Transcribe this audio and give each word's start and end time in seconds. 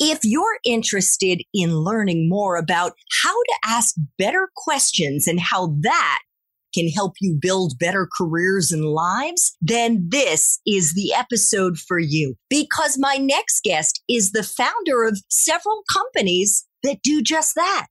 If 0.00 0.20
you're 0.22 0.58
interested 0.64 1.42
in 1.52 1.78
learning 1.78 2.28
more 2.28 2.56
about 2.56 2.92
how 3.22 3.34
to 3.34 3.54
ask 3.64 3.94
better 4.16 4.48
questions 4.54 5.26
and 5.26 5.40
how 5.40 5.74
that 5.80 6.20
can 6.74 6.88
help 6.88 7.14
you 7.20 7.36
build 7.40 7.78
better 7.80 8.08
careers 8.16 8.70
and 8.70 8.84
lives, 8.84 9.56
then 9.60 10.06
this 10.08 10.60
is 10.66 10.94
the 10.94 11.12
episode 11.14 11.78
for 11.78 11.98
you 11.98 12.34
because 12.48 12.96
my 12.98 13.16
next 13.16 13.64
guest 13.64 14.02
is 14.08 14.32
the 14.32 14.42
founder 14.42 15.04
of 15.04 15.20
several 15.28 15.82
companies 15.92 16.66
that 16.82 17.02
do 17.02 17.22
just 17.22 17.54
that. 17.54 17.86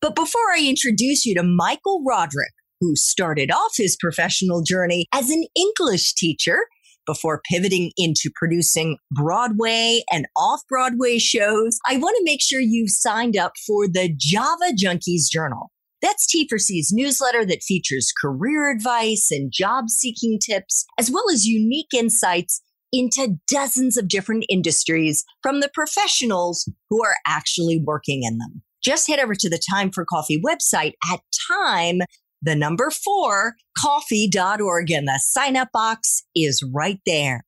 But 0.00 0.14
before 0.14 0.52
I 0.56 0.64
introduce 0.66 1.26
you 1.26 1.34
to 1.34 1.42
Michael 1.42 2.02
Roderick, 2.06 2.52
who 2.80 2.96
started 2.96 3.50
off 3.50 3.72
his 3.76 3.96
professional 4.00 4.62
journey 4.62 5.06
as 5.12 5.28
an 5.28 5.44
English 5.54 6.14
teacher 6.14 6.60
before 7.06 7.40
pivoting 7.50 7.92
into 7.96 8.30
producing 8.34 8.98
Broadway 9.10 10.02
and 10.12 10.26
off 10.36 10.60
Broadway 10.68 11.18
shows, 11.18 11.78
I 11.86 11.96
want 11.96 12.16
to 12.18 12.24
make 12.24 12.40
sure 12.42 12.60
you've 12.60 12.90
signed 12.90 13.36
up 13.36 13.52
for 13.66 13.86
the 13.88 14.12
Java 14.16 14.72
Junkies 14.76 15.28
Journal. 15.30 15.70
That's 16.02 16.26
T4C's 16.34 16.92
newsletter 16.92 17.44
that 17.44 17.62
features 17.62 18.12
career 18.20 18.70
advice 18.70 19.28
and 19.30 19.52
job 19.52 19.90
seeking 19.90 20.38
tips, 20.38 20.86
as 20.98 21.10
well 21.10 21.24
as 21.30 21.46
unique 21.46 21.92
insights 21.94 22.62
into 22.92 23.36
dozens 23.50 23.96
of 23.96 24.08
different 24.08 24.44
industries 24.48 25.24
from 25.42 25.60
the 25.60 25.70
professionals 25.72 26.70
who 26.88 27.04
are 27.04 27.16
actually 27.26 27.80
working 27.84 28.22
in 28.24 28.38
them. 28.38 28.62
Just 28.82 29.08
head 29.08 29.20
over 29.20 29.34
to 29.34 29.50
the 29.50 29.62
Time 29.70 29.90
for 29.90 30.04
Coffee 30.04 30.40
website 30.40 30.94
at 31.12 31.20
time 31.50 31.98
the 32.42 32.56
number 32.56 32.90
four, 32.90 33.54
coffee.org, 33.76 34.90
and 34.90 35.08
the 35.08 35.20
sign 35.22 35.56
up 35.56 35.68
box 35.72 36.22
is 36.34 36.62
right 36.72 37.00
there. 37.06 37.44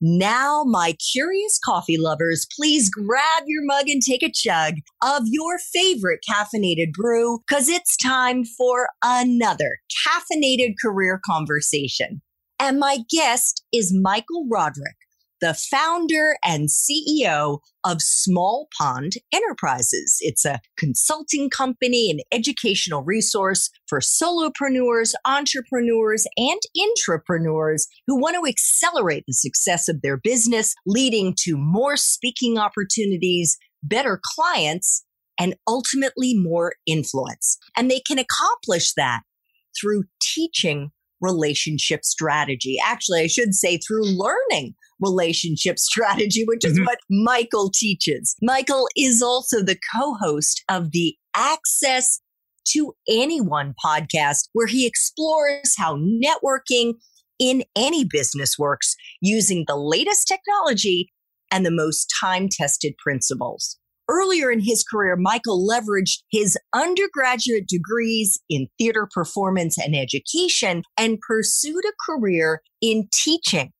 Now, 0.00 0.62
my 0.64 0.94
curious 1.12 1.58
coffee 1.64 1.98
lovers, 1.98 2.46
please 2.56 2.88
grab 2.88 3.42
your 3.46 3.64
mug 3.64 3.88
and 3.88 4.00
take 4.00 4.22
a 4.22 4.30
chug 4.32 4.74
of 5.02 5.22
your 5.26 5.58
favorite 5.58 6.20
caffeinated 6.28 6.92
brew 6.92 7.40
because 7.48 7.68
it's 7.68 7.96
time 7.96 8.44
for 8.44 8.90
another 9.02 9.78
caffeinated 10.06 10.74
career 10.80 11.20
conversation. 11.26 12.22
And 12.60 12.78
my 12.78 12.98
guest 13.10 13.64
is 13.72 13.92
Michael 13.92 14.46
Roderick 14.48 14.96
the 15.40 15.54
founder 15.54 16.36
and 16.44 16.68
CEO 16.68 17.60
of 17.84 18.02
Small 18.02 18.68
Pond 18.78 19.14
Enterprises. 19.32 20.18
It's 20.20 20.44
a 20.44 20.60
consulting 20.76 21.50
company 21.50 22.10
and 22.10 22.20
educational 22.32 23.02
resource 23.02 23.70
for 23.86 24.00
solopreneurs, 24.00 25.14
entrepreneurs, 25.24 26.26
and 26.36 26.60
intrapreneurs 26.76 27.86
who 28.06 28.20
want 28.20 28.36
to 28.36 28.48
accelerate 28.48 29.24
the 29.26 29.32
success 29.32 29.88
of 29.88 30.02
their 30.02 30.16
business, 30.16 30.74
leading 30.86 31.34
to 31.40 31.56
more 31.56 31.96
speaking 31.96 32.58
opportunities, 32.58 33.56
better 33.82 34.20
clients, 34.22 35.04
and 35.38 35.54
ultimately 35.68 36.34
more 36.36 36.74
influence. 36.86 37.58
And 37.76 37.90
they 37.90 38.00
can 38.00 38.18
accomplish 38.18 38.92
that 38.94 39.20
through 39.80 40.04
teaching 40.20 40.90
relationship 41.20 42.04
strategy. 42.04 42.76
Actually, 42.84 43.20
I 43.22 43.26
should 43.26 43.54
say 43.54 43.78
through 43.78 44.04
learning 44.04 44.74
relationship 45.00 45.78
strategy, 45.78 46.44
which 46.46 46.64
is 46.64 46.74
mm-hmm. 46.74 46.84
what 46.84 46.98
Michael 47.10 47.70
teaches. 47.74 48.34
Michael 48.42 48.88
is 48.96 49.22
also 49.22 49.62
the 49.62 49.78
co-host 49.94 50.62
of 50.68 50.92
the 50.92 51.16
Access 51.36 52.20
to 52.72 52.94
Anyone 53.08 53.74
podcast, 53.82 54.48
where 54.52 54.66
he 54.66 54.86
explores 54.86 55.74
how 55.76 55.96
networking 55.96 56.94
in 57.38 57.62
any 57.76 58.04
business 58.04 58.58
works 58.58 58.96
using 59.20 59.64
the 59.66 59.76
latest 59.76 60.26
technology 60.26 61.12
and 61.50 61.64
the 61.64 61.70
most 61.70 62.12
time 62.20 62.48
tested 62.50 62.94
principles. 62.98 63.78
Earlier 64.10 64.50
in 64.50 64.60
his 64.60 64.84
career, 64.90 65.16
Michael 65.16 65.66
leveraged 65.66 66.22
his 66.30 66.56
undergraduate 66.74 67.68
degrees 67.68 68.40
in 68.48 68.68
theater 68.78 69.06
performance 69.12 69.76
and 69.78 69.94
education 69.94 70.82
and 70.96 71.20
pursued 71.20 71.84
a 71.84 71.92
career 72.10 72.62
in 72.80 73.08
teaching 73.12 73.70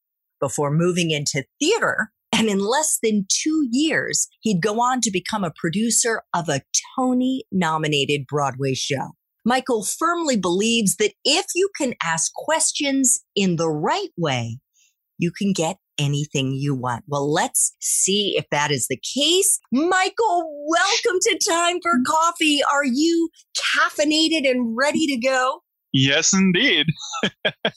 before 0.40 0.70
moving 0.70 1.10
into 1.10 1.44
theater. 1.60 2.10
And 2.32 2.48
in 2.48 2.58
less 2.58 2.98
than 3.02 3.26
two 3.28 3.68
years, 3.70 4.28
he'd 4.40 4.62
go 4.62 4.80
on 4.80 5.00
to 5.00 5.10
become 5.10 5.44
a 5.44 5.52
producer 5.56 6.22
of 6.34 6.48
a 6.48 6.62
Tony 6.96 7.44
nominated 7.50 8.26
Broadway 8.28 8.74
show. 8.74 9.12
Michael 9.44 9.82
firmly 9.82 10.36
believes 10.36 10.96
that 10.96 11.12
if 11.24 11.46
you 11.54 11.70
can 11.76 11.94
ask 12.02 12.32
questions 12.34 13.18
in 13.34 13.56
the 13.56 13.70
right 13.70 14.10
way, 14.16 14.58
you 15.16 15.32
can 15.36 15.52
get 15.52 15.78
anything 15.98 16.52
you 16.52 16.74
want. 16.74 17.04
Well, 17.08 17.32
let's 17.32 17.74
see 17.80 18.34
if 18.36 18.44
that 18.50 18.70
is 18.70 18.86
the 18.88 19.00
case. 19.14 19.58
Michael, 19.72 20.66
welcome 20.68 21.18
to 21.22 21.40
Time 21.48 21.78
for 21.82 21.92
Coffee. 22.06 22.60
Are 22.62 22.84
you 22.84 23.30
caffeinated 23.76 24.48
and 24.48 24.76
ready 24.76 25.06
to 25.06 25.16
go? 25.16 25.62
Yes, 25.92 26.32
indeed. 26.32 26.86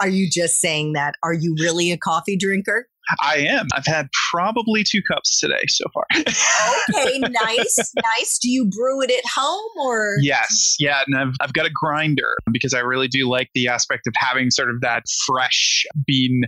Are 0.00 0.08
you 0.08 0.28
just 0.30 0.60
saying 0.60 0.92
that? 0.94 1.14
Are 1.22 1.34
you 1.34 1.54
really 1.58 1.92
a 1.92 1.98
coffee 1.98 2.36
drinker? 2.36 2.86
I 3.22 3.38
am. 3.38 3.66
I've 3.74 3.86
had 3.86 4.08
probably 4.30 4.84
two 4.84 5.00
cups 5.10 5.40
today 5.40 5.64
so 5.66 5.84
far. 5.92 6.04
okay, 6.16 7.18
nice, 7.18 7.92
nice. 7.96 8.38
Do 8.40 8.48
you 8.48 8.68
brew 8.68 9.02
it 9.02 9.10
at 9.10 9.24
home 9.34 9.70
or? 9.84 10.16
Yes, 10.20 10.76
yeah, 10.78 11.02
and 11.06 11.16
I've 11.16 11.34
I've 11.40 11.52
got 11.52 11.66
a 11.66 11.70
grinder 11.74 12.36
because 12.52 12.72
I 12.72 12.80
really 12.80 13.08
do 13.08 13.28
like 13.28 13.48
the 13.54 13.68
aspect 13.68 14.06
of 14.06 14.14
having 14.16 14.50
sort 14.50 14.70
of 14.70 14.80
that 14.82 15.04
fresh 15.26 15.84
bean 16.06 16.42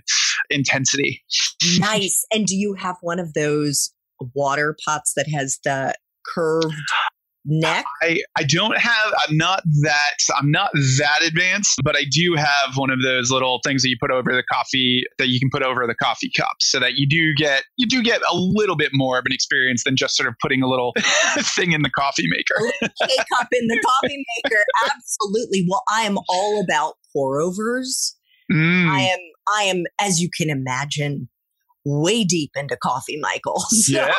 intensity. 0.50 1.24
nice. 1.78 2.24
And 2.32 2.46
do 2.46 2.56
you 2.56 2.74
have 2.74 2.96
one 3.00 3.18
of 3.18 3.34
those 3.34 3.92
water 4.34 4.76
pots 4.86 5.14
that 5.16 5.28
has 5.28 5.58
the 5.64 5.94
curved 6.26 6.74
neck? 7.44 7.84
I, 8.02 8.20
I 8.36 8.44
don't 8.44 8.76
have, 8.78 9.14
I'm 9.26 9.36
not 9.36 9.62
that, 9.82 10.16
I'm 10.36 10.50
not 10.50 10.70
that 10.72 11.20
advanced, 11.26 11.80
but 11.84 11.96
I 11.96 12.04
do 12.10 12.34
have 12.36 12.76
one 12.76 12.90
of 12.90 13.02
those 13.02 13.30
little 13.30 13.60
things 13.64 13.82
that 13.82 13.88
you 13.88 13.96
put 14.00 14.10
over 14.10 14.32
the 14.32 14.44
coffee 14.52 15.04
that 15.18 15.28
you 15.28 15.38
can 15.40 15.50
put 15.50 15.62
over 15.62 15.86
the 15.86 15.94
coffee 15.94 16.30
cup 16.36 16.56
so 16.60 16.78
that 16.80 16.94
you 16.94 17.06
do 17.08 17.34
get, 17.34 17.64
you 17.76 17.86
do 17.86 18.02
get 18.02 18.20
a 18.30 18.36
little 18.36 18.76
bit 18.76 18.90
more 18.92 19.18
of 19.18 19.24
an 19.26 19.32
experience 19.32 19.84
than 19.84 19.96
just 19.96 20.16
sort 20.16 20.28
of 20.28 20.34
putting 20.40 20.62
a 20.62 20.68
little 20.68 20.92
thing 21.38 21.72
in 21.72 21.82
the 21.82 21.90
coffee 21.90 22.28
maker. 22.28 22.72
K 22.80 23.16
cup 23.36 23.48
in 23.52 23.66
the 23.66 23.80
coffee 23.84 24.24
maker. 24.44 24.64
Absolutely. 24.94 25.66
Well, 25.68 25.82
I 25.90 26.02
am 26.02 26.18
all 26.28 26.62
about 26.62 26.94
pour 27.12 27.40
overs. 27.40 28.16
Mm. 28.50 28.88
I 28.88 29.00
am, 29.00 29.18
I 29.56 29.62
am, 29.64 29.84
as 30.00 30.20
you 30.20 30.28
can 30.36 30.50
imagine, 30.50 31.28
way 31.84 32.24
deep 32.24 32.52
into 32.54 32.76
coffee, 32.76 33.18
Michael. 33.20 33.62
So 33.82 33.94
yeah. 33.94 34.14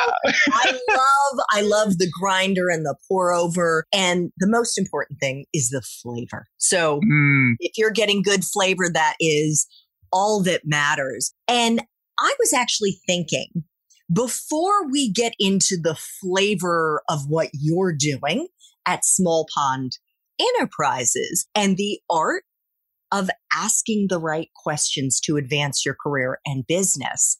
I 0.51 0.71
love, 0.89 1.45
I 1.51 1.61
love 1.61 1.97
the 1.97 2.11
grinder 2.19 2.69
and 2.69 2.85
the 2.85 2.95
pour 3.07 3.31
over. 3.31 3.85
And 3.93 4.31
the 4.37 4.47
most 4.47 4.77
important 4.77 5.19
thing 5.19 5.45
is 5.53 5.69
the 5.69 5.81
flavor. 5.81 6.47
So 6.57 6.99
mm. 6.99 7.53
if 7.59 7.77
you're 7.77 7.91
getting 7.91 8.21
good 8.21 8.43
flavor, 8.43 8.89
that 8.93 9.15
is 9.19 9.67
all 10.11 10.43
that 10.43 10.61
matters. 10.65 11.33
And 11.47 11.81
I 12.19 12.35
was 12.39 12.51
actually 12.51 12.99
thinking 13.07 13.63
before 14.11 14.89
we 14.89 15.11
get 15.11 15.33
into 15.39 15.77
the 15.81 15.95
flavor 15.95 17.01
of 17.09 17.21
what 17.27 17.49
you're 17.53 17.95
doing 17.95 18.47
at 18.85 19.05
Small 19.05 19.47
Pond 19.55 19.97
Enterprises 20.39 21.47
and 21.55 21.77
the 21.77 21.99
art 22.09 22.43
of 23.13 23.29
asking 23.53 24.07
the 24.09 24.19
right 24.19 24.49
questions 24.55 25.19
to 25.21 25.37
advance 25.37 25.85
your 25.85 25.95
career 25.95 26.39
and 26.45 26.65
business. 26.67 27.37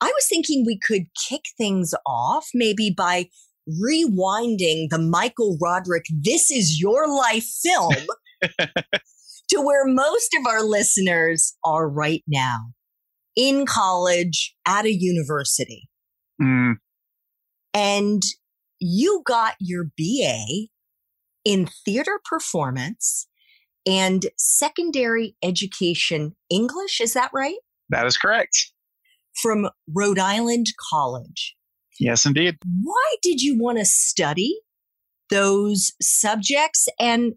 I 0.00 0.06
was 0.06 0.26
thinking 0.28 0.64
we 0.64 0.78
could 0.78 1.06
kick 1.28 1.42
things 1.56 1.94
off 2.06 2.48
maybe 2.54 2.90
by 2.94 3.28
rewinding 3.68 4.88
the 4.90 4.98
Michael 4.98 5.56
Roderick 5.60 6.04
This 6.10 6.50
Is 6.50 6.80
Your 6.80 7.08
Life 7.08 7.46
film 7.62 7.94
to 9.48 9.60
where 9.60 9.86
most 9.86 10.36
of 10.38 10.46
our 10.46 10.62
listeners 10.62 11.56
are 11.64 11.88
right 11.88 12.22
now 12.26 12.72
in 13.36 13.66
college 13.66 14.54
at 14.66 14.84
a 14.84 14.92
university. 14.92 15.88
Mm, 16.40 16.74
And 17.72 18.22
you 18.80 19.22
got 19.24 19.54
your 19.58 19.86
BA 19.96 20.68
in 21.44 21.66
theater 21.84 22.20
performance 22.24 23.26
and 23.86 24.26
secondary 24.38 25.36
education 25.42 26.34
English. 26.50 27.00
Is 27.00 27.14
that 27.14 27.30
right? 27.32 27.56
that 27.90 28.06
is 28.06 28.16
correct. 28.16 28.72
From 29.40 29.68
Rhode 29.92 30.18
Island 30.18 30.66
College. 30.90 31.54
Yes, 32.00 32.26
indeed. 32.26 32.56
Why 32.82 33.14
did 33.22 33.40
you 33.40 33.58
want 33.58 33.78
to 33.78 33.84
study 33.84 34.60
those 35.30 35.92
subjects? 36.00 36.88
And 36.98 37.34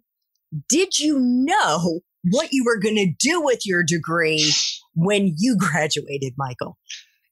did 0.69 0.99
you 0.99 1.19
know 1.19 2.01
what 2.31 2.49
you 2.51 2.63
were 2.65 2.79
going 2.79 2.95
to 2.95 3.13
do 3.19 3.41
with 3.41 3.65
your 3.65 3.83
degree 3.83 4.51
when 4.95 5.35
you 5.37 5.57
graduated, 5.59 6.33
Michael? 6.37 6.77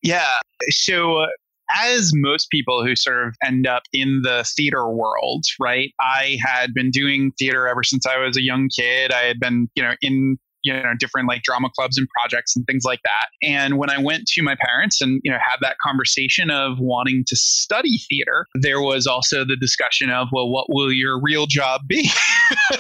Yeah. 0.01 0.27
So, 0.69 1.23
uh, 1.23 1.27
as 1.75 2.11
most 2.13 2.51
people 2.51 2.85
who 2.85 2.95
sort 2.95 3.27
of 3.27 3.35
end 3.43 3.65
up 3.65 3.83
in 3.91 4.21
the 4.23 4.47
theater 4.55 4.87
world, 4.87 5.45
right? 5.59 5.91
I 5.99 6.37
had 6.45 6.75
been 6.75 6.91
doing 6.91 7.31
theater 7.39 7.67
ever 7.67 7.83
since 7.83 8.05
I 8.05 8.19
was 8.19 8.37
a 8.37 8.43
young 8.43 8.69
kid. 8.69 9.11
I 9.11 9.23
had 9.23 9.39
been, 9.39 9.67
you 9.73 9.81
know, 9.81 9.95
in 10.01 10.37
you 10.65 10.73
know 10.73 10.91
different 10.99 11.27
like 11.27 11.43
drama 11.43 11.69
clubs 11.75 11.97
and 11.97 12.07
projects 12.09 12.55
and 12.55 12.65
things 12.65 12.83
like 12.83 12.99
that 13.03 13.27
and 13.41 13.77
when 13.77 13.89
i 13.89 13.97
went 13.97 14.25
to 14.27 14.41
my 14.41 14.55
parents 14.59 15.01
and 15.01 15.21
you 15.23 15.31
know 15.31 15.37
had 15.37 15.57
that 15.61 15.77
conversation 15.81 16.49
of 16.49 16.79
wanting 16.79 17.23
to 17.27 17.35
study 17.35 17.99
theater 18.09 18.47
there 18.55 18.81
was 18.81 19.07
also 19.07 19.45
the 19.45 19.55
discussion 19.55 20.09
of 20.09 20.27
well 20.31 20.49
what 20.49 20.65
will 20.69 20.91
your 20.91 21.21
real 21.21 21.45
job 21.45 21.81
be 21.87 22.09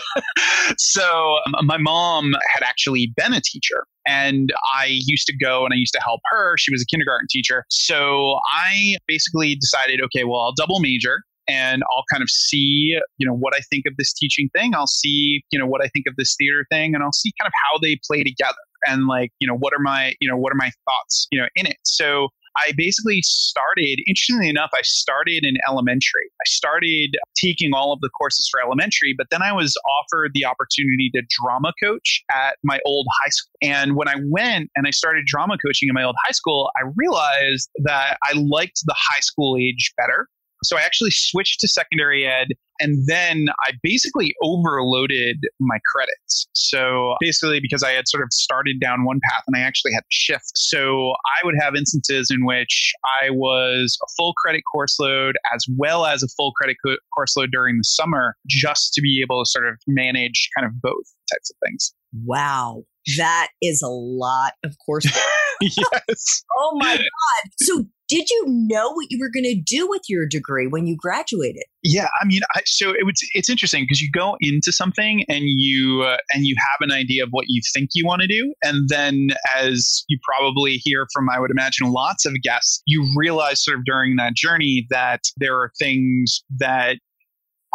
so 0.77 1.37
um, 1.45 1.65
my 1.65 1.77
mom 1.77 2.33
had 2.49 2.63
actually 2.63 3.13
been 3.15 3.33
a 3.33 3.41
teacher 3.41 3.85
and 4.07 4.51
I 4.75 4.85
used 4.87 5.25
to 5.27 5.35
go 5.35 5.65
and 5.65 5.73
I 5.73 5.77
used 5.77 5.93
to 5.93 6.01
help 6.01 6.21
her. 6.25 6.57
She 6.57 6.71
was 6.71 6.81
a 6.81 6.85
kindergarten 6.85 7.27
teacher. 7.27 7.65
So 7.69 8.39
I 8.55 8.97
basically 9.07 9.55
decided, 9.55 9.99
okay, 9.99 10.25
well, 10.25 10.41
I'll 10.41 10.53
double 10.53 10.79
major 10.79 11.23
and 11.47 11.83
I'll 11.91 12.03
kind 12.11 12.23
of 12.23 12.29
see, 12.29 12.97
you 13.17 13.27
know, 13.27 13.33
what 13.33 13.53
I 13.55 13.59
think 13.69 13.85
of 13.85 13.93
this 13.97 14.13
teaching 14.13 14.49
thing. 14.55 14.73
I'll 14.75 14.87
see, 14.87 15.43
you 15.51 15.59
know, 15.59 15.65
what 15.65 15.83
I 15.83 15.87
think 15.89 16.05
of 16.07 16.15
this 16.17 16.35
theater 16.35 16.65
thing 16.71 16.95
and 16.95 17.03
I'll 17.03 17.13
see 17.13 17.31
kind 17.39 17.47
of 17.47 17.53
how 17.63 17.79
they 17.79 17.99
play 18.07 18.23
together 18.23 18.55
and 18.87 19.07
like, 19.07 19.31
you 19.39 19.47
know, 19.47 19.55
what 19.55 19.73
are 19.73 19.81
my, 19.81 20.13
you 20.19 20.29
know, 20.29 20.37
what 20.37 20.51
are 20.51 20.57
my 20.57 20.71
thoughts, 20.85 21.27
you 21.31 21.39
know, 21.39 21.47
in 21.55 21.65
it. 21.65 21.77
So 21.83 22.29
I 22.57 22.71
basically 22.77 23.21
started, 23.21 23.99
interestingly 24.07 24.49
enough, 24.49 24.69
I 24.73 24.81
started 24.83 25.45
in 25.45 25.55
elementary. 25.67 26.27
I 26.39 26.45
started 26.45 27.15
taking 27.35 27.73
all 27.73 27.91
of 27.91 27.99
the 27.99 28.09
courses 28.17 28.47
for 28.49 28.61
elementary, 28.61 29.13
but 29.17 29.27
then 29.29 29.41
I 29.41 29.51
was 29.51 29.75
offered 29.99 30.31
the 30.33 30.45
opportunity 30.45 31.11
to 31.15 31.21
drama 31.43 31.73
coach 31.83 32.23
at 32.31 32.57
my 32.63 32.79
old 32.85 33.07
high 33.21 33.29
school. 33.29 33.51
And 33.61 33.95
when 33.95 34.07
I 34.07 34.15
went 34.29 34.69
and 34.75 34.87
I 34.87 34.91
started 34.91 35.25
drama 35.25 35.57
coaching 35.57 35.89
in 35.89 35.93
my 35.93 36.03
old 36.03 36.15
high 36.25 36.31
school, 36.31 36.71
I 36.77 36.89
realized 36.95 37.69
that 37.83 38.17
I 38.23 38.33
liked 38.37 38.81
the 38.85 38.95
high 38.97 39.21
school 39.21 39.57
age 39.59 39.93
better. 39.97 40.29
So 40.65 40.77
I 40.77 40.81
actually 40.81 41.11
switched 41.11 41.59
to 41.61 41.67
secondary 41.67 42.25
ed 42.25 42.47
and 42.79 43.07
then 43.07 43.47
I 43.65 43.71
basically 43.83 44.35
overloaded 44.43 45.37
my 45.59 45.77
credits. 45.93 46.47
So 46.53 47.15
basically, 47.21 47.59
because 47.61 47.83
I 47.83 47.91
had 47.91 48.07
sort 48.07 48.23
of 48.23 48.29
started 48.31 48.79
down 48.81 49.05
one 49.05 49.19
path 49.29 49.43
and 49.47 49.55
I 49.55 49.61
actually 49.61 49.93
had 49.93 50.01
to 50.01 50.05
shift. 50.09 50.51
So 50.55 51.11
I 51.11 51.45
would 51.45 51.55
have 51.61 51.75
instances 51.75 52.29
in 52.29 52.45
which 52.45 52.93
I 53.21 53.29
was 53.29 53.97
a 54.03 54.07
full 54.17 54.33
credit 54.33 54.63
course 54.71 54.99
load 54.99 55.35
as 55.53 55.65
well 55.77 56.05
as 56.05 56.23
a 56.23 56.27
full 56.35 56.51
credit 56.53 56.77
co- 56.85 56.97
course 57.13 57.37
load 57.37 57.51
during 57.51 57.77
the 57.77 57.83
summer 57.83 58.35
just 58.47 58.93
to 58.93 59.01
be 59.01 59.21
able 59.21 59.43
to 59.43 59.49
sort 59.49 59.67
of 59.67 59.75
manage 59.87 60.49
kind 60.57 60.67
of 60.67 60.81
both 60.81 61.05
types 61.31 61.49
of 61.49 61.55
things. 61.65 61.93
Wow. 62.25 62.83
That 63.17 63.49
is 63.61 63.81
a 63.81 63.89
lot 63.89 64.53
of 64.63 64.75
coursework. 64.87 65.21
yes. 65.61 66.43
oh 66.57 66.77
my 66.79 66.95
God. 66.97 67.51
So, 67.61 67.85
did 68.07 68.29
you 68.29 68.45
know 68.47 68.91
what 68.91 69.07
you 69.09 69.17
were 69.19 69.31
going 69.33 69.45
to 69.45 69.59
do 69.59 69.87
with 69.89 70.03
your 70.07 70.27
degree 70.27 70.67
when 70.67 70.85
you 70.85 70.95
graduated? 70.95 71.63
Yeah, 71.81 72.07
I 72.21 72.25
mean, 72.25 72.41
I, 72.53 72.61
so 72.65 72.91
it 72.91 73.03
was. 73.03 73.15
It's 73.33 73.49
interesting 73.49 73.83
because 73.83 74.01
you 74.01 74.09
go 74.13 74.37
into 74.41 74.71
something 74.71 75.23
and 75.27 75.43
you 75.45 76.03
uh, 76.03 76.17
and 76.33 76.45
you 76.45 76.55
have 76.59 76.87
an 76.87 76.91
idea 76.91 77.23
of 77.23 77.29
what 77.31 77.45
you 77.47 77.61
think 77.73 77.91
you 77.93 78.05
want 78.05 78.21
to 78.21 78.27
do, 78.27 78.53
and 78.63 78.89
then 78.89 79.29
as 79.55 80.03
you 80.07 80.19
probably 80.23 80.75
hear 80.83 81.07
from, 81.13 81.29
I 81.29 81.39
would 81.39 81.51
imagine, 81.51 81.91
lots 81.91 82.25
of 82.25 82.33
guests, 82.43 82.81
you 82.85 83.07
realize 83.15 83.63
sort 83.63 83.79
of 83.79 83.85
during 83.85 84.17
that 84.17 84.35
journey 84.35 84.85
that 84.89 85.21
there 85.37 85.55
are 85.55 85.71
things 85.79 86.43
that 86.59 86.97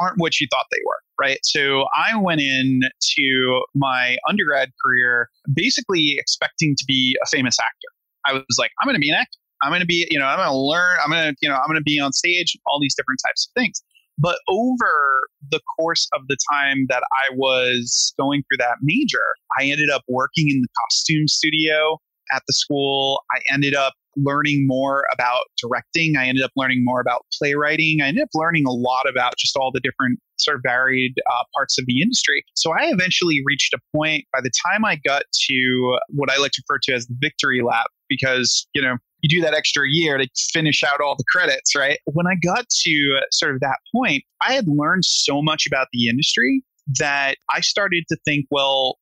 aren't 0.00 0.18
what 0.18 0.40
you 0.40 0.46
thought 0.50 0.66
they 0.70 0.80
were. 0.84 0.98
Right. 1.20 1.38
So 1.42 1.84
I 1.94 2.16
went 2.16 2.40
in 2.40 2.80
to 3.18 3.62
my 3.74 4.16
undergrad 4.26 4.70
career 4.82 5.28
basically 5.52 6.16
expecting 6.18 6.74
to 6.76 6.84
be 6.88 7.16
a 7.22 7.26
famous 7.26 7.58
actor. 7.60 7.88
I 8.26 8.32
was 8.32 8.56
like, 8.58 8.70
I'm 8.80 8.86
going 8.86 8.94
to 8.94 9.00
be 9.00 9.10
an 9.10 9.16
actor. 9.16 9.36
I'm 9.62 9.70
going 9.70 9.80
to 9.80 9.86
be, 9.86 10.06
you 10.10 10.18
know, 10.18 10.24
I'm 10.24 10.38
going 10.38 10.48
to 10.48 10.56
learn. 10.56 10.96
I'm 11.04 11.10
going 11.10 11.30
to, 11.30 11.36
you 11.42 11.48
know, 11.48 11.56
I'm 11.56 11.66
going 11.66 11.76
to 11.76 11.82
be 11.82 12.00
on 12.00 12.12
stage, 12.12 12.56
all 12.66 12.80
these 12.80 12.94
different 12.94 13.20
types 13.26 13.48
of 13.48 13.60
things. 13.60 13.82
But 14.18 14.38
over 14.48 15.28
the 15.50 15.60
course 15.76 16.08
of 16.14 16.26
the 16.28 16.36
time 16.52 16.86
that 16.88 17.02
I 17.12 17.34
was 17.34 18.14
going 18.18 18.42
through 18.42 18.58
that 18.58 18.76
major, 18.82 19.34
I 19.58 19.64
ended 19.64 19.90
up 19.90 20.02
working 20.08 20.50
in 20.50 20.62
the 20.62 20.68
costume 20.78 21.26
studio 21.26 21.98
at 22.32 22.42
the 22.46 22.52
school. 22.52 23.22
I 23.34 23.40
ended 23.52 23.74
up 23.74 23.94
learning 24.16 24.66
more 24.66 25.04
about 25.12 25.44
directing. 25.60 26.16
I 26.16 26.26
ended 26.26 26.44
up 26.44 26.50
learning 26.56 26.82
more 26.84 27.00
about 27.00 27.26
playwriting. 27.38 28.00
I 28.02 28.08
ended 28.08 28.22
up 28.22 28.30
learning 28.34 28.64
a 28.66 28.72
lot 28.72 29.08
about 29.08 29.34
just 29.38 29.56
all 29.56 29.70
the 29.72 29.80
different 29.80 30.18
sort 30.38 30.56
of 30.56 30.62
varied 30.64 31.14
uh, 31.30 31.44
parts 31.54 31.78
of 31.78 31.84
the 31.86 32.00
industry. 32.00 32.42
So 32.54 32.72
I 32.72 32.90
eventually 32.90 33.40
reached 33.44 33.74
a 33.74 33.78
point 33.94 34.24
by 34.32 34.40
the 34.40 34.50
time 34.66 34.84
I 34.84 34.96
got 34.96 35.22
to 35.48 35.98
what 36.08 36.30
I 36.30 36.38
like 36.38 36.52
to 36.52 36.62
refer 36.68 36.80
to 36.84 36.92
as 36.94 37.06
the 37.06 37.16
victory 37.20 37.62
lap, 37.62 37.86
because, 38.08 38.66
you 38.74 38.82
know, 38.82 38.96
you 39.22 39.28
do 39.28 39.42
that 39.42 39.52
extra 39.52 39.84
year 39.86 40.16
to 40.16 40.26
finish 40.52 40.82
out 40.82 41.00
all 41.02 41.14
the 41.14 41.24
credits, 41.30 41.76
right? 41.76 41.98
When 42.06 42.26
I 42.26 42.36
got 42.42 42.66
to 42.70 43.20
sort 43.32 43.54
of 43.54 43.60
that 43.60 43.78
point, 43.94 44.24
I 44.42 44.54
had 44.54 44.66
learned 44.66 45.04
so 45.04 45.42
much 45.42 45.66
about 45.66 45.88
the 45.92 46.08
industry 46.08 46.62
that 46.98 47.36
I 47.54 47.60
started 47.60 48.04
to 48.08 48.16
think, 48.24 48.46
well, 48.50 48.96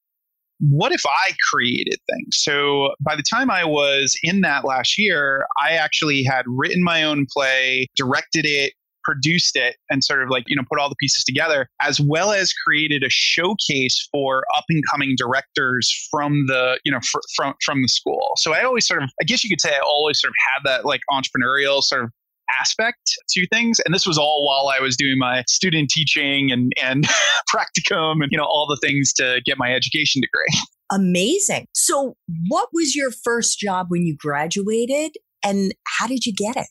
what 0.60 0.92
if 0.92 1.02
I 1.06 1.34
created 1.50 1.98
things? 2.10 2.38
So 2.38 2.94
by 3.00 3.16
the 3.16 3.22
time 3.22 3.50
I 3.50 3.64
was 3.64 4.16
in 4.22 4.40
that 4.42 4.64
last 4.64 4.98
year, 4.98 5.46
I 5.60 5.72
actually 5.72 6.24
had 6.24 6.44
written 6.48 6.82
my 6.82 7.04
own 7.04 7.26
play, 7.32 7.86
directed 7.96 8.44
it, 8.44 8.72
produced 9.08 9.56
it 9.56 9.76
and 9.88 10.04
sort 10.04 10.22
of 10.22 10.28
like 10.28 10.44
you 10.48 10.54
know 10.54 10.62
put 10.70 10.78
all 10.78 10.90
the 10.90 10.96
pieces 10.96 11.24
together 11.24 11.66
as 11.80 11.98
well 11.98 12.30
as 12.30 12.52
created 12.52 13.02
a 13.02 13.08
showcase 13.08 14.06
for 14.12 14.44
up 14.54 14.64
and 14.68 14.82
coming 14.90 15.14
directors 15.16 15.90
from 16.10 16.46
the 16.46 16.78
you 16.84 16.92
know 16.92 17.00
fr- 17.00 17.20
from 17.34 17.54
from 17.64 17.80
the 17.80 17.88
school 17.88 18.28
so 18.36 18.52
i 18.52 18.62
always 18.62 18.86
sort 18.86 19.02
of 19.02 19.08
i 19.22 19.24
guess 19.24 19.42
you 19.42 19.48
could 19.48 19.62
say 19.62 19.70
i 19.70 19.80
always 19.80 20.20
sort 20.20 20.30
of 20.30 20.34
had 20.52 20.70
that 20.70 20.84
like 20.84 21.00
entrepreneurial 21.10 21.82
sort 21.82 22.04
of 22.04 22.10
aspect 22.60 23.14
to 23.28 23.46
things 23.48 23.80
and 23.84 23.94
this 23.94 24.06
was 24.06 24.18
all 24.18 24.44
while 24.46 24.72
i 24.74 24.80
was 24.80 24.96
doing 24.96 25.18
my 25.18 25.42
student 25.48 25.90
teaching 25.90 26.50
and 26.50 26.72
and 26.82 27.06
practicum 27.48 28.22
and 28.22 28.28
you 28.30 28.38
know 28.38 28.44
all 28.44 28.66
the 28.68 28.78
things 28.86 29.12
to 29.12 29.40
get 29.44 29.58
my 29.58 29.72
education 29.72 30.20
degree 30.20 30.62
Amazing. 30.90 31.66
So, 31.74 32.16
what 32.48 32.68
was 32.72 32.96
your 32.96 33.10
first 33.10 33.58
job 33.58 33.86
when 33.90 34.06
you 34.06 34.16
graduated 34.18 35.12
and 35.44 35.74
how 35.86 36.06
did 36.06 36.24
you 36.24 36.32
get 36.32 36.56
it? 36.56 36.68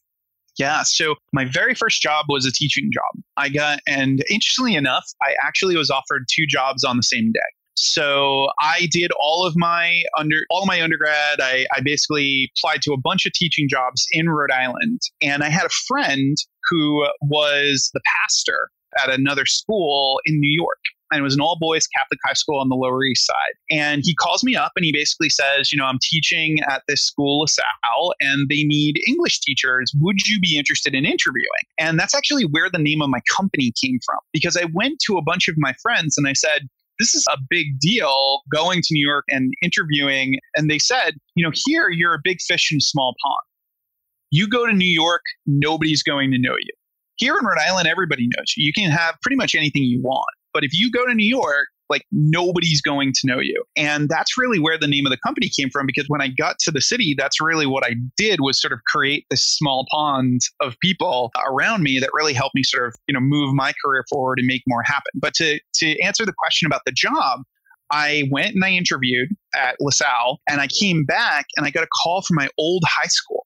Yeah. 0.57 0.81
So 0.83 1.15
my 1.33 1.45
very 1.45 1.75
first 1.75 2.01
job 2.01 2.25
was 2.29 2.45
a 2.45 2.51
teaching 2.51 2.89
job. 2.91 3.23
I 3.37 3.49
got, 3.49 3.79
and 3.87 4.23
interestingly 4.29 4.73
enough, 4.73 5.05
I 5.23 5.35
actually 5.45 5.77
was 5.77 5.91
offered 5.91 6.25
two 6.31 6.47
jobs 6.47 6.83
on 6.83 6.97
the 6.97 7.03
same 7.03 7.31
day. 7.31 7.39
So 7.77 8.47
I 8.59 8.87
did 8.91 9.11
all 9.21 9.45
of 9.45 9.53
my 9.55 10.01
under 10.17 10.37
all 10.49 10.65
my 10.65 10.81
undergrad. 10.81 11.39
I, 11.39 11.65
I 11.75 11.81
basically 11.83 12.51
applied 12.57 12.81
to 12.83 12.93
a 12.93 12.97
bunch 12.97 13.25
of 13.25 13.33
teaching 13.33 13.67
jobs 13.69 14.05
in 14.11 14.29
Rhode 14.29 14.51
Island, 14.51 15.01
and 15.21 15.43
I 15.43 15.49
had 15.49 15.65
a 15.65 15.69
friend 15.87 16.35
who 16.69 17.05
was 17.21 17.91
the 17.93 18.01
pastor 18.05 18.69
at 19.03 19.13
another 19.13 19.45
school 19.45 20.19
in 20.25 20.39
New 20.39 20.51
York 20.51 20.79
and 21.11 21.19
it 21.19 21.23
was 21.23 21.35
an 21.35 21.41
all 21.41 21.57
boys 21.59 21.87
Catholic 21.87 22.19
high 22.25 22.33
school 22.33 22.59
on 22.59 22.69
the 22.69 22.75
Lower 22.75 23.03
East 23.03 23.25
Side. 23.25 23.55
And 23.69 24.01
he 24.03 24.15
calls 24.15 24.43
me 24.43 24.55
up 24.55 24.73
and 24.75 24.83
he 24.83 24.91
basically 24.91 25.29
says, 25.29 25.71
You 25.71 25.77
know, 25.77 25.85
I'm 25.85 25.99
teaching 26.01 26.57
at 26.69 26.83
this 26.87 27.03
school, 27.03 27.41
LaSalle, 27.41 28.13
and 28.19 28.49
they 28.49 28.63
need 28.63 28.95
English 29.07 29.39
teachers. 29.41 29.91
Would 29.99 30.27
you 30.27 30.39
be 30.39 30.57
interested 30.57 30.93
in 30.93 31.05
interviewing? 31.05 31.47
And 31.77 31.99
that's 31.99 32.15
actually 32.15 32.43
where 32.43 32.69
the 32.69 32.79
name 32.79 33.01
of 33.01 33.09
my 33.09 33.21
company 33.35 33.71
came 33.81 33.99
from 34.05 34.19
because 34.33 34.57
I 34.57 34.65
went 34.73 34.99
to 35.05 35.17
a 35.17 35.21
bunch 35.21 35.47
of 35.47 35.55
my 35.57 35.73
friends 35.81 36.17
and 36.17 36.27
I 36.27 36.33
said, 36.33 36.67
this 36.99 37.13
is 37.13 37.25
a 37.31 37.37
big 37.49 37.79
deal 37.79 38.41
going 38.53 38.81
to 38.81 38.87
New 38.91 39.07
York 39.07 39.25
and 39.29 39.53
interviewing. 39.61 40.39
And 40.55 40.69
they 40.69 40.79
said, 40.79 41.15
you 41.35 41.45
know, 41.45 41.51
here 41.65 41.89
you're 41.89 42.13
a 42.13 42.21
big 42.23 42.37
fish 42.41 42.71
in 42.71 42.77
a 42.77 42.81
small 42.81 43.15
pond. 43.23 43.37
You 44.31 44.47
go 44.47 44.65
to 44.65 44.73
New 44.73 44.85
York, 44.85 45.21
nobody's 45.45 46.03
going 46.03 46.31
to 46.31 46.37
know 46.37 46.55
you. 46.59 46.73
Here 47.17 47.35
in 47.37 47.45
Rhode 47.45 47.59
Island, 47.59 47.87
everybody 47.87 48.27
knows 48.37 48.53
you. 48.55 48.65
You 48.65 48.73
can 48.73 48.91
have 48.91 49.15
pretty 49.21 49.37
much 49.37 49.55
anything 49.55 49.83
you 49.83 50.01
want. 50.01 50.25
But 50.53 50.63
if 50.63 50.71
you 50.73 50.91
go 50.91 51.05
to 51.05 51.13
New 51.13 51.27
York, 51.27 51.67
Like 51.89 52.03
nobody's 52.11 52.81
going 52.81 53.13
to 53.13 53.27
know 53.27 53.39
you. 53.39 53.63
And 53.75 54.09
that's 54.09 54.37
really 54.37 54.59
where 54.59 54.77
the 54.77 54.87
name 54.87 55.05
of 55.05 55.11
the 55.11 55.17
company 55.25 55.49
came 55.49 55.69
from 55.69 55.85
because 55.85 56.05
when 56.07 56.21
I 56.21 56.29
got 56.29 56.59
to 56.59 56.71
the 56.71 56.81
city, 56.81 57.15
that's 57.17 57.41
really 57.41 57.65
what 57.65 57.85
I 57.85 57.95
did 58.17 58.41
was 58.41 58.61
sort 58.61 58.73
of 58.73 58.79
create 58.87 59.25
this 59.29 59.45
small 59.45 59.85
pond 59.91 60.41
of 60.59 60.75
people 60.81 61.31
around 61.45 61.83
me 61.83 61.99
that 61.99 62.09
really 62.13 62.33
helped 62.33 62.55
me 62.55 62.63
sort 62.63 62.87
of, 62.87 62.95
you 63.07 63.13
know, 63.13 63.19
move 63.19 63.53
my 63.53 63.73
career 63.83 64.03
forward 64.09 64.39
and 64.39 64.47
make 64.47 64.63
more 64.67 64.83
happen. 64.83 65.11
But 65.15 65.33
to 65.35 65.59
to 65.75 65.99
answer 66.01 66.25
the 66.25 66.33
question 66.37 66.65
about 66.65 66.81
the 66.85 66.91
job, 66.91 67.41
I 67.91 68.27
went 68.31 68.55
and 68.55 68.63
I 68.63 68.71
interviewed 68.71 69.29
at 69.55 69.75
LaSalle 69.79 70.39
and 70.49 70.59
I 70.59 70.67
came 70.67 71.05
back 71.05 71.45
and 71.55 71.65
I 71.65 71.69
got 71.69 71.83
a 71.83 71.87
call 72.03 72.21
from 72.21 72.35
my 72.35 72.49
old 72.57 72.83
high 72.85 73.07
school. 73.07 73.45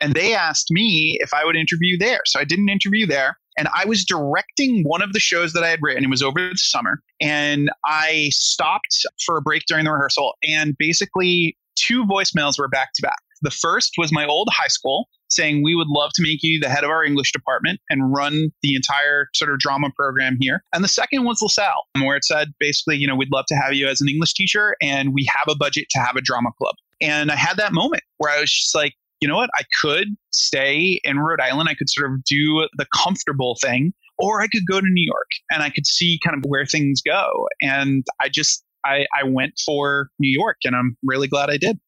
And 0.00 0.14
they 0.14 0.34
asked 0.34 0.66
me 0.70 1.16
if 1.20 1.32
I 1.32 1.44
would 1.44 1.56
interview 1.56 1.96
there. 1.96 2.20
So 2.26 2.38
I 2.38 2.44
did 2.44 2.58
an 2.58 2.68
interview 2.68 3.06
there 3.06 3.38
and 3.56 3.68
I 3.74 3.84
was 3.86 4.04
directing 4.04 4.82
one 4.84 5.02
of 5.02 5.12
the 5.12 5.20
shows 5.20 5.52
that 5.52 5.64
I 5.64 5.68
had 5.68 5.80
written. 5.82 6.04
It 6.04 6.10
was 6.10 6.22
over 6.22 6.38
the 6.38 6.56
summer. 6.56 7.00
And 7.20 7.70
I 7.84 8.28
stopped 8.32 9.04
for 9.24 9.38
a 9.38 9.42
break 9.42 9.62
during 9.66 9.84
the 9.84 9.92
rehearsal 9.92 10.34
and 10.42 10.76
basically 10.78 11.56
two 11.76 12.04
voicemails 12.04 12.58
were 12.58 12.68
back 12.68 12.90
to 12.96 13.02
back. 13.02 13.18
The 13.42 13.50
first 13.50 13.92
was 13.98 14.12
my 14.12 14.26
old 14.26 14.48
high 14.50 14.68
school 14.68 15.08
saying 15.28 15.62
we 15.62 15.74
would 15.74 15.88
love 15.88 16.10
to 16.14 16.22
make 16.22 16.38
you 16.42 16.58
the 16.60 16.68
head 16.68 16.84
of 16.84 16.90
our 16.90 17.04
English 17.04 17.32
department 17.32 17.80
and 17.90 18.14
run 18.14 18.50
the 18.62 18.74
entire 18.74 19.28
sort 19.34 19.52
of 19.52 19.58
drama 19.58 19.88
program 19.96 20.38
here. 20.40 20.62
And 20.72 20.82
the 20.82 20.88
second 20.88 21.24
was 21.24 21.42
LaSalle, 21.42 21.84
where 22.00 22.16
it 22.16 22.24
said 22.24 22.48
basically, 22.58 22.96
you 22.96 23.06
know, 23.06 23.16
we'd 23.16 23.32
love 23.32 23.44
to 23.48 23.54
have 23.56 23.74
you 23.74 23.88
as 23.88 24.00
an 24.00 24.08
English 24.08 24.34
teacher 24.34 24.76
and 24.80 25.12
we 25.12 25.28
have 25.28 25.54
a 25.54 25.56
budget 25.56 25.86
to 25.90 26.00
have 26.00 26.16
a 26.16 26.20
drama 26.20 26.50
club. 26.56 26.76
And 27.00 27.30
I 27.30 27.36
had 27.36 27.56
that 27.58 27.72
moment 27.72 28.02
where 28.18 28.32
I 28.32 28.40
was 28.40 28.50
just 28.50 28.74
like, 28.74 28.94
you 29.20 29.28
know 29.28 29.36
what? 29.36 29.50
I 29.58 29.62
could 29.82 30.08
stay 30.30 31.00
in 31.04 31.18
Rhode 31.18 31.40
Island. 31.40 31.68
I 31.68 31.74
could 31.74 31.88
sort 31.88 32.12
of 32.12 32.22
do 32.24 32.68
the 32.76 32.86
comfortable 32.94 33.56
thing, 33.62 33.92
or 34.18 34.42
I 34.42 34.46
could 34.48 34.66
go 34.68 34.80
to 34.80 34.86
New 34.86 35.06
York 35.06 35.28
and 35.50 35.62
I 35.62 35.70
could 35.70 35.86
see 35.86 36.18
kind 36.24 36.36
of 36.36 36.44
where 36.48 36.66
things 36.66 37.00
go. 37.04 37.48
And 37.60 38.04
I 38.22 38.28
just, 38.28 38.64
I, 38.84 39.06
I 39.18 39.24
went 39.26 39.54
for 39.64 40.10
New 40.18 40.30
York 40.30 40.58
and 40.64 40.76
I'm 40.76 40.96
really 41.02 41.28
glad 41.28 41.50
I 41.50 41.56
did. 41.56 41.78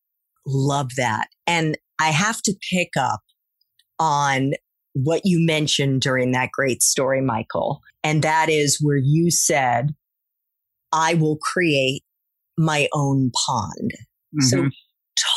Love 0.47 0.91
that. 0.97 1.29
And 1.47 1.77
I 2.01 2.09
have 2.09 2.41
to 2.43 2.55
pick 2.73 2.91
up 2.99 3.21
on 3.99 4.53
what 4.95 5.23
you 5.25 5.45
mentioned 5.45 6.01
during 6.01 6.33
that 6.33 6.51
great 6.53 6.83
story, 6.83 7.21
Michael. 7.21 7.81
And 8.03 8.23
that 8.23 8.49
is 8.49 8.79
where 8.81 8.97
you 8.97 9.31
said, 9.31 9.95
I 10.93 11.15
will 11.15 11.37
create 11.37 12.03
my 12.57 12.89
own 12.95 13.31
pond. 13.47 13.93
Mm-hmm. 14.35 14.47
So 14.47 14.69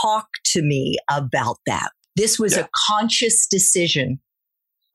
talk 0.01 0.27
to 0.45 0.61
me 0.61 0.97
about 1.09 1.57
that. 1.65 1.91
This 2.15 2.39
was 2.39 2.55
yeah. 2.55 2.63
a 2.63 2.69
conscious 2.89 3.47
decision 3.47 4.19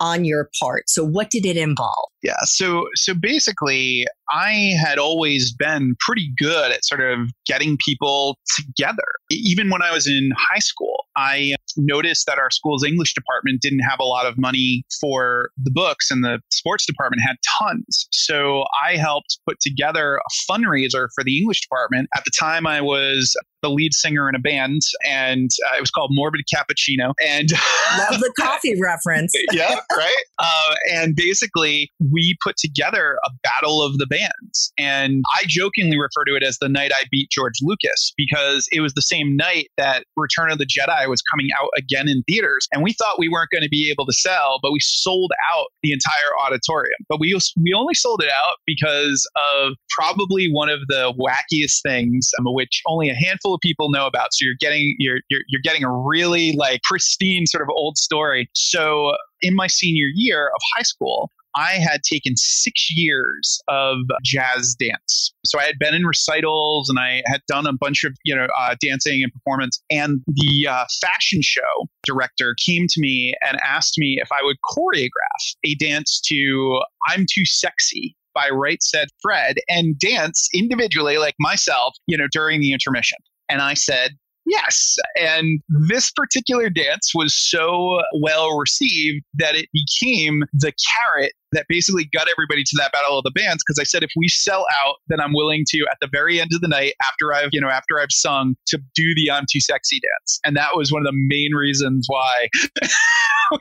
on 0.01 0.25
your 0.25 0.51
part. 0.61 0.89
So 0.89 1.05
what 1.05 1.31
did 1.31 1.47
it 1.47 1.57
involve? 1.57 2.11
Yeah, 2.27 2.35
so 2.43 2.89
so 2.97 3.15
basically 3.15 4.05
I 4.31 4.73
had 4.85 4.99
always 4.99 5.53
been 5.53 5.95
pretty 6.01 6.33
good 6.37 6.73
at 6.73 6.85
sort 6.85 7.01
of 7.01 7.31
getting 7.47 7.79
people 7.85 8.37
together. 8.57 9.05
Even 9.31 9.71
when 9.71 9.81
I 9.81 9.93
was 9.93 10.09
in 10.09 10.33
high 10.37 10.59
school, 10.59 11.05
I 11.17 11.55
noticed 11.77 12.27
that 12.27 12.39
our 12.39 12.51
school's 12.51 12.85
English 12.85 13.15
department 13.15 13.61
didn't 13.63 13.81
have 13.81 14.01
a 14.01 14.05
lot 14.05 14.27
of 14.27 14.37
money 14.37 14.83
for 15.01 15.51
the 15.63 15.71
books 15.71 16.11
and 16.11 16.25
the 16.25 16.41
sports 16.51 16.85
department 16.85 17.23
had 17.25 17.37
tons. 17.59 18.09
So 18.11 18.65
I 18.85 18.97
helped 18.97 19.39
put 19.49 19.61
together 19.61 20.17
a 20.17 20.53
fundraiser 20.53 21.07
for 21.15 21.23
the 21.23 21.39
English 21.39 21.61
department. 21.61 22.09
At 22.17 22.25
the 22.25 22.33
time 22.37 22.67
I 22.67 22.81
was 22.81 23.37
the 23.63 23.71
lead 23.71 23.95
singer 23.95 24.29
in 24.29 24.35
a 24.35 24.39
band 24.39 24.81
and 25.05 25.51
uh, 25.71 25.77
it 25.77 25.81
was 25.81 25.91
called 25.91 26.11
Morbid 26.13 26.43
Cappuccino 26.53 27.13
and 27.27 27.51
love 27.99 28.21
the 28.21 28.33
coffee 28.39 28.79
reference. 28.81 29.33
yeah, 29.53 29.81
right? 29.97 30.25
Uh, 30.39 30.75
and 30.93 31.17
basically 31.17 31.91
we 32.17 32.35
put 32.43 32.57
together 32.57 33.19
a 33.27 33.31
battle 33.43 33.83
of 33.83 33.99
the 33.99 34.07
bands. 34.07 34.73
And 34.79 35.23
I 35.37 35.45
jokingly 35.47 35.99
refer 35.99 36.25
to 36.25 36.35
it 36.35 36.43
as 36.43 36.57
the 36.59 36.69
night 36.69 36.93
I 36.95 37.05
beat 37.11 37.31
George 37.31 37.59
Lucas 37.61 38.15
because 38.17 38.67
it 38.73 38.81
was 38.81 38.95
the 38.95 39.03
same 39.03 39.37
night 39.37 39.69
that 39.77 40.07
Return 40.17 40.51
of 40.51 40.57
the 40.57 40.65
Jedi 40.65 41.09
was 41.09 41.21
coming 41.31 41.49
out 41.61 41.69
again 41.77 42.09
in 42.09 42.23
theaters. 42.23 42.69
And 42.73 42.83
we 42.83 42.95
thought 42.95 43.19
we 43.19 43.29
weren't 43.29 43.51
going 43.51 43.63
to 43.63 43.69
be 43.69 43.91
able 43.91 44.07
to 44.07 44.15
sell, 44.15 44.59
but 44.63 44.73
we 44.73 44.81
sold 44.81 45.31
out 45.53 45.67
the 45.83 45.93
entire 45.93 46.33
auditorium. 46.43 46.97
But 47.07 47.21
we, 47.21 47.39
we 47.63 47.75
only 47.77 47.95
sold 47.95 48.23
it 48.23 48.31
out 48.31 48.57
because 48.67 49.29
of 49.37 49.75
probably 49.91 50.49
one 50.51 50.71
of 50.71 50.81
the 50.89 51.13
wackiest 51.21 51.83
things, 51.83 52.31
um, 52.41 52.47
which 52.55 52.81
only 52.87 53.11
a 53.11 53.15
handful 53.15 53.53
of 53.53 53.61
people 53.61 53.91
know 53.91 54.07
about. 54.07 54.29
So 54.33 54.47
you're 54.47 54.55
getting, 54.59 54.97
you're, 54.99 55.21
you're, 55.29 55.43
you're 55.49 55.63
getting 55.63 55.85
a 55.85 55.93
really 55.93 56.53
like 56.53 56.81
pristine 56.83 57.47
sort 57.47 57.63
of 57.63 57.69
old 57.69 57.99
story. 57.99 58.49
So 58.55 59.13
in 59.43 59.55
my 59.55 59.67
senior 59.67 60.07
year 60.15 60.49
of 60.49 60.61
high 60.75 60.83
school, 60.83 61.31
I 61.57 61.73
had 61.75 62.03
taken 62.03 62.37
six 62.37 62.91
years 62.95 63.61
of 63.69 63.99
jazz 64.23 64.75
dance. 64.79 65.33
So 65.45 65.59
I 65.59 65.65
had 65.65 65.79
been 65.79 65.95
in 65.95 66.07
recitals 66.07 66.89
and 66.89 66.99
I 66.99 67.23
had 67.27 67.41
done 67.49 67.67
a 67.67 67.73
bunch 67.73 68.05
of, 68.05 68.15
you 68.25 68.37
know, 68.37 68.47
uh, 68.59 68.77
dancing 68.81 69.23
and 69.23 69.33
performance. 69.33 69.83
And 69.91 70.21
the 70.27 70.69
uh, 70.69 70.85
fashion 71.01 71.41
show 71.43 71.89
director 72.05 72.55
came 72.65 72.87
to 72.89 73.01
me 73.01 73.35
and 73.43 73.59
asked 73.65 73.95
me 73.99 74.19
if 74.21 74.31
I 74.31 74.43
would 74.43 74.57
choreograph 74.65 75.57
a 75.65 75.75
dance 75.77 76.21
to 76.27 76.81
I'm 77.09 77.25
Too 77.31 77.45
Sexy 77.45 78.17
by 78.35 78.51
Right 78.51 78.83
Said 78.83 79.09
Fred 79.23 79.57
and 79.69 79.99
dance 79.99 80.49
individually, 80.55 81.17
like 81.17 81.35
myself, 81.41 81.95
you 82.07 82.19
know, 82.19 82.27
during 82.31 82.61
the 82.61 82.73
intermission. 82.73 83.19
And 83.49 83.63
I 83.63 83.75
said, 83.75 84.17
Yes. 84.47 84.95
And 85.21 85.61
this 85.69 86.11
particular 86.11 86.71
dance 86.71 87.11
was 87.15 87.35
so 87.37 88.01
well 88.21 88.57
received 88.57 89.25
that 89.35 89.57
it 89.57 89.69
became 89.73 90.45
the 90.53 90.73
carrot 90.73 91.33
that 91.51 91.67
basically 91.69 92.09
got 92.13 92.29
everybody 92.31 92.63
to 92.63 92.77
that 92.79 92.93
battle 92.93 93.19
of 93.19 93.25
the 93.25 93.33
bands 93.33 93.65
because 93.67 93.79
I 93.81 93.85
said 93.85 94.05
if 94.05 94.11
we 94.17 94.29
sell 94.29 94.65
out, 94.85 94.97
then 95.09 95.21
I'm 95.21 95.33
willing 95.33 95.65
to 95.69 95.87
at 95.91 95.99
the 96.01 96.09
very 96.13 96.41
end 96.41 96.51
of 96.55 96.61
the 96.61 96.69
night 96.69 96.93
after 97.03 97.35
I've 97.35 97.49
you 97.53 97.61
know 97.61 97.69
after 97.69 97.99
I've 98.01 98.13
sung 98.13 98.55
to 98.69 98.79
do 98.95 99.15
the 99.17 99.33
I'm 99.33 99.47
too 99.51 99.61
sexy 99.61 100.01
dance, 100.01 100.39
and 100.45 100.57
that 100.57 100.77
was 100.77 100.93
one 100.93 101.03
of 101.03 101.07
the 101.07 101.19
main 101.29 101.53
reasons 101.53 102.07
why 102.09 102.49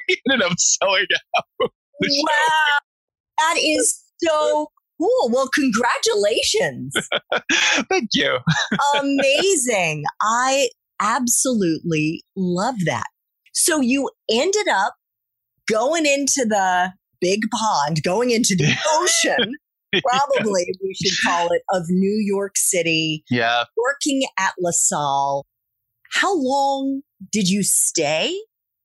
we 0.08 0.22
ended 0.30 0.46
up 0.46 0.58
selling 0.58 1.06
out. 1.38 1.46
Wow, 1.60 1.70
show. 2.02 2.80
that 3.40 3.56
is 3.58 4.04
so 4.24 4.68
cool. 5.00 5.30
Well, 5.32 5.50
congratulations. 5.54 6.94
Thank 7.90 8.10
you. 8.14 8.38
Amazing. 9.00 10.04
I 10.22 10.70
absolutely 11.02 12.24
love 12.36 12.76
that. 12.86 13.06
So 13.54 13.82
you 13.82 14.10
ended 14.30 14.68
up 14.70 14.96
going 15.70 16.06
into 16.06 16.46
the 16.48 16.94
big 17.22 17.42
pond, 17.54 18.04
going 18.04 18.32
into 18.32 18.56
the 18.56 18.74
ocean. 18.94 19.54
Probably 20.06 20.66
we 20.84 20.94
should 20.94 21.18
call 21.26 21.48
it 21.52 21.62
of 21.72 21.84
New 21.88 22.22
York 22.26 22.58
City. 22.58 23.24
Yeah. 23.30 23.64
Working 23.78 24.24
at 24.38 24.54
LaSalle. 24.60 25.46
How 26.12 26.36
long 26.36 27.02
did 27.32 27.50
you 27.50 27.64
stay 27.64 28.38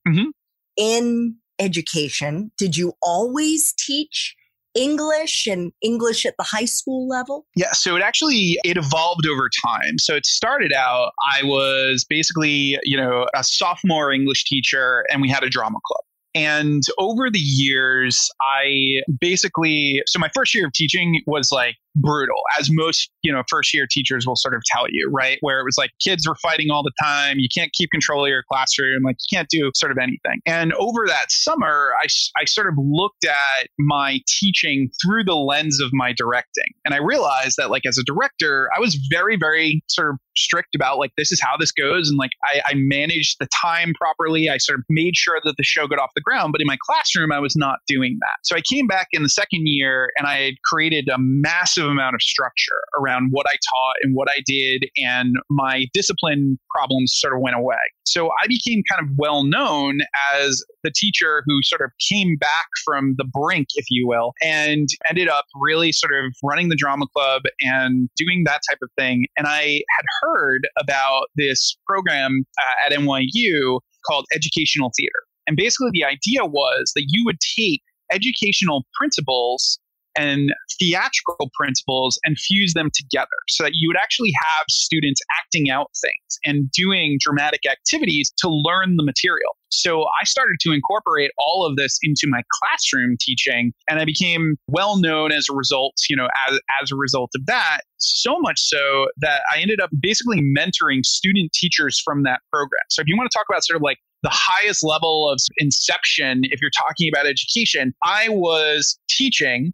mm-hmm. 0.07 0.29
in 0.77 1.35
education? 1.59 2.51
Did 2.57 2.77
you 2.77 2.93
always 3.01 3.73
teach 3.77 4.35
English 4.75 5.47
and 5.47 5.71
English 5.81 6.25
at 6.25 6.35
the 6.37 6.43
high 6.43 6.65
school 6.65 7.07
level? 7.07 7.45
Yeah, 7.55 7.71
so 7.71 7.95
it 7.95 8.01
actually 8.01 8.57
it 8.63 8.77
evolved 8.77 9.27
over 9.27 9.49
time. 9.65 9.97
So 9.97 10.15
it 10.15 10.25
started 10.25 10.73
out 10.73 11.11
I 11.35 11.43
was 11.43 12.05
basically, 12.07 12.77
you 12.83 12.97
know, 12.97 13.27
a 13.35 13.43
sophomore 13.43 14.11
English 14.11 14.45
teacher 14.45 15.05
and 15.11 15.21
we 15.21 15.29
had 15.29 15.43
a 15.43 15.49
drama 15.49 15.77
club. 15.85 16.03
And 16.33 16.83
over 16.97 17.29
the 17.29 17.39
years, 17.39 18.29
I 18.41 19.01
basically, 19.19 20.01
so 20.07 20.17
my 20.17 20.29
first 20.33 20.55
year 20.55 20.65
of 20.65 20.73
teaching 20.73 21.21
was 21.27 21.51
like 21.51 21.75
brutal, 21.95 22.41
as 22.59 22.69
most, 22.71 23.09
you 23.23 23.31
know, 23.31 23.43
first 23.49 23.73
year 23.73 23.87
teachers 23.89 24.25
will 24.25 24.35
sort 24.35 24.53
of 24.53 24.61
tell 24.65 24.85
you, 24.89 25.09
right? 25.11 25.37
Where 25.41 25.59
it 25.59 25.63
was 25.63 25.75
like 25.77 25.91
kids 26.03 26.27
were 26.27 26.35
fighting 26.41 26.69
all 26.71 26.83
the 26.83 26.91
time. 27.01 27.37
You 27.39 27.47
can't 27.55 27.71
keep 27.73 27.89
control 27.91 28.25
of 28.25 28.29
your 28.29 28.43
classroom. 28.51 29.03
Like 29.03 29.17
you 29.19 29.37
can't 29.37 29.49
do 29.49 29.71
sort 29.75 29.91
of 29.91 29.97
anything. 29.97 30.41
And 30.45 30.73
over 30.73 31.05
that 31.07 31.31
summer, 31.31 31.91
I, 32.01 32.07
I 32.39 32.45
sort 32.45 32.67
of 32.67 32.75
looked 32.77 33.25
at 33.25 33.67
my 33.79 34.19
teaching 34.27 34.89
through 35.03 35.25
the 35.25 35.35
lens 35.35 35.79
of 35.81 35.89
my 35.93 36.13
directing. 36.13 36.73
And 36.85 36.93
I 36.93 36.97
realized 36.97 37.57
that, 37.57 37.69
like, 37.69 37.85
as 37.85 37.97
a 37.97 38.03
director, 38.03 38.69
I 38.75 38.79
was 38.79 38.95
very, 39.09 39.37
very 39.37 39.83
sort 39.87 40.09
of 40.09 40.17
strict 40.37 40.75
about 40.75 40.97
like 40.97 41.11
this 41.17 41.31
is 41.31 41.41
how 41.41 41.57
this 41.57 41.71
goes 41.71 42.09
and 42.09 42.17
like 42.17 42.31
I, 42.45 42.61
I, 42.67 42.73
managed 42.75 43.37
the 43.39 43.47
time 43.61 43.93
properly 43.99 44.49
i 44.49 44.57
sort 44.57 44.79
of 44.79 44.85
made 44.89 45.15
sure 45.15 45.39
that 45.43 45.55
the 45.57 45.63
show 45.63 45.87
got 45.87 45.99
off 45.99 46.09
the 46.15 46.21
ground 46.21 46.51
but 46.51 46.61
in 46.61 46.67
my 46.67 46.77
classroom 46.81 47.31
i 47.31 47.39
was 47.39 47.55
not 47.55 47.79
doing 47.87 48.17
that 48.21 48.37
so 48.43 48.55
i 48.55 48.61
came 48.61 48.87
back 48.87 49.07
in 49.11 49.23
the 49.23 49.29
second 49.29 49.67
year 49.67 50.09
and 50.17 50.27
i 50.27 50.37
had 50.37 50.53
created 50.63 51.09
a 51.09 51.17
massive 51.17 51.80
amount 51.87 52.15
of 52.15 52.21
structure 52.21 52.81
around 52.99 53.29
what 53.31 53.45
i 53.47 53.53
taught 53.53 53.95
and 54.03 54.15
what 54.15 54.27
i 54.29 54.41
did 54.45 54.85
and 54.97 55.35
my 55.49 55.85
discipline 55.93 56.59
problems 56.73 57.13
sort 57.15 57.33
of 57.33 57.39
went 57.41 57.55
away 57.55 57.75
so 58.05 58.29
i 58.43 58.47
became 58.47 58.81
kind 58.91 59.07
of 59.07 59.13
well 59.17 59.43
known 59.43 59.99
as 60.33 60.63
the 60.83 60.91
teacher 60.93 61.43
who 61.45 61.59
sort 61.63 61.81
of 61.81 61.91
came 62.09 62.35
back 62.37 62.67
from 62.83 63.15
the 63.17 63.25
brink 63.25 63.67
if 63.75 63.85
you 63.89 64.07
will 64.07 64.33
and 64.41 64.89
ended 65.09 65.27
up 65.27 65.45
really 65.59 65.91
sort 65.91 66.13
of 66.13 66.33
running 66.43 66.69
the 66.69 66.75
drama 66.75 67.05
club 67.15 67.43
and 67.61 68.09
doing 68.15 68.43
that 68.45 68.61
type 68.69 68.79
of 68.81 68.89
thing 68.97 69.25
and 69.37 69.47
i 69.47 69.81
had 69.97 70.05
heard 70.21 70.67
about 70.79 71.25
this 71.35 71.77
program 71.87 72.43
uh, 72.59 72.87
at 72.87 72.97
NYU 72.97 73.79
called 74.05 74.25
Educational 74.33 74.91
Theater. 74.95 75.23
And 75.47 75.57
basically, 75.57 75.89
the 75.91 76.05
idea 76.05 76.45
was 76.45 76.91
that 76.95 77.05
you 77.07 77.25
would 77.25 77.37
take 77.57 77.81
educational 78.11 78.85
principles 78.99 79.79
and 80.17 80.51
theatrical 80.79 81.49
principles 81.53 82.19
and 82.23 82.37
fuse 82.37 82.73
them 82.73 82.89
together 82.93 83.27
so 83.49 83.63
that 83.63 83.73
you 83.75 83.89
would 83.89 83.97
actually 83.97 84.31
have 84.35 84.65
students 84.69 85.21
acting 85.39 85.69
out 85.69 85.91
things 86.01 86.39
and 86.45 86.71
doing 86.71 87.17
dramatic 87.19 87.61
activities 87.69 88.31
to 88.37 88.49
learn 88.49 88.95
the 88.97 89.03
material. 89.03 89.55
So 89.69 90.03
I 90.03 90.25
started 90.25 90.57
to 90.61 90.73
incorporate 90.73 91.31
all 91.37 91.65
of 91.65 91.77
this 91.77 91.97
into 92.03 92.23
my 92.27 92.41
classroom 92.51 93.15
teaching, 93.19 93.71
and 93.89 93.99
I 93.99 94.05
became 94.05 94.57
well 94.67 94.99
known 94.99 95.31
as 95.31 95.47
a 95.49 95.55
result, 95.55 95.93
you 96.09 96.15
know, 96.15 96.27
as, 96.49 96.59
as 96.81 96.91
a 96.91 96.95
result 96.95 97.31
of 97.35 97.45
that. 97.45 97.81
So 97.97 98.37
much 98.39 98.59
so 98.59 99.07
that 99.21 99.41
I 99.53 99.59
ended 99.59 99.79
up 99.79 99.89
basically 100.01 100.41
mentoring 100.41 101.05
student 101.05 101.53
teachers 101.53 102.01
from 102.03 102.23
that 102.23 102.41
program. 102.51 102.81
So 102.89 103.01
if 103.01 103.07
you 103.07 103.15
want 103.15 103.29
to 103.31 103.37
talk 103.37 103.45
about 103.49 103.63
sort 103.63 103.77
of 103.77 103.81
like 103.81 103.99
the 104.23 104.31
highest 104.31 104.83
level 104.83 105.29
of 105.29 105.39
inception, 105.57 106.41
if 106.43 106.61
you're 106.61 106.71
talking 106.77 107.09
about 107.11 107.25
education, 107.25 107.93
I 108.03 108.29
was 108.29 108.99
teaching 109.09 109.71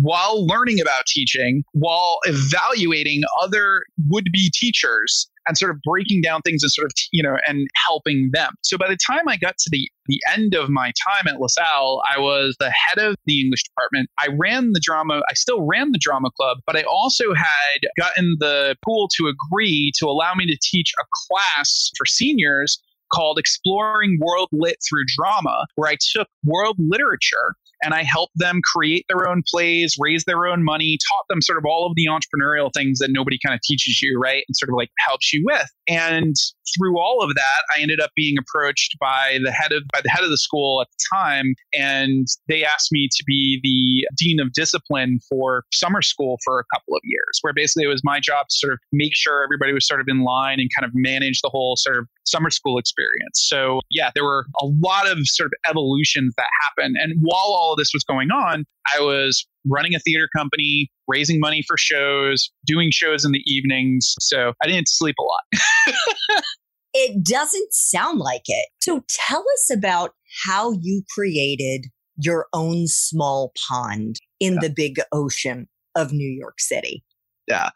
while 0.00 0.46
learning 0.46 0.80
about 0.80 1.06
teaching, 1.06 1.64
while 1.72 2.18
evaluating 2.24 3.22
other 3.42 3.84
would 4.08 4.28
be 4.32 4.50
teachers 4.54 5.28
and 5.46 5.56
sort 5.56 5.70
of 5.70 5.78
breaking 5.82 6.20
down 6.20 6.42
things 6.42 6.62
and 6.62 6.70
sort 6.70 6.86
of, 6.86 6.92
you 7.10 7.22
know, 7.22 7.36
and 7.46 7.66
helping 7.86 8.30
them. 8.32 8.52
So 8.62 8.76
by 8.76 8.86
the 8.88 8.98
time 9.06 9.26
I 9.28 9.36
got 9.36 9.56
to 9.58 9.70
the, 9.70 9.90
the 10.06 10.20
end 10.32 10.54
of 10.54 10.68
my 10.68 10.92
time 11.06 11.26
at 11.26 11.40
LaSalle, 11.40 12.02
I 12.14 12.20
was 12.20 12.54
the 12.60 12.70
head 12.70 12.98
of 12.98 13.16
the 13.26 13.40
English 13.40 13.64
department. 13.64 14.10
I 14.20 14.28
ran 14.38 14.72
the 14.72 14.80
drama, 14.80 15.22
I 15.28 15.34
still 15.34 15.62
ran 15.62 15.92
the 15.92 15.98
drama 15.98 16.30
club, 16.36 16.58
but 16.66 16.76
I 16.76 16.82
also 16.82 17.34
had 17.34 17.80
gotten 17.98 18.36
the 18.38 18.76
pool 18.84 19.08
to 19.16 19.28
agree 19.28 19.90
to 19.98 20.06
allow 20.06 20.34
me 20.34 20.46
to 20.46 20.58
teach 20.62 20.92
a 21.00 21.04
class 21.26 21.90
for 21.96 22.04
seniors 22.04 22.78
called 23.12 23.38
Exploring 23.38 24.18
World 24.20 24.48
Lit 24.52 24.76
Through 24.88 25.04
Drama, 25.16 25.64
where 25.76 25.90
I 25.90 25.96
took 26.12 26.28
world 26.44 26.76
literature 26.78 27.54
and 27.82 27.94
I 27.94 28.02
helped 28.02 28.34
them 28.36 28.60
create 28.74 29.04
their 29.08 29.28
own 29.28 29.42
plays, 29.48 29.96
raise 29.98 30.24
their 30.24 30.46
own 30.46 30.64
money, 30.64 30.98
taught 31.10 31.24
them 31.28 31.40
sort 31.40 31.58
of 31.58 31.64
all 31.64 31.86
of 31.86 31.94
the 31.96 32.06
entrepreneurial 32.06 32.70
things 32.74 32.98
that 32.98 33.10
nobody 33.10 33.38
kind 33.44 33.54
of 33.54 33.60
teaches 33.62 34.00
you, 34.02 34.18
right? 34.18 34.44
And 34.48 34.56
sort 34.56 34.70
of 34.70 34.76
like 34.76 34.90
helps 34.98 35.32
you 35.32 35.42
with. 35.44 35.68
And 35.88 36.34
through 36.76 36.98
all 36.98 37.22
of 37.22 37.34
that, 37.34 37.62
I 37.76 37.80
ended 37.80 38.00
up 38.00 38.10
being 38.14 38.36
approached 38.38 38.96
by 39.00 39.38
the 39.42 39.52
head 39.52 39.72
of 39.72 39.82
by 39.92 40.00
the 40.02 40.10
head 40.10 40.24
of 40.24 40.30
the 40.30 40.38
school 40.38 40.80
at 40.82 40.88
the 40.88 41.16
time, 41.16 41.54
and 41.74 42.26
they 42.48 42.64
asked 42.64 42.92
me 42.92 43.08
to 43.10 43.24
be 43.26 43.60
the 43.62 44.06
dean 44.16 44.40
of 44.40 44.52
discipline 44.52 45.18
for 45.28 45.64
summer 45.72 46.02
school 46.02 46.38
for 46.44 46.60
a 46.60 46.64
couple 46.74 46.94
of 46.94 47.00
years, 47.04 47.38
where 47.42 47.52
basically 47.54 47.84
it 47.84 47.88
was 47.88 48.02
my 48.04 48.20
job 48.20 48.46
to 48.48 48.56
sort 48.58 48.72
of 48.72 48.78
make 48.92 49.14
sure 49.14 49.42
everybody 49.42 49.72
was 49.72 49.86
sort 49.86 50.00
of 50.00 50.08
in 50.08 50.20
line 50.20 50.60
and 50.60 50.68
kind 50.78 50.86
of 50.86 50.92
manage 50.94 51.40
the 51.42 51.48
whole 51.48 51.76
sort 51.76 51.96
of 51.96 52.06
summer 52.30 52.50
school 52.50 52.78
experience. 52.78 53.46
So 53.46 53.80
yeah, 53.90 54.10
there 54.14 54.24
were 54.24 54.46
a 54.60 54.66
lot 54.66 55.10
of 55.10 55.18
sort 55.24 55.48
of 55.48 55.52
evolutions 55.68 56.34
that 56.36 56.48
happened. 56.66 56.96
And 57.00 57.14
while 57.20 57.54
all 57.56 57.72
of 57.72 57.78
this 57.78 57.90
was 57.92 58.04
going 58.04 58.30
on, 58.30 58.64
I 58.96 59.00
was 59.00 59.46
running 59.66 59.94
a 59.94 59.98
theater 59.98 60.28
company, 60.36 60.90
raising 61.06 61.40
money 61.40 61.64
for 61.66 61.76
shows, 61.76 62.50
doing 62.66 62.90
shows 62.90 63.24
in 63.24 63.32
the 63.32 63.42
evenings. 63.46 64.14
So 64.20 64.52
I 64.62 64.66
didn't 64.66 64.88
sleep 64.88 65.16
a 65.18 65.22
lot. 65.22 66.42
it 66.94 67.24
doesn't 67.24 67.72
sound 67.72 68.18
like 68.18 68.42
it. 68.46 68.68
So 68.80 69.04
tell 69.08 69.44
us 69.54 69.70
about 69.72 70.12
how 70.46 70.72
you 70.80 71.02
created 71.14 71.86
your 72.16 72.46
own 72.52 72.86
small 72.86 73.52
pond 73.68 74.16
in 74.40 74.54
yeah. 74.54 74.60
the 74.62 74.70
big 74.70 75.00
ocean 75.12 75.68
of 75.94 76.12
New 76.12 76.28
York 76.28 76.60
City. 76.60 77.04
Yeah. 77.46 77.70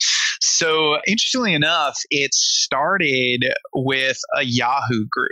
So 0.44 0.98
interestingly 1.06 1.54
enough, 1.54 1.96
it 2.10 2.34
started 2.34 3.44
with 3.74 4.18
a 4.36 4.42
Yahoo 4.42 5.06
group. 5.08 5.30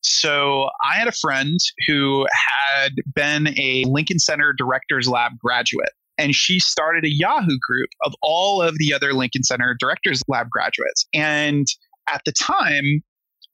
So 0.00 0.68
I 0.84 0.96
had 0.96 1.06
a 1.06 1.12
friend 1.12 1.60
who 1.86 2.26
had 2.32 2.92
been 3.14 3.56
a 3.56 3.84
Lincoln 3.86 4.18
Center 4.18 4.52
Directors 4.52 5.08
Lab 5.08 5.32
graduate. 5.38 5.90
And 6.18 6.34
she 6.34 6.58
started 6.58 7.04
a 7.04 7.10
Yahoo 7.10 7.58
group 7.60 7.90
of 8.04 8.14
all 8.20 8.62
of 8.62 8.78
the 8.78 8.92
other 8.92 9.12
Lincoln 9.12 9.44
Center 9.44 9.76
Directors 9.78 10.22
Lab 10.26 10.50
graduates. 10.50 11.06
And 11.14 11.66
at 12.08 12.22
the 12.24 12.32
time, 12.32 13.02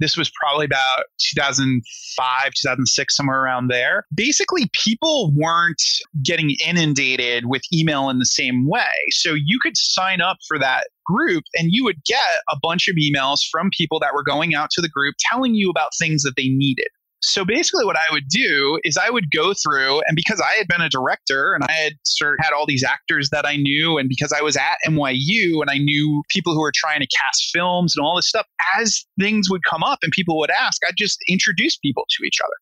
this 0.02 0.16
was 0.16 0.30
probably 0.42 0.64
about 0.64 1.04
2005, 1.34 2.44
2006, 2.44 3.16
somewhere 3.16 3.42
around 3.42 3.68
there. 3.68 4.04
Basically, 4.14 4.70
people 4.84 5.32
weren't 5.34 5.82
getting 6.24 6.56
inundated 6.66 7.46
with 7.46 7.62
email 7.72 8.10
in 8.10 8.18
the 8.18 8.26
same 8.26 8.68
way. 8.68 8.90
So 9.10 9.34
you 9.34 9.58
could 9.62 9.76
sign 9.76 10.20
up 10.20 10.38
for 10.48 10.58
that 10.58 10.88
group 11.04 11.44
and 11.54 11.68
you 11.70 11.84
would 11.84 12.04
get 12.04 12.22
a 12.50 12.56
bunch 12.62 12.88
of 12.88 12.96
emails 12.96 13.38
from 13.50 13.70
people 13.76 13.98
that 14.00 14.14
were 14.14 14.22
going 14.22 14.54
out 14.54 14.70
to 14.70 14.80
the 14.80 14.88
group 14.88 15.14
telling 15.30 15.54
you 15.54 15.70
about 15.70 15.90
things 15.98 16.22
that 16.22 16.34
they 16.36 16.48
needed. 16.48 16.88
So 17.24 17.44
basically, 17.44 17.84
what 17.84 17.96
I 17.96 18.12
would 18.12 18.28
do 18.28 18.80
is 18.82 18.96
I 18.96 19.08
would 19.08 19.30
go 19.30 19.54
through, 19.54 20.00
and 20.08 20.16
because 20.16 20.40
I 20.40 20.52
had 20.54 20.66
been 20.66 20.80
a 20.80 20.88
director 20.88 21.54
and 21.54 21.62
I 21.64 21.72
had 21.72 21.92
sort 22.04 22.34
of 22.34 22.44
had 22.44 22.52
all 22.52 22.66
these 22.66 22.82
actors 22.82 23.30
that 23.30 23.46
I 23.46 23.56
knew, 23.56 23.96
and 23.96 24.08
because 24.08 24.32
I 24.32 24.42
was 24.42 24.56
at 24.56 24.78
NYU 24.84 25.60
and 25.60 25.70
I 25.70 25.78
knew 25.78 26.22
people 26.30 26.52
who 26.52 26.60
were 26.60 26.72
trying 26.74 27.00
to 27.00 27.06
cast 27.06 27.50
films 27.52 27.94
and 27.96 28.04
all 28.04 28.16
this 28.16 28.28
stuff, 28.28 28.46
as 28.76 29.04
things 29.20 29.48
would 29.48 29.62
come 29.62 29.84
up 29.84 30.00
and 30.02 30.10
people 30.12 30.36
would 30.38 30.50
ask, 30.50 30.82
I'd 30.86 30.94
just 30.98 31.18
introduce 31.28 31.76
people 31.76 32.04
to 32.10 32.26
each 32.26 32.38
other. 32.44 32.56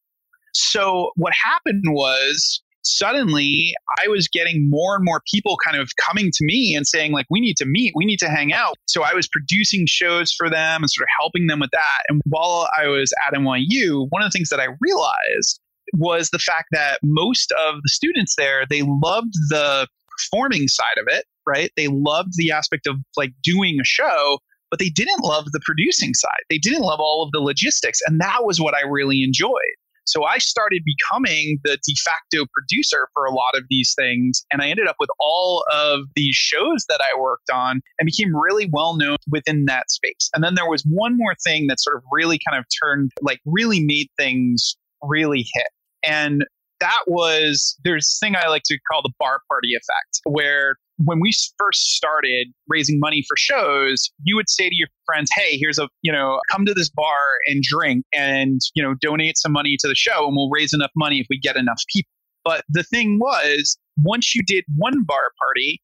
So 0.53 1.11
what 1.17 1.33
happened 1.43 1.85
was 1.89 2.61
suddenly 2.83 3.75
I 4.03 4.09
was 4.09 4.29
getting 4.29 4.69
more 4.71 4.97
and 4.97 5.05
more 5.05 5.23
people 5.33 5.57
kind 5.65 5.81
of 5.81 5.91
coming 5.97 6.31
to 6.33 6.45
me 6.45 6.75
and 6.75 6.87
saying, 6.87 7.13
like, 7.13 7.27
we 7.31 7.41
need 7.41 7.57
to 7.59 7.67
meet, 7.67 7.93
we 7.95 8.05
need 8.05 8.19
to 8.19 8.29
hang 8.29 8.53
out. 8.53 8.77
So 8.87 9.03
I 9.03 9.15
was 9.15 9.29
producing 9.29 9.87
shows 9.87 10.33
for 10.33 10.49
them 10.49 10.83
and 10.83 10.91
sort 10.91 11.05
of 11.05 11.09
helping 11.21 11.47
them 11.47 11.61
with 11.61 11.71
that. 11.73 12.03
And 12.09 12.21
while 12.27 12.69
I 12.77 12.87
was 12.87 13.13
at 13.27 13.35
NYU, 13.35 14.07
one 14.11 14.23
of 14.23 14.31
the 14.31 14.37
things 14.37 14.49
that 14.51 14.61
I 14.61 14.69
realized 14.81 15.61
was 15.95 16.31
the 16.31 16.39
fact 16.39 16.69
that 16.73 17.01
most 17.03 17.53
of 17.53 17.77
the 17.83 17.89
students 17.89 18.35
there, 18.37 18.65
they 18.69 18.83
loved 18.83 19.35
the 19.49 19.87
performing 20.11 20.69
side 20.69 20.99
of 20.99 21.07
it, 21.09 21.25
right? 21.47 21.71
They 21.77 21.89
loved 21.89 22.33
the 22.37 22.53
aspect 22.53 22.87
of 22.87 22.97
like 23.17 23.33
doing 23.43 23.79
a 23.81 23.85
show, 23.85 24.39
but 24.71 24.79
they 24.79 24.89
didn't 24.91 25.25
love 25.25 25.47
the 25.53 25.61
producing 25.65 26.15
side. 26.15 26.43
They 26.49 26.59
didn't 26.59 26.83
love 26.83 27.01
all 27.01 27.25
of 27.25 27.33
the 27.33 27.41
logistics. 27.41 28.01
And 28.07 28.21
that 28.21 28.45
was 28.45 28.61
what 28.61 28.75
I 28.75 28.83
really 28.83 29.23
enjoyed. 29.23 29.77
So 30.11 30.25
I 30.25 30.39
started 30.39 30.83
becoming 30.85 31.59
the 31.65 31.79
de 31.87 31.95
facto 32.05 32.47
producer 32.53 33.09
for 33.15 33.25
a 33.25 33.33
lot 33.33 33.55
of 33.55 33.65
these 33.71 33.95
things. 33.97 34.45
And 34.51 34.61
I 34.61 34.69
ended 34.69 34.89
up 34.89 34.97
with 34.99 35.11
all 35.21 35.65
of 35.73 36.01
these 36.17 36.35
shows 36.35 36.85
that 36.89 37.01
I 37.01 37.19
worked 37.19 37.51
on 37.51 37.81
and 37.99 38.07
became 38.07 38.35
really 38.35 38.69
well 38.73 38.97
known 38.97 39.17
within 39.31 39.67
that 39.67 39.91
space. 39.91 40.29
And 40.35 40.43
then 40.43 40.55
there 40.55 40.69
was 40.69 40.83
one 40.83 41.17
more 41.17 41.35
thing 41.45 41.69
that 41.69 41.81
sort 41.81 41.97
of 41.97 42.03
really 42.11 42.39
kind 42.49 42.59
of 42.59 42.65
turned, 42.83 43.13
like, 43.23 43.41
really 43.45 43.85
made 43.85 44.09
things 44.19 44.77
really 45.03 45.47
hit. 45.55 45.69
And 46.03 46.45
that 46.81 47.03
was 47.07 47.79
there's 47.85 48.07
this 48.07 48.19
thing 48.21 48.35
I 48.37 48.49
like 48.49 48.63
to 48.67 48.79
call 48.91 49.03
the 49.03 49.13
bar 49.19 49.41
party 49.49 49.75
effect, 49.75 50.21
where 50.25 50.77
when 51.05 51.21
we 51.21 51.33
first 51.59 51.95
started 51.95 52.49
raising 52.69 52.99
money 53.01 53.25
for 53.27 53.37
shows, 53.37 54.11
you 54.25 54.37
would 54.37 54.51
say 54.51 54.69
to 54.69 54.75
your 54.75 54.89
friends, 55.07 55.31
"Hey, 55.35 55.57
here's 55.59 55.79
a 55.79 55.89
you 56.03 56.13
know, 56.13 56.41
come 56.51 56.67
to 56.67 56.75
this 56.75 56.91
bar 56.91 57.39
and 57.47 57.63
drink, 57.63 58.05
and 58.13 58.61
you 58.75 58.83
know, 58.83 58.95
donate 59.01 59.39
some 59.39 59.53
money 59.53 59.77
to 59.81 59.89
the 59.89 59.95
show, 59.95 60.27
and 60.27 60.37
we'll 60.37 60.51
raise 60.51 60.73
enough 60.73 60.93
money 60.97 61.21
if 61.21 61.27
we 61.31 61.39
get 61.39 61.57
enough 61.57 61.81
people." 61.95 62.11
But 62.45 62.65
the 62.71 62.83
thing 62.83 63.19
was, 63.19 63.77
once 63.99 64.35
you 64.35 64.43
did 64.47 64.65
one 64.77 65.05
bar 65.05 65.31
party, 65.39 65.81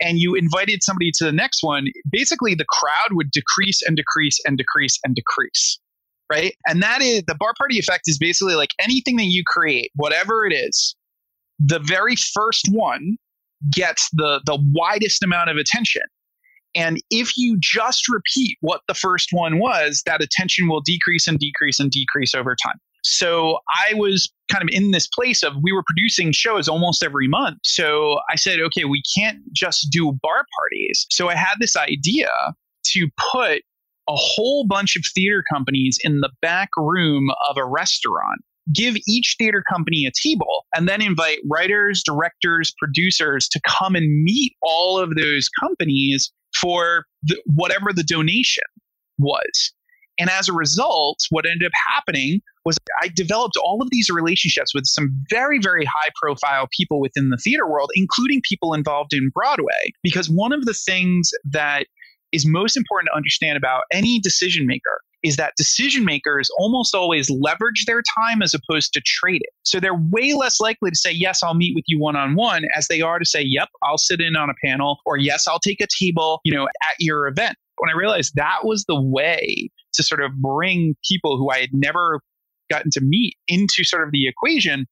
and 0.00 0.18
you 0.18 0.34
invited 0.34 0.82
somebody 0.82 1.10
to 1.18 1.24
the 1.24 1.32
next 1.32 1.62
one, 1.62 1.86
basically 2.10 2.54
the 2.54 2.64
crowd 2.68 3.12
would 3.12 3.30
decrease 3.30 3.82
and 3.82 3.96
decrease 3.96 4.38
and 4.44 4.56
decrease 4.56 4.98
and 5.04 5.14
decrease 5.14 5.78
right? 6.30 6.54
And 6.66 6.82
that 6.82 7.02
is 7.02 7.22
the 7.26 7.34
bar 7.34 7.52
party 7.56 7.78
effect 7.78 8.04
is 8.06 8.18
basically 8.18 8.54
like 8.54 8.70
anything 8.80 9.16
that 9.16 9.26
you 9.26 9.42
create, 9.46 9.90
whatever 9.94 10.44
it 10.46 10.52
is, 10.52 10.94
the 11.58 11.80
very 11.80 12.16
first 12.16 12.66
one 12.70 13.16
gets 13.72 14.08
the 14.12 14.40
the 14.46 14.58
widest 14.74 15.22
amount 15.22 15.50
of 15.50 15.56
attention. 15.56 16.02
And 16.74 16.98
if 17.10 17.36
you 17.36 17.56
just 17.58 18.08
repeat 18.08 18.56
what 18.60 18.82
the 18.88 18.94
first 18.94 19.30
one 19.32 19.58
was, 19.58 20.02
that 20.06 20.22
attention 20.22 20.68
will 20.68 20.82
decrease 20.82 21.26
and 21.26 21.38
decrease 21.38 21.80
and 21.80 21.90
decrease 21.90 22.34
over 22.34 22.54
time. 22.54 22.78
So 23.02 23.58
I 23.68 23.94
was 23.94 24.30
kind 24.50 24.62
of 24.62 24.68
in 24.72 24.90
this 24.90 25.06
place 25.06 25.42
of 25.42 25.54
we 25.62 25.72
were 25.72 25.82
producing 25.86 26.32
shows 26.32 26.68
almost 26.68 27.02
every 27.02 27.28
month. 27.28 27.58
So 27.64 28.18
I 28.30 28.36
said, 28.36 28.60
okay, 28.60 28.84
we 28.84 29.02
can't 29.16 29.38
just 29.54 29.88
do 29.90 30.12
bar 30.22 30.44
parties. 30.58 31.06
So 31.10 31.28
I 31.28 31.34
had 31.34 31.56
this 31.58 31.76
idea 31.76 32.28
to 32.92 33.08
put 33.32 33.62
a 34.08 34.14
whole 34.14 34.66
bunch 34.66 34.96
of 34.96 35.02
theater 35.14 35.44
companies 35.52 35.98
in 36.02 36.20
the 36.20 36.30
back 36.40 36.70
room 36.76 37.28
of 37.50 37.56
a 37.56 37.64
restaurant 37.64 38.40
give 38.74 38.96
each 39.06 39.36
theater 39.38 39.62
company 39.70 40.06
a 40.06 40.28
table 40.28 40.66
and 40.74 40.88
then 40.88 41.00
invite 41.00 41.38
writers, 41.50 42.02
directors, 42.04 42.72
producers 42.78 43.48
to 43.48 43.60
come 43.66 43.94
and 43.94 44.22
meet 44.22 44.52
all 44.62 44.98
of 44.98 45.14
those 45.14 45.48
companies 45.60 46.30
for 46.60 47.04
the, 47.22 47.40
whatever 47.54 47.92
the 47.92 48.02
donation 48.02 48.64
was. 49.18 49.72
And 50.18 50.28
as 50.30 50.48
a 50.48 50.52
result, 50.52 51.18
what 51.30 51.46
ended 51.46 51.66
up 51.66 51.72
happening 51.88 52.40
was 52.64 52.76
I 53.00 53.08
developed 53.08 53.56
all 53.56 53.80
of 53.80 53.88
these 53.90 54.10
relationships 54.10 54.74
with 54.74 54.84
some 54.84 55.10
very, 55.30 55.58
very 55.58 55.84
high 55.84 56.10
profile 56.20 56.68
people 56.76 57.00
within 57.00 57.30
the 57.30 57.36
theater 57.36 57.66
world, 57.66 57.90
including 57.94 58.42
people 58.46 58.74
involved 58.74 59.12
in 59.12 59.30
Broadway. 59.32 59.92
Because 60.02 60.28
one 60.28 60.52
of 60.52 60.64
the 60.64 60.74
things 60.74 61.30
that 61.50 61.86
is 62.32 62.46
most 62.46 62.76
important 62.76 63.08
to 63.12 63.16
understand 63.16 63.56
about 63.56 63.84
any 63.92 64.20
decision 64.20 64.66
maker 64.66 65.00
is 65.22 65.36
that 65.36 65.54
decision 65.56 66.04
makers 66.04 66.48
almost 66.58 66.94
always 66.94 67.28
leverage 67.28 67.84
their 67.86 68.02
time 68.16 68.40
as 68.42 68.54
opposed 68.54 68.92
to 68.92 69.00
trade 69.00 69.40
it. 69.42 69.50
So 69.64 69.80
they're 69.80 69.94
way 69.94 70.34
less 70.34 70.60
likely 70.60 70.90
to 70.90 70.96
say, 70.96 71.10
Yes, 71.10 71.42
I'll 71.42 71.54
meet 71.54 71.74
with 71.74 71.84
you 71.88 71.98
one 71.98 72.16
on 72.16 72.34
one, 72.34 72.64
as 72.76 72.86
they 72.88 73.00
are 73.00 73.18
to 73.18 73.24
say, 73.24 73.42
Yep, 73.42 73.68
I'll 73.82 73.98
sit 73.98 74.20
in 74.20 74.36
on 74.36 74.48
a 74.50 74.54
panel, 74.64 74.98
or 75.06 75.16
Yes, 75.16 75.46
I'll 75.48 75.58
take 75.58 75.80
a 75.80 75.88
table, 76.00 76.40
you 76.44 76.54
know, 76.54 76.64
at 76.66 76.96
your 76.98 77.26
event. 77.26 77.56
When 77.78 77.90
I 77.90 77.96
realized 77.96 78.32
that 78.36 78.64
was 78.64 78.84
the 78.84 79.00
way 79.00 79.70
to 79.94 80.02
sort 80.02 80.22
of 80.22 80.32
bring 80.36 80.96
people 81.08 81.36
who 81.36 81.50
I 81.50 81.58
had 81.58 81.70
never 81.72 82.20
gotten 82.70 82.90
to 82.92 83.00
meet 83.00 83.34
into 83.48 83.82
sort 83.84 84.04
of 84.04 84.12
the 84.12 84.28
equation, 84.28 84.86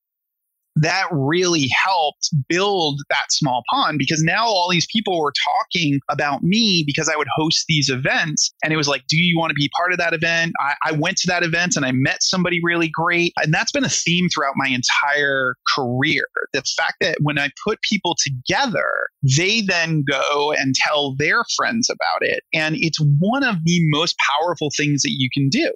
that 0.76 1.06
really 1.10 1.68
helped 1.84 2.28
build 2.48 3.00
that 3.10 3.26
small 3.30 3.62
pond 3.70 3.98
because 3.98 4.22
now 4.22 4.44
all 4.44 4.68
these 4.70 4.86
people 4.92 5.18
were 5.20 5.32
talking 5.44 6.00
about 6.10 6.42
me 6.42 6.84
because 6.86 7.08
I 7.08 7.16
would 7.16 7.28
host 7.34 7.64
these 7.66 7.88
events. 7.88 8.52
And 8.62 8.72
it 8.72 8.76
was 8.76 8.88
like, 8.88 9.06
do 9.08 9.16
you 9.16 9.38
want 9.38 9.50
to 9.50 9.54
be 9.54 9.70
part 9.76 9.92
of 9.92 9.98
that 9.98 10.12
event? 10.12 10.52
I, 10.60 10.74
I, 10.84 10.92
went 10.92 11.16
to 11.18 11.26
that 11.28 11.42
event 11.42 11.76
and 11.76 11.84
I 11.84 11.92
met 11.92 12.22
somebody 12.22 12.60
really 12.62 12.88
great. 12.88 13.32
And 13.42 13.52
that's 13.52 13.72
been 13.72 13.84
a 13.84 13.88
theme 13.88 14.28
throughout 14.28 14.54
my 14.56 14.68
entire 14.68 15.56
career. 15.74 16.24
The 16.52 16.62
fact 16.76 16.96
that 17.00 17.18
when 17.22 17.38
I 17.38 17.50
put 17.66 17.80
people 17.82 18.14
together, 18.22 18.88
they 19.36 19.62
then 19.62 20.04
go 20.08 20.52
and 20.52 20.74
tell 20.74 21.14
their 21.16 21.42
friends 21.56 21.88
about 21.88 22.26
it. 22.26 22.42
And 22.52 22.76
it's 22.78 22.98
one 23.18 23.44
of 23.44 23.56
the 23.64 23.80
most 23.88 24.16
powerful 24.18 24.70
things 24.76 25.02
that 25.02 25.12
you 25.12 25.28
can 25.32 25.48
do. 25.48 25.72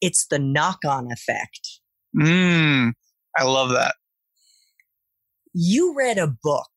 It's 0.00 0.26
the 0.28 0.38
knock 0.38 0.78
on 0.86 1.10
effect. 1.10 1.80
Mm, 2.16 2.92
I 3.36 3.44
love 3.44 3.70
that 3.70 3.94
you 5.60 5.92
read 5.92 6.18
a 6.18 6.32
book 6.42 6.70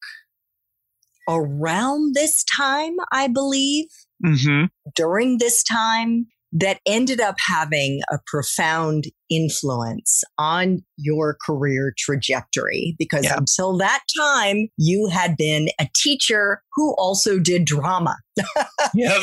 around 1.30 2.16
this 2.16 2.44
time, 2.44 2.96
I 3.12 3.28
believe, 3.28 3.86
mm-hmm. 4.26 4.66
during 4.96 5.38
this 5.38 5.64
time 5.64 6.26
that 6.52 6.80
ended 6.88 7.22
up 7.22 7.36
having 7.48 8.02
a 8.12 8.18
profound 8.26 9.06
influence 9.30 10.24
on 10.40 10.80
your 10.98 11.38
career 11.46 11.94
trajectory 11.96 12.96
because 12.98 13.24
yeah. 13.24 13.38
until 13.38 13.78
that 13.78 14.02
time 14.18 14.68
you 14.78 15.08
had 15.08 15.38
been 15.38 15.70
a 15.80 15.88
teacher 15.96 16.64
who 16.74 16.96
also 16.98 17.40
did 17.40 17.66
drama. 17.66 18.18
yep. 18.96 19.22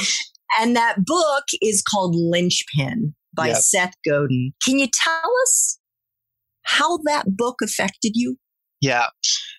And 0.61 0.77
that 0.77 1.05
book 1.05 1.45
is 1.61 1.83
called 1.83 2.15
Linchpin 2.15 3.15
by 3.35 3.49
yep. 3.49 3.57
Seth 3.57 3.95
Godin. 4.09 4.53
Can 4.65 4.79
you 4.79 4.87
tell 4.87 5.33
us 5.43 5.81
how 6.63 6.99
that 7.05 7.37
book 7.37 7.57
affected 7.61 8.13
you? 8.15 8.37
Yeah. 8.81 9.07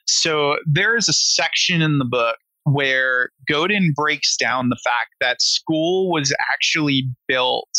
So 0.10 0.58
there 0.66 0.96
is 0.96 1.08
a 1.08 1.14
section 1.14 1.82
in 1.82 2.00
the 2.00 2.06
book 2.06 2.38
where 2.64 3.30
Godin 3.48 3.94
breaks 3.96 4.36
down 4.36 4.70
the 4.70 4.80
fact 4.84 5.12
that 5.22 5.42
school 5.42 6.12
was 6.12 6.34
actually 6.52 7.08
built 7.28 7.70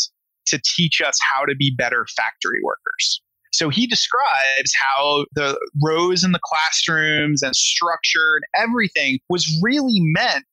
to 0.47 0.59
teach 0.75 1.01
us 1.01 1.17
how 1.21 1.45
to 1.45 1.55
be 1.55 1.73
better 1.77 2.05
factory 2.15 2.59
workers. 2.63 3.21
So 3.53 3.69
he 3.69 3.85
describes 3.85 4.71
how 4.79 5.25
the 5.35 5.59
rows 5.83 6.23
in 6.23 6.31
the 6.31 6.39
classrooms 6.43 7.41
and 7.41 7.55
structure 7.55 8.37
and 8.37 8.63
everything 8.63 9.19
was 9.29 9.47
really 9.61 9.99
meant 9.99 10.45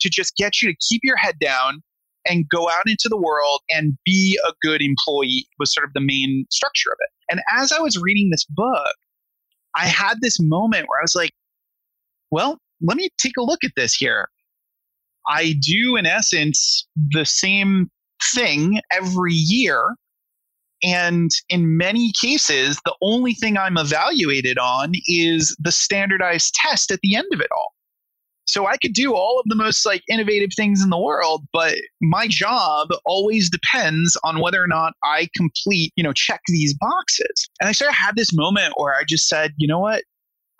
to 0.00 0.08
just 0.08 0.34
get 0.36 0.62
you 0.62 0.70
to 0.70 0.76
keep 0.88 1.02
your 1.04 1.16
head 1.16 1.38
down 1.40 1.82
and 2.26 2.48
go 2.48 2.68
out 2.68 2.86
into 2.86 3.08
the 3.08 3.16
world 3.16 3.60
and 3.70 3.96
be 4.04 4.38
a 4.46 4.52
good 4.62 4.82
employee 4.82 5.46
was 5.58 5.72
sort 5.72 5.86
of 5.86 5.92
the 5.94 6.00
main 6.00 6.46
structure 6.50 6.90
of 6.90 6.98
it. 7.00 7.10
And 7.30 7.40
as 7.56 7.72
I 7.72 7.80
was 7.80 7.98
reading 8.00 8.30
this 8.30 8.44
book, 8.46 8.94
I 9.74 9.86
had 9.86 10.20
this 10.20 10.38
moment 10.40 10.86
where 10.88 11.00
I 11.00 11.02
was 11.02 11.14
like, 11.14 11.32
well, 12.30 12.58
let 12.80 12.96
me 12.96 13.08
take 13.18 13.36
a 13.38 13.42
look 13.42 13.64
at 13.64 13.72
this 13.76 13.94
here. 13.94 14.28
I 15.28 15.54
do, 15.60 15.96
in 15.96 16.06
essence, 16.06 16.86
the 16.96 17.24
same 17.24 17.90
thing 18.34 18.80
every 18.90 19.34
year. 19.34 19.94
And 20.82 21.30
in 21.48 21.76
many 21.76 22.12
cases, 22.20 22.80
the 22.84 22.94
only 23.02 23.34
thing 23.34 23.58
I'm 23.58 23.76
evaluated 23.76 24.58
on 24.58 24.92
is 25.06 25.56
the 25.58 25.72
standardized 25.72 26.54
test 26.54 26.90
at 26.90 27.00
the 27.02 27.16
end 27.16 27.26
of 27.32 27.40
it 27.40 27.48
all. 27.50 27.72
So 28.48 28.66
I 28.66 28.78
could 28.78 28.94
do 28.94 29.14
all 29.14 29.38
of 29.38 29.44
the 29.48 29.54
most 29.54 29.84
like 29.84 30.02
innovative 30.08 30.50
things 30.56 30.82
in 30.82 30.88
the 30.88 30.98
world, 30.98 31.44
but 31.52 31.74
my 32.00 32.26
job 32.26 32.88
always 33.04 33.50
depends 33.50 34.16
on 34.24 34.40
whether 34.40 34.62
or 34.62 34.66
not 34.66 34.94
I 35.04 35.28
complete, 35.36 35.92
you 35.96 36.02
know, 36.02 36.14
check 36.14 36.40
these 36.48 36.74
boxes. 36.74 37.48
And 37.60 37.68
I 37.68 37.72
sort 37.72 37.90
of 37.90 37.96
had 37.96 38.16
this 38.16 38.34
moment 38.34 38.72
where 38.76 38.94
I 38.94 39.04
just 39.06 39.28
said, 39.28 39.52
you 39.58 39.68
know 39.68 39.78
what? 39.78 40.02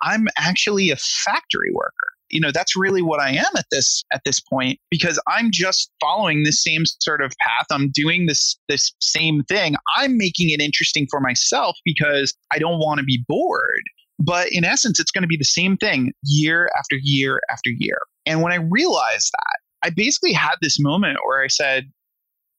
I'm 0.01 0.27
actually 0.37 0.91
a 0.91 0.95
factory 0.95 1.71
worker 1.73 2.13
you 2.29 2.39
know 2.39 2.51
that's 2.53 2.75
really 2.75 3.01
what 3.01 3.19
i 3.19 3.31
am 3.31 3.51
at 3.57 3.65
this 3.71 4.03
at 4.13 4.21
this 4.25 4.39
point 4.39 4.79
because 4.89 5.19
i'm 5.27 5.49
just 5.51 5.91
following 5.99 6.43
the 6.43 6.51
same 6.51 6.83
sort 6.85 7.21
of 7.21 7.33
path 7.41 7.65
i'm 7.71 7.89
doing 7.89 8.25
this 8.27 8.57
this 8.67 8.91
same 8.99 9.43
thing 9.43 9.75
i'm 9.97 10.17
making 10.17 10.49
it 10.49 10.61
interesting 10.61 11.07
for 11.09 11.19
myself 11.19 11.75
because 11.85 12.33
i 12.53 12.59
don't 12.59 12.79
want 12.79 12.99
to 12.99 13.03
be 13.03 13.23
bored 13.27 13.83
but 14.19 14.49
in 14.51 14.65
essence, 14.65 14.99
it's 14.99 15.11
going 15.11 15.21
to 15.23 15.27
be 15.27 15.37
the 15.37 15.45
same 15.45 15.77
thing 15.77 16.11
year 16.23 16.69
after 16.77 16.97
year 17.01 17.39
after 17.49 17.69
year. 17.69 17.99
And 18.25 18.41
when 18.41 18.51
I 18.51 18.57
realized 18.57 19.31
that, 19.31 19.87
I 19.87 19.91
basically 19.91 20.33
had 20.33 20.55
this 20.61 20.77
moment 20.79 21.17
where 21.25 21.41
I 21.41 21.47
said, 21.47 21.89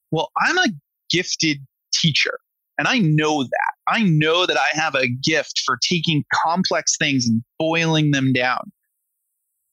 well, 0.09 0.31
I'm 0.39 0.57
a 0.57 0.67
gifted 1.11 1.59
teacher. 1.93 2.39
And 2.77 2.87
I 2.87 2.97
know 2.97 3.43
that. 3.43 3.73
I 3.87 4.01
know 4.03 4.47
that 4.47 4.57
I 4.57 4.67
have 4.71 4.95
a 4.95 5.07
gift 5.07 5.61
for 5.63 5.77
taking 5.87 6.23
complex 6.33 6.97
things 6.97 7.27
and 7.27 7.43
boiling 7.59 8.09
them 8.09 8.33
down. 8.33 8.71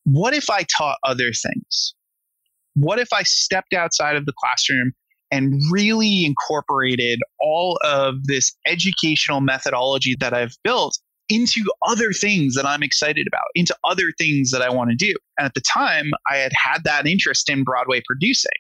What 0.05 0.35
if 0.35 0.51
I 0.51 0.65
taught 0.65 0.99
other 1.05 1.33
things? 1.33 1.95
What 2.75 2.99
if 2.99 3.09
I 3.13 3.23
stepped 3.23 3.73
outside 3.73 4.17
of 4.17 4.27
the 4.27 4.35
classroom 4.39 4.93
and 5.31 5.61
really 5.71 6.25
incorporated 6.25 7.21
all 7.41 7.79
of 7.83 8.25
this 8.25 8.55
educational 8.67 9.41
methodology 9.41 10.17
that 10.21 10.35
I've 10.35 10.57
built 10.63 10.99
into 11.29 11.65
other 11.87 12.13
things 12.13 12.55
that 12.55 12.67
I'm 12.67 12.83
excited 12.83 13.27
about, 13.27 13.45
into 13.55 13.77
other 13.85 14.13
things 14.19 14.51
that 14.51 14.63
I 14.63 14.71
want 14.71 14.91
to 14.91 14.97
do. 14.97 15.15
And 15.39 15.47
at 15.47 15.55
the 15.55 15.61
time, 15.61 16.11
I 16.31 16.37
had 16.37 16.53
had 16.53 16.85
that 16.85 17.07
interest 17.07 17.49
in 17.49 17.65
Broadway 17.65 18.03
producing. 18.07 18.51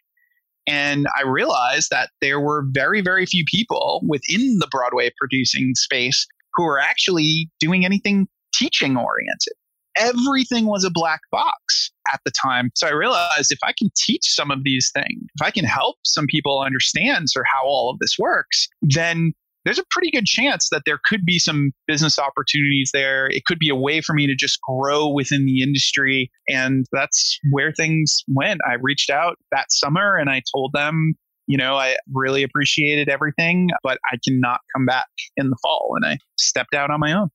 And 0.67 1.07
I 1.17 1.23
realized 1.23 1.89
that 1.91 2.11
there 2.21 2.41
were 2.41 2.67
very, 2.71 3.01
very 3.01 3.25
few 3.25 3.45
people 3.47 4.03
within 4.07 4.59
the 4.59 4.69
Broadway 4.71 5.11
producing 5.19 5.75
space 5.75 6.27
who 6.55 6.65
were 6.65 6.79
actually 6.79 7.49
doing 7.59 7.87
anything 7.87 8.29
teaching 8.53 8.97
oriented. 8.97 9.55
Everything 9.97 10.67
was 10.67 10.85
a 10.85 10.91
black 10.91 11.21
box 11.33 11.91
at 12.13 12.21
the 12.25 12.33
time. 12.43 12.71
So 12.75 12.87
I 12.87 12.93
realized 12.93 13.51
if 13.51 13.59
I 13.63 13.73
can 13.77 13.91
teach 13.97 14.25
some 14.25 14.51
of 14.51 14.63
these 14.63 14.91
things, 14.93 15.23
if 15.35 15.43
I 15.43 15.51
can 15.51 15.65
help 15.65 15.97
some 16.05 16.27
people 16.27 16.61
understand 16.61 17.31
sort 17.31 17.47
of 17.47 17.51
how 17.53 17.67
all 17.67 17.91
of 17.91 17.99
this 17.99 18.17
works, 18.19 18.69
then 18.83 19.33
there's 19.69 19.79
a 19.79 19.85
pretty 19.91 20.11
good 20.11 20.25
chance 20.25 20.71
that 20.71 20.81
there 20.87 20.99
could 21.05 21.27
be 21.27 21.39
some 21.39 21.73
business 21.87 22.19
opportunities 22.19 22.91
there. 22.95 23.27
It 23.27 23.45
could 23.45 23.59
be 23.59 23.69
a 23.69 23.75
way 23.75 24.01
for 24.01 24.15
me 24.15 24.27
to 24.27 24.35
just 24.35 24.59
grow 24.63 25.09
within 25.09 25.45
the 25.45 25.63
industry. 25.63 26.31
And 26.49 26.87
that's 26.91 27.39
where 27.51 27.71
things 27.71 28.25
went. 28.29 28.63
I 28.67 28.77
reached 28.81 29.11
out 29.11 29.37
that 29.53 29.67
summer 29.71 30.17
and 30.17 30.31
I 30.31 30.41
told 30.55 30.73
them, 30.73 31.13
you 31.47 31.59
know, 31.59 31.77
I 31.77 31.97
really 32.15 32.43
appreciated 32.43 33.11
everything, 33.11 33.69
but 33.83 33.99
I 34.11 34.17
cannot 34.27 34.61
come 34.75 34.87
back 34.87 35.09
in 35.37 35.51
the 35.51 35.57
fall. 35.61 35.93
And 35.97 36.15
I 36.15 36.17
stepped 36.39 36.73
out 36.73 36.91
on 36.91 37.01
my 37.01 37.13
own. 37.13 37.29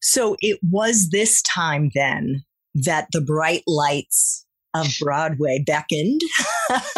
So 0.00 0.36
it 0.40 0.60
was 0.62 1.10
this 1.10 1.42
time 1.42 1.90
then 1.94 2.42
that 2.72 3.08
the 3.12 3.20
bright 3.20 3.64
lights 3.66 4.46
of 4.72 4.86
Broadway 4.98 5.62
beckoned. 5.66 6.22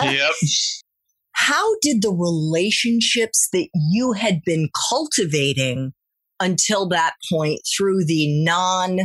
yep. 0.04 0.30
How 1.32 1.74
did 1.80 2.02
the 2.02 2.12
relationships 2.12 3.48
that 3.52 3.68
you 3.90 4.12
had 4.12 4.42
been 4.44 4.68
cultivating 4.88 5.92
until 6.40 6.88
that 6.88 7.14
point 7.30 7.60
through 7.76 8.04
the 8.04 8.42
non 8.44 9.00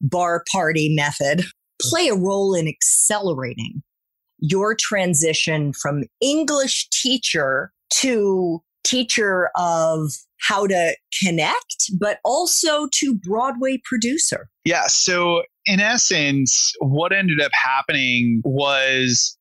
bar 0.00 0.44
party 0.50 0.94
method 0.94 1.44
play 1.80 2.08
a 2.08 2.14
role 2.14 2.54
in 2.54 2.68
accelerating 2.68 3.82
your 4.40 4.76
transition 4.78 5.72
from 5.72 6.04
English 6.20 6.88
teacher 6.90 7.72
to 7.90 8.62
teacher 8.84 9.50
of 9.56 10.12
how 10.40 10.66
to 10.66 10.96
connect, 11.22 11.90
but 11.98 12.18
also 12.24 12.88
to 12.94 13.14
Broadway 13.14 13.80
producer? 13.84 14.48
Yeah. 14.64 14.84
So, 14.86 15.42
in 15.66 15.80
essence, 15.80 16.72
what 16.80 17.12
ended 17.12 17.40
up 17.40 17.52
happening 17.52 18.40
was 18.44 19.36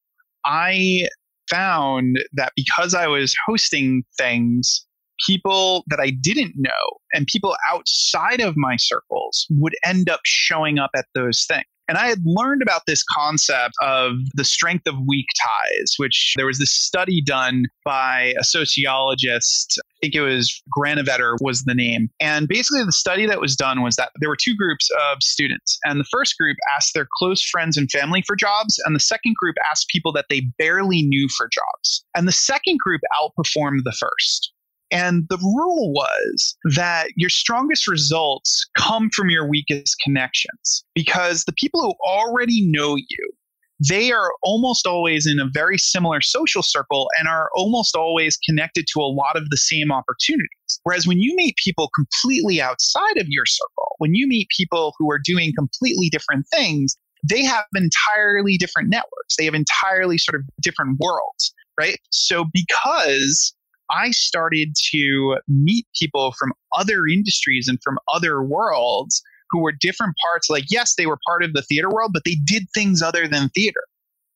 I 0.46 1.08
found 1.50 2.18
that 2.34 2.54
because 2.56 2.94
I 2.94 3.08
was 3.08 3.36
hosting 3.48 4.04
things, 4.18 4.86
people 5.26 5.84
that 5.88 6.00
I 6.00 6.12
didn't 6.12 6.54
know 6.58 6.72
and 7.14 7.26
people 7.28 7.56
outside 7.70 8.42
of 8.42 8.56
my 8.56 8.76
circles 8.78 9.48
would 9.50 9.76
end 9.84 10.10
up 10.10 10.22
showing 10.24 10.80
up 10.80 10.92
at 10.96 11.06
those 11.16 11.46
things. 11.46 11.66
And 11.90 11.98
I 11.98 12.08
had 12.08 12.20
learned 12.26 12.62
about 12.62 12.82
this 12.86 13.04
concept 13.16 13.74
of 13.82 14.16
the 14.34 14.44
strength 14.44 14.88
of 14.88 14.96
weak 15.08 15.28
ties, 15.42 15.94
which 15.96 16.34
there 16.36 16.46
was 16.46 16.60
this 16.60 16.72
study 16.72 17.22
done 17.22 17.64
by 17.86 18.34
a 18.38 18.44
sociologist, 18.44 19.80
think 20.02 20.16
it 20.16 20.22
was 20.22 20.62
Granovetter 20.78 21.38
was 21.42 21.64
the 21.64 21.74
name. 21.74 22.10
And 22.20 22.48
basically, 22.48 22.84
the 22.84 22.92
study 22.92 23.26
that 23.26 23.42
was 23.42 23.56
done 23.56 23.82
was 23.82 23.96
that 23.96 24.12
there 24.20 24.30
were 24.30 24.38
two 24.42 24.56
groups 24.56 24.90
of 25.12 25.22
students. 25.22 25.78
And 25.86 26.00
the 26.00 26.08
first 26.12 26.38
group 26.38 26.58
asked 26.76 26.94
their 26.94 27.08
close 27.18 27.42
friends 27.44 27.78
and 27.78 27.90
family 27.90 28.24
for 28.26 28.36
jobs. 28.36 28.82
And 28.86 28.96
the 28.96 29.00
second 29.00 29.36
group 29.36 29.56
asked 29.70 29.88
people 29.90 30.12
that 30.14 30.26
they 30.30 30.42
barely 30.58 31.04
knew 31.04 31.28
for 31.38 31.50
jobs. 31.52 32.06
And 32.16 32.28
the 32.28 32.32
second 32.32 32.80
group 32.80 33.02
outperformed 33.20 33.84
the 33.84 33.96
first. 34.00 34.54
And 34.92 35.26
the 35.30 35.38
rule 35.38 35.92
was 35.92 36.56
that 36.76 37.10
your 37.16 37.30
strongest 37.30 37.88
results 37.88 38.66
come 38.78 39.10
from 39.14 39.30
your 39.30 39.48
weakest 39.48 39.98
connections 40.04 40.86
because 40.96 41.44
the 41.44 41.54
people 41.54 41.82
who 41.82 41.94
already 42.10 42.66
know 42.66 42.96
you, 42.96 43.34
they 43.80 44.12
are 44.12 44.32
almost 44.42 44.88
always 44.88 45.28
in 45.28 45.40
a 45.40 45.50
very 45.52 45.78
similar 45.78 46.22
social 46.22 46.64
circle 46.64 47.10
and 47.20 47.28
are 47.28 47.50
almost 47.56 47.96
always 47.96 48.38
connected 48.38 48.86
to 48.94 49.00
a 49.00 49.04
lot 49.04 49.36
of 49.36 49.50
the 49.50 49.58
same 49.58 49.92
opportunities. 49.92 50.80
Whereas 50.84 51.06
when 51.06 51.20
you 51.20 51.36
meet 51.36 51.56
people 51.64 51.90
completely 51.96 52.62
outside 52.62 53.18
of 53.18 53.28
your 53.30 53.46
circle, 53.46 53.96
when 54.00 54.16
you 54.16 54.28
meet 54.28 54.48
people 54.56 54.94
who 54.98 55.12
are 55.12 55.20
doing 55.24 55.54
completely 55.58 56.10
different 56.10 56.46
things, 56.52 56.98
they 57.28 57.44
have 57.44 57.66
entirely 57.76 58.58
different 58.58 58.90
networks. 58.90 59.36
They 59.38 59.46
have 59.46 59.54
entirely 59.54 60.18
sort 60.18 60.40
of 60.40 60.44
different 60.62 60.98
worlds, 61.00 61.54
right? 61.80 62.00
So 62.10 62.46
because 62.54 63.54
I 63.90 64.12
started 64.12 64.74
to 64.92 65.38
meet 65.48 65.88
people 65.98 66.34
from 66.38 66.52
other 66.76 67.06
industries 67.08 67.68
and 67.68 67.80
from 67.84 67.98
other 68.14 68.42
worlds 68.44 69.22
who 69.50 69.62
were 69.62 69.72
different 69.72 70.16
parts. 70.24 70.50
Like, 70.50 70.66
yes, 70.70 70.96
they 70.96 71.06
were 71.06 71.18
part 71.28 71.44
of 71.44 71.54
the 71.54 71.62
theater 71.62 71.90
world, 71.90 72.12
but 72.14 72.24
they 72.26 72.38
did 72.46 72.68
things 72.74 73.02
other 73.02 73.28
than 73.28 73.50
theater. 73.50 73.82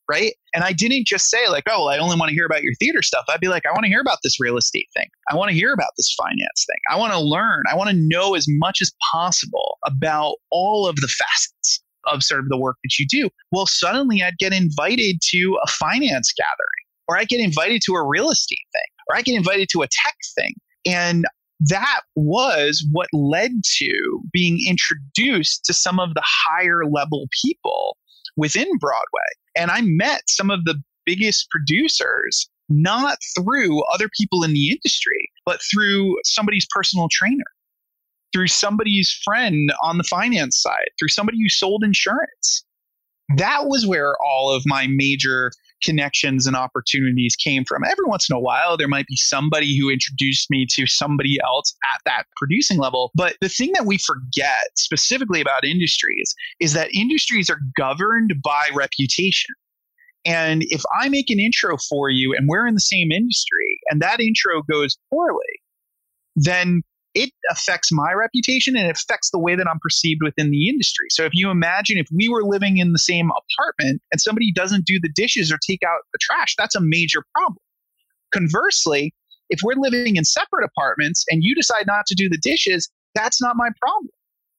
Right. 0.10 0.34
And 0.54 0.65
I 0.65 0.74
didn't 0.74 1.08
just 1.08 1.30
say, 1.30 1.47
like, 1.47 1.63
oh, 1.69 1.88
I 1.88 1.97
only 1.97 2.17
want 2.17 2.30
to 2.30 2.36
hear 2.36 2.45
about 2.45 2.63
your 2.63 2.74
theater 2.80 3.02
stuff. 3.02 3.24
I'd 3.30 3.39
be 3.39 3.47
like, 3.47 3.65
I 3.65 3.71
want 3.71 3.84
to 3.84 3.88
hear 3.88 4.02
about 4.02 4.17
this 4.24 4.41
real 4.41 4.58
estate 4.58 4.89
thing. 4.93 5.08
I 5.32 5.36
want 5.36 5.52
to 5.52 5.56
hear 5.56 5.71
about 5.71 5.91
this 5.95 6.13
finance 6.17 6.65
thing. 6.67 6.80
I 6.89 6.97
want 6.97 7.13
to 7.13 7.19
learn. 7.19 7.63
I 7.71 7.78
want 7.78 7.91
to 7.91 7.95
know 7.95 8.36
as 8.36 8.45
much 8.50 8.80
as 8.82 8.91
possible 9.13 9.78
about 9.86 10.36
all 10.50 10.86
of 10.86 10.97
the 10.97 11.08
facets 11.08 11.82
of 12.08 12.24
sort 12.24 12.41
of 12.41 12.50
the 12.50 12.58
work 12.58 12.78
that 12.84 13.00
you 13.00 13.06
do. 13.08 13.30
Well, 13.52 13.65
suddenly 13.65 14.21
I'd 14.21 14.38
get 14.38 14.52
invited 14.54 15.19
to 15.30 15.60
a 15.63 15.67
finance 15.69 16.34
gathering 16.36 16.86
or 17.08 17.17
I 17.17 17.24
get 17.24 17.39
invited 17.39 17.82
to 17.86 17.93
a 17.93 18.06
real 18.06 18.30
estate 18.30 18.67
thing 18.74 18.82
or 19.10 19.15
I 19.15 19.21
get 19.21 19.36
invited 19.36 19.69
to 19.74 19.82
a 19.82 19.88
tech 19.88 20.15
thing. 20.36 20.56
And 20.86 21.26
that 21.69 22.02
was 22.15 22.86
what 22.91 23.08
led 23.13 23.52
to 23.78 24.21
being 24.34 24.60
introduced 24.67 25.63
to 25.65 25.74
some 25.74 26.00
of 26.00 26.13
the 26.15 26.24
higher 26.26 26.86
level 26.86 27.28
people 27.43 27.97
within 28.36 28.67
Broadway. 28.80 29.30
And 29.56 29.69
I 29.69 29.82
met 29.82 30.24
some 30.28 30.50
of 30.50 30.65
the 30.65 30.82
biggest 31.06 31.50
producers 31.50 32.50
not 32.69 33.17
through 33.38 33.84
other 33.93 34.10
people 34.19 34.43
in 34.43 34.54
the 34.54 34.69
industry, 34.71 35.30
but 35.45 35.60
through 35.71 36.17
somebody's 36.24 36.65
personal 36.74 37.10
trainer, 37.12 37.43
through 38.34 38.47
somebody's 38.47 39.12
friend 39.24 39.71
on 39.84 39.97
the 39.97 40.04
finance 40.04 40.60
side, 40.60 40.89
through 40.97 41.10
somebody 41.10 41.38
who 41.41 41.50
sold 41.50 41.84
insurance. 41.84 42.63
That 43.38 43.67
was 43.67 43.86
where 43.86 44.15
all 44.26 44.54
of 44.54 44.63
my 44.65 44.88
major 44.89 45.52
connections 45.84 46.48
and 46.48 46.56
opportunities 46.56 47.36
came 47.36 47.63
from. 47.65 47.84
Every 47.84 48.06
once 48.06 48.30
in 48.30 48.36
a 48.36 48.39
while, 48.39 48.78
there 48.78 48.88
might 48.88 49.08
be 49.08 49.15
somebody 49.15 49.78
who 49.78 49.89
introduced 49.89 50.50
me 50.50 50.65
to 50.72 50.88
somebody 50.88 51.38
else 51.44 51.74
at 51.96 52.02
that 52.06 52.24
producing 52.38 52.78
level. 52.78 53.12
But 53.15 53.38
the 53.41 53.50
thing 53.50 53.72
that 53.74 53.86
we 53.86 53.98
forget 53.98 54.70
specifically 54.76 55.41
about 55.41 55.65
industries 55.65 56.34
is 56.60 56.74
that 56.74 56.94
industries 56.94 57.50
are 57.50 57.60
governed 57.78 58.36
by 58.44 58.70
reputation. 58.74 59.54
And 60.26 60.63
if 60.70 60.84
I 61.02 61.10
make 61.10 61.30
an 61.30 61.39
intro 61.39 61.78
for 61.78 62.10
you 62.10 62.36
and 62.36 62.48
we're 62.48 62.67
in 62.67 62.76
the 62.76 62.80
same 62.80 63.12
industry 63.12 63.80
and 63.89 64.02
that 64.02 64.20
intro 64.20 64.62
goes 64.62 64.98
poorly, 65.10 65.62
then 66.36 66.84
it 67.13 67.32
affects 67.50 67.91
my 67.91 68.13
reputation 68.13 68.76
and 68.76 68.88
it 68.88 68.97
affects 68.97 69.32
the 69.32 69.39
way 69.39 69.56
that 69.56 69.67
I'm 69.67 69.80
perceived 69.80 70.21
within 70.24 70.52
the 70.52 70.69
industry. 70.69 71.08
So 71.10 71.24
if 71.26 71.32
you 71.34 71.50
imagine 71.50 71.97
if 71.97 72.08
we 72.13 72.30
were 72.30 72.43
living 72.43 72.78
in 72.78 72.93
the 72.93 73.00
same 73.00 73.30
apartment 73.30 74.02
and 74.12 74.21
somebody 74.21 74.52
doesn't 74.52 74.86
do 74.86 75.00
the 75.02 75.12
dishes 75.13 75.52
or 75.52 75.58
take 75.65 75.84
out 75.84 76.02
the 76.13 76.19
trash, 76.21 76.56
that's 76.58 76.76
a 76.76 76.82
major 76.82 77.24
problem. 77.36 77.58
Conversely, 78.34 79.13
if 79.50 79.60
we're 79.63 79.76
living 79.76 80.15
in 80.15 80.24
separate 80.24 80.65
apartments 80.65 81.26
and 81.30 81.43
you 81.43 81.54
decide 81.54 81.86
not 81.86 82.06
to 82.08 82.15
do 82.15 82.30
the 82.30 82.39
dishes, 82.41 82.89
that's 83.13 83.41
not 83.41 83.58
my 83.58 83.69
problem. 83.82 84.10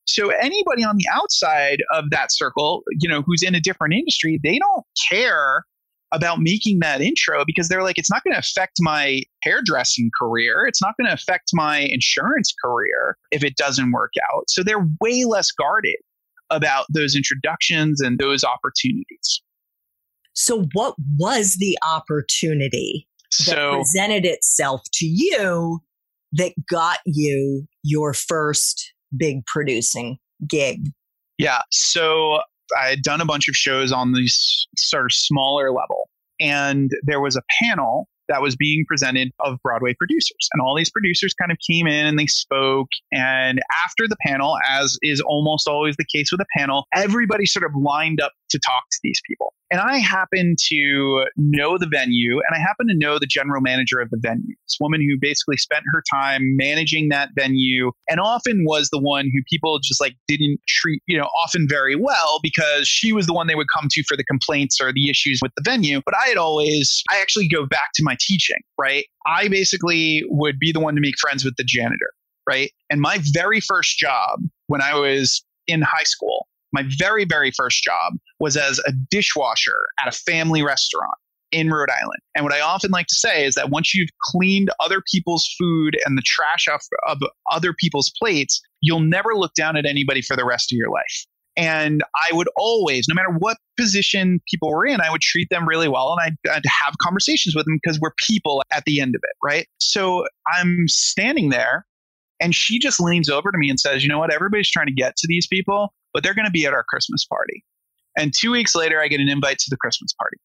So 0.05 0.29
anybody 0.31 0.85
on 0.85 0.97
the 0.97 1.07
outside 1.11 1.79
of 1.93 2.11
that 2.11 2.33
circle, 2.33 2.83
you 3.01 3.09
know, 3.09 3.23
who's 3.23 3.43
in 3.43 3.55
a 3.55 3.61
different 3.61 3.95
industry, 3.95 4.39
they 4.43 4.59
don't 4.59 4.85
care 5.11 5.65
about 6.13 6.39
making 6.41 6.79
that 6.81 7.01
intro 7.01 7.45
because 7.45 7.69
they're 7.69 7.83
like, 7.83 7.99
it's 7.99 8.11
not 8.11 8.23
going 8.23 8.35
to 8.35 8.39
affect 8.39 8.77
my 8.81 9.23
hairdressing 9.43 10.11
career. 10.21 10.67
It's 10.67 10.83
not 10.83 10.95
going 10.99 11.09
to 11.09 11.15
affect 11.15 11.51
my 11.55 11.79
insurance 11.79 12.55
career 12.63 13.17
if 13.31 13.43
it 13.43 13.57
doesn't 13.57 13.93
work 13.93 14.13
out. 14.33 14.45
So 14.49 14.63
they're 14.63 14.87
way 15.01 15.25
less 15.25 15.51
guarded 15.51 15.97
about 16.51 16.87
those 16.93 17.17
introductions 17.17 18.01
and 18.01 18.19
those 18.19 18.45
opportunities. 18.45 19.43
So, 20.35 20.67
what 20.73 20.95
was 21.19 21.57
the 21.57 21.79
opportunity 21.87 23.07
that 23.39 23.55
so, 23.55 23.77
presented 23.77 24.25
itself 24.25 24.83
to 24.95 25.07
you 25.07 25.81
that 26.33 26.53
got 26.71 27.01
you 27.05 27.67
your 27.83 28.15
first 28.15 28.93
big 29.17 29.45
producing 29.47 30.19
gig? 30.49 30.87
Yeah. 31.39 31.63
So 31.71 32.41
I 32.81 32.89
had 32.89 33.03
done 33.03 33.21
a 33.21 33.25
bunch 33.25 33.49
of 33.49 33.55
shows 33.55 33.93
on 33.93 34.13
these 34.13 34.67
sort 34.77 35.07
of 35.07 35.13
smaller 35.13 35.71
level, 35.71 36.09
and 36.41 36.91
there 37.05 37.21
was 37.21 37.37
a 37.37 37.43
panel 37.63 38.09
that 38.29 38.41
was 38.41 38.57
being 38.57 38.85
presented 38.87 39.31
of 39.41 39.59
Broadway 39.63 39.95
producers. 39.99 40.49
And 40.53 40.63
all 40.63 40.77
these 40.77 40.91
producers 40.91 41.35
kind 41.35 41.53
of 41.53 41.59
came 41.69 41.87
in 41.87 42.07
and 42.07 42.19
they 42.19 42.27
spoke. 42.27 42.89
And 43.13 43.61
after 43.85 44.09
the 44.09 44.17
panel, 44.25 44.57
as 44.69 44.97
is 45.03 45.21
almost 45.21 45.69
always 45.69 45.97
the 45.97 46.07
case 46.15 46.31
with 46.33 46.41
a 46.41 46.47
panel, 46.57 46.87
everybody 46.95 47.47
sort 47.47 47.65
of 47.65 47.73
lined 47.75 48.21
up 48.21 48.33
to 48.53 48.61
talk 48.65 48.85
to 48.91 48.99
these 49.03 49.21
people. 49.29 49.53
And 49.71 49.81
I 49.81 49.99
happen 49.99 50.55
to 50.69 51.25
know 51.37 51.79
the 51.79 51.87
venue 51.87 52.35
and 52.35 52.55
I 52.55 52.59
happen 52.59 52.87
to 52.89 52.95
know 52.95 53.19
the 53.19 53.27
general 53.27 53.63
manager 53.63 54.01
of 54.01 54.11
the 54.11 54.19
venue. 54.21 54.55
This 54.67 54.77
woman 54.79 55.01
who 55.01 55.17
basically 55.19 55.57
spent 55.57 55.85
her 55.93 56.03
time 56.13 56.57
managing 56.57 57.09
that 57.09 57.31
venue 57.35 57.91
and 58.09 58.21
often 58.21 58.65
was 58.67 58.91
the 58.91 58.99
one 58.99 59.31
who 59.33 59.41
people 59.51 59.79
just 59.83 60.01
like 60.01 60.15
didn't 60.29 60.61
treat, 60.69 61.03
you 61.07 61.17
know, 61.17 61.29
often 61.43 61.67
very 61.69 61.97
well 61.97 62.39
because 62.43 62.87
she 62.87 63.15
was 63.15 63.27
the 63.27 63.33
one 63.33 63.47
they 63.47 63.55
would 63.55 63.69
come 63.75 63.89
to 63.91 64.03
for 64.07 64.17
the 64.17 64.25
complaints 64.25 64.79
or 64.81 64.93
the 64.93 65.09
issues 65.09 65.41
with 65.43 65.53
the 65.57 65.63
venue. 65.65 66.03
But 66.05 66.15
I 66.17 66.29
had 66.29 66.37
always, 66.37 67.03
I 67.11 67.21
actually 67.21 67.49
go 67.49 67.65
back 67.65 67.91
to 67.95 68.03
my 68.05 68.17
teaching, 68.21 68.61
right? 68.79 69.07
I 69.27 69.49
basically 69.49 70.23
would 70.27 70.59
be 70.59 70.73
the 70.73 70.81
one 70.81 70.95
to 70.97 71.01
make 71.01 71.19
friends 71.19 71.47
with 71.47 71.57
the 71.57 71.65
janitor, 71.65 72.13
right? 72.47 72.71
And 72.91 73.01
my 73.01 73.21
very 73.33 73.61
first 73.61 73.97
job 73.97 74.41
when 74.67 74.83
I 74.83 74.99
was 74.99 75.43
in 75.67 75.81
high 75.81 76.05
school 76.05 76.47
my 76.73 76.85
very, 76.99 77.25
very 77.25 77.51
first 77.51 77.83
job 77.83 78.15
was 78.41 78.57
as 78.57 78.81
a 78.87 78.93
dishwasher 79.11 79.79
at 80.05 80.13
a 80.13 80.17
family 80.17 80.63
restaurant 80.63 81.15
in 81.53 81.69
Rhode 81.69 81.91
Island. 81.91 82.21
And 82.35 82.45
what 82.45 82.55
I 82.55 82.61
often 82.61 82.91
like 82.91 83.07
to 83.09 83.15
say 83.15 83.45
is 83.45 83.55
that 83.55 83.71
once 83.71 83.95
you've 83.95 84.09
cleaned 84.23 84.71
other 84.81 85.03
people's 85.13 85.55
food 85.59 85.97
and 86.05 86.17
the 86.17 86.23
trash 86.25 86.67
off 86.67 86.85
of 87.07 87.19
other 87.51 87.75
people's 87.75 88.11
plates, 88.19 88.61
you'll 88.81 89.01
never 89.01 89.35
look 89.35 89.53
down 89.55 89.77
at 89.77 89.87
anybody 89.87 90.23
for 90.23 90.35
the 90.35 90.45
rest 90.45 90.73
of 90.73 90.77
your 90.77 90.91
life. 90.91 91.27
And 91.55 92.03
I 92.17 92.35
would 92.35 92.49
always, 92.57 93.07
no 93.09 93.15
matter 93.15 93.29
what 93.39 93.59
position 93.79 94.41
people 94.51 94.71
were 94.71 94.87
in, 94.87 95.03
I 95.03 95.11
would 95.11 95.21
treat 95.21 95.49
them 95.51 95.69
really 95.69 95.89
well 95.89 96.17
and 96.17 96.21
I'd, 96.47 96.51
I'd 96.51 96.63
have 96.67 96.95
conversations 97.03 97.55
with 97.55 97.67
them 97.67 97.79
because 97.83 98.01
we're 98.01 98.15
people 98.27 98.63
at 98.73 98.85
the 98.87 99.01
end 99.01 99.15
of 99.15 99.21
it, 99.23 99.37
right? 99.45 99.67
So 99.79 100.25
I'm 100.47 100.89
standing 100.89 101.51
there 101.51 101.85
and 102.41 102.55
she 102.55 102.79
just 102.79 102.99
leans 103.01 103.29
over 103.29 103.53
to 103.53 103.59
me 103.59 103.69
and 103.69 103.79
says, 103.79 104.03
You 104.03 104.09
know 104.09 104.19
what? 104.19 104.33
Everybody's 104.33 104.71
trying 104.71 104.87
to 104.87 104.95
get 104.95 105.15
to 105.17 105.27
these 105.29 105.47
people 105.47 105.93
but 106.13 106.23
they're 106.23 106.35
going 106.35 106.47
to 106.47 106.53
be 106.53 106.67
at 106.67 106.73
our 106.73 106.85
Christmas 106.85 107.25
party. 107.25 107.65
And 108.17 108.33
two 108.39 108.51
weeks 108.51 108.75
later, 108.75 109.01
I 109.01 109.09
get 109.09 109.21
an 109.21 109.29
invite 109.29 109.59
to 109.59 109.71
the 109.71 109.77
Christmas 109.77 110.13
party. 110.13 110.37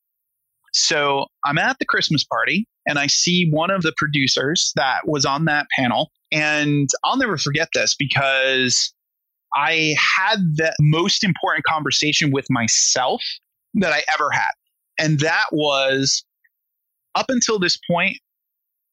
So 0.74 1.26
I'm 1.46 1.58
at 1.58 1.80
the 1.80 1.86
Christmas 1.86 2.24
party 2.24 2.68
and 2.86 3.00
I 3.00 3.08
see 3.08 3.50
one 3.52 3.72
of 3.72 3.82
the 3.82 3.94
producers 3.98 4.72
that 4.76 5.08
was 5.08 5.26
on 5.26 5.46
that 5.46 5.68
panel. 5.78 6.12
And 6.32 6.90
I'll 7.04 7.18
never 7.18 7.38
forget 7.38 7.70
this 7.74 7.96
because 7.96 8.94
I 9.56 9.96
had 10.18 10.38
the 10.56 10.74
most 10.80 11.24
important 11.24 11.66
conversation 11.66 12.32
with 12.32 12.46
myself 12.50 13.22
that 13.76 13.92
I 13.92 14.04
ever 14.14 14.30
had. 14.32 14.52
And 15.00 15.20
that 15.20 15.46
was 15.52 16.24
up 17.16 17.30
until 17.30 17.60
this 17.60 17.78
point, 17.90 18.18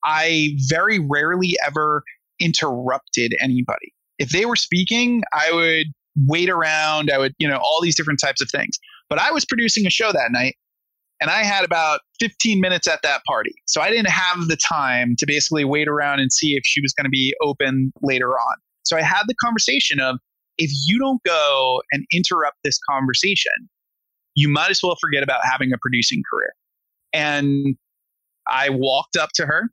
I 0.04 0.56
very 0.68 0.98
rarely 0.98 1.56
ever 1.66 2.02
interrupted 2.40 3.34
anybody. 3.40 3.92
If 4.18 4.30
they 4.30 4.44
were 4.46 4.56
speaking, 4.56 5.22
I 5.32 5.52
would 5.52 5.86
wait 6.26 6.48
around. 6.48 7.10
I 7.10 7.18
would, 7.18 7.34
you 7.38 7.48
know, 7.48 7.56
all 7.56 7.80
these 7.82 7.96
different 7.96 8.20
types 8.20 8.40
of 8.40 8.48
things. 8.50 8.78
But 9.08 9.18
I 9.18 9.30
was 9.30 9.44
producing 9.44 9.86
a 9.86 9.90
show 9.90 10.12
that 10.12 10.30
night 10.30 10.56
and 11.20 11.30
I 11.30 11.44
had 11.44 11.64
about 11.64 12.00
15 12.20 12.60
minutes 12.60 12.86
at 12.86 13.00
that 13.02 13.22
party. 13.26 13.54
So 13.66 13.80
I 13.80 13.90
didn't 13.90 14.10
have 14.10 14.48
the 14.48 14.56
time 14.56 15.14
to 15.18 15.26
basically 15.26 15.64
wait 15.64 15.88
around 15.88 16.20
and 16.20 16.32
see 16.32 16.54
if 16.54 16.62
she 16.64 16.80
was 16.80 16.92
going 16.92 17.04
to 17.04 17.10
be 17.10 17.34
open 17.42 17.92
later 18.02 18.30
on. 18.30 18.56
So 18.84 18.96
I 18.96 19.02
had 19.02 19.22
the 19.26 19.34
conversation 19.42 20.00
of 20.00 20.18
if 20.58 20.70
you 20.86 20.98
don't 20.98 21.22
go 21.24 21.82
and 21.92 22.04
interrupt 22.12 22.58
this 22.64 22.78
conversation, 22.88 23.52
you 24.34 24.48
might 24.48 24.70
as 24.70 24.80
well 24.82 24.96
forget 25.00 25.22
about 25.22 25.40
having 25.44 25.72
a 25.72 25.78
producing 25.80 26.22
career. 26.30 26.52
And 27.12 27.76
I 28.50 28.70
walked 28.70 29.16
up 29.16 29.30
to 29.36 29.46
her 29.46 29.70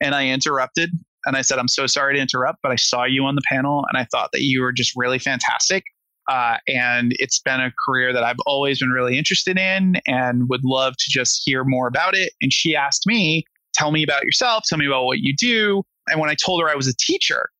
and 0.00 0.14
I 0.14 0.28
interrupted 0.28 0.90
and 1.26 1.36
I 1.36 1.42
said, 1.42 1.58
I'm 1.58 1.68
so 1.68 1.86
sorry 1.86 2.14
to 2.14 2.20
interrupt, 2.20 2.60
but 2.62 2.72
I 2.72 2.76
saw 2.76 3.04
you 3.04 3.24
on 3.24 3.34
the 3.34 3.42
panel 3.48 3.84
and 3.90 3.98
I 3.98 4.06
thought 4.10 4.30
that 4.32 4.42
you 4.42 4.62
were 4.62 4.72
just 4.72 4.92
really 4.96 5.18
fantastic. 5.18 5.84
Uh, 6.28 6.56
and 6.66 7.12
it's 7.18 7.40
been 7.40 7.60
a 7.60 7.72
career 7.86 8.12
that 8.12 8.24
I've 8.24 8.38
always 8.46 8.80
been 8.80 8.90
really 8.90 9.18
interested 9.18 9.58
in 9.58 9.96
and 10.06 10.48
would 10.48 10.64
love 10.64 10.94
to 10.98 11.04
just 11.08 11.42
hear 11.44 11.64
more 11.64 11.86
about 11.86 12.16
it. 12.16 12.32
And 12.40 12.52
she 12.52 12.74
asked 12.74 13.06
me, 13.06 13.44
Tell 13.74 13.90
me 13.90 14.02
about 14.02 14.24
yourself, 14.24 14.64
tell 14.66 14.78
me 14.78 14.86
about 14.86 15.04
what 15.04 15.18
you 15.18 15.34
do. 15.36 15.82
And 16.08 16.18
when 16.18 16.30
I 16.30 16.34
told 16.34 16.62
her 16.62 16.70
I 16.70 16.74
was 16.74 16.88
a 16.88 16.96
teacher, 16.98 17.50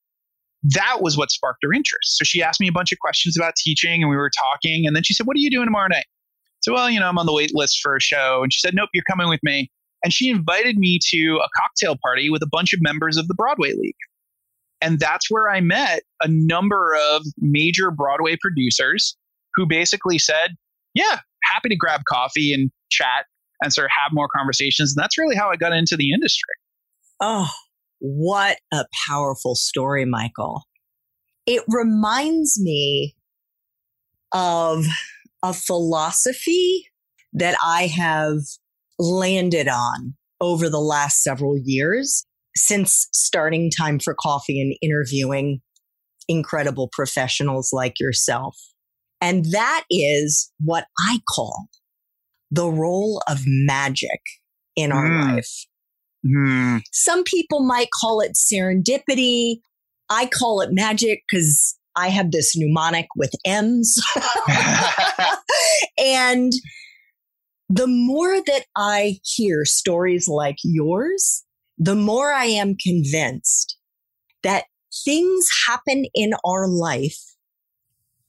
that 0.62 1.02
was 1.02 1.18
what 1.18 1.30
sparked 1.30 1.58
her 1.62 1.74
interest. 1.74 2.16
So 2.16 2.24
she 2.24 2.42
asked 2.42 2.58
me 2.58 2.68
a 2.68 2.72
bunch 2.72 2.90
of 2.90 2.98
questions 3.00 3.36
about 3.36 3.54
teaching 3.56 4.02
and 4.02 4.08
we 4.08 4.16
were 4.16 4.30
talking. 4.30 4.86
And 4.86 4.96
then 4.96 5.02
she 5.02 5.12
said, 5.12 5.26
What 5.26 5.36
are 5.36 5.40
you 5.40 5.50
doing 5.50 5.66
tomorrow 5.66 5.88
night? 5.88 6.06
So, 6.60 6.72
well, 6.72 6.88
you 6.88 6.98
know, 6.98 7.08
I'm 7.08 7.18
on 7.18 7.26
the 7.26 7.34
wait 7.34 7.54
list 7.54 7.80
for 7.82 7.94
a 7.94 8.00
show. 8.00 8.42
And 8.42 8.52
she 8.52 8.60
said, 8.60 8.74
Nope, 8.74 8.88
you're 8.94 9.04
coming 9.08 9.28
with 9.28 9.40
me. 9.42 9.70
And 10.06 10.12
she 10.12 10.28
invited 10.28 10.78
me 10.78 11.00
to 11.08 11.40
a 11.44 11.48
cocktail 11.60 11.96
party 12.00 12.30
with 12.30 12.40
a 12.40 12.46
bunch 12.46 12.72
of 12.72 12.78
members 12.80 13.16
of 13.16 13.26
the 13.26 13.34
Broadway 13.34 13.72
League. 13.72 13.96
And 14.80 15.00
that's 15.00 15.28
where 15.28 15.50
I 15.50 15.60
met 15.60 16.02
a 16.22 16.28
number 16.28 16.96
of 17.10 17.22
major 17.38 17.90
Broadway 17.90 18.36
producers 18.40 19.16
who 19.56 19.66
basically 19.66 20.20
said, 20.20 20.54
Yeah, 20.94 21.18
happy 21.42 21.70
to 21.70 21.76
grab 21.76 22.02
coffee 22.08 22.54
and 22.54 22.70
chat 22.88 23.26
and 23.60 23.72
sort 23.72 23.86
of 23.86 23.90
have 24.00 24.12
more 24.12 24.28
conversations. 24.28 24.94
And 24.94 25.02
that's 25.02 25.18
really 25.18 25.34
how 25.34 25.50
I 25.50 25.56
got 25.56 25.72
into 25.72 25.96
the 25.96 26.12
industry. 26.12 26.54
Oh, 27.20 27.50
what 27.98 28.58
a 28.72 28.84
powerful 29.08 29.56
story, 29.56 30.04
Michael. 30.04 30.62
It 31.46 31.64
reminds 31.66 32.60
me 32.60 33.16
of 34.30 34.86
a 35.42 35.52
philosophy 35.52 36.90
that 37.32 37.58
I 37.60 37.88
have 37.88 38.38
landed 38.98 39.68
on 39.68 40.14
over 40.40 40.68
the 40.68 40.80
last 40.80 41.22
several 41.22 41.56
years 41.62 42.26
since 42.56 43.08
starting 43.12 43.70
Time 43.70 43.98
for 43.98 44.14
Coffee 44.18 44.60
and 44.60 44.74
interviewing 44.82 45.60
incredible 46.28 46.88
professionals 46.92 47.70
like 47.72 48.00
yourself. 48.00 48.56
And 49.20 49.46
that 49.52 49.84
is 49.90 50.52
what 50.60 50.86
I 51.08 51.20
call 51.34 51.68
the 52.50 52.68
role 52.68 53.22
of 53.28 53.40
magic 53.46 54.20
in 54.76 54.92
our 54.92 55.08
mm. 55.08 55.34
life. 55.34 55.50
Mm. 56.26 56.82
Some 56.92 57.24
people 57.24 57.60
might 57.64 57.88
call 58.00 58.20
it 58.20 58.32
serendipity. 58.32 59.56
I 60.08 60.26
call 60.26 60.60
it 60.60 60.70
magic 60.72 61.22
because 61.30 61.76
I 61.96 62.08
have 62.08 62.30
this 62.30 62.56
mnemonic 62.56 63.06
with 63.16 63.32
M's. 63.44 64.00
and 65.98 66.52
the 67.68 67.86
more 67.86 68.40
that 68.46 68.64
I 68.76 69.18
hear 69.24 69.64
stories 69.64 70.28
like 70.28 70.56
yours, 70.62 71.44
the 71.78 71.96
more 71.96 72.32
I 72.32 72.46
am 72.46 72.76
convinced 72.76 73.76
that 74.42 74.64
things 75.04 75.46
happen 75.66 76.06
in 76.14 76.32
our 76.44 76.68
life 76.68 77.18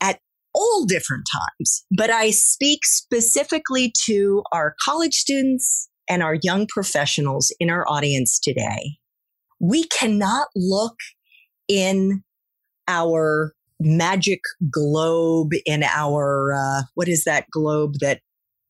at 0.02 0.20
all 0.54 0.86
different 0.86 1.26
times. 1.32 1.86
But 1.96 2.10
I 2.10 2.32
speak 2.32 2.80
specifically 2.84 3.94
to 4.06 4.44
our 4.52 4.76
college 4.84 5.14
students 5.14 5.90
and 6.10 6.24
our 6.24 6.38
young 6.42 6.66
professionals 6.68 7.54
in 7.60 7.70
our 7.70 7.88
audience 7.88 8.40
today. 8.40 8.98
We 9.60 9.84
cannot 9.86 10.48
look 10.56 10.96
in 11.68 12.24
our 12.88 13.54
magic 13.80 14.40
globe, 14.72 15.52
in 15.66 15.84
our, 15.84 16.54
uh, 16.54 16.84
what 16.96 17.08
is 17.08 17.26
that 17.26 17.46
globe 17.52 17.96
that 18.00 18.22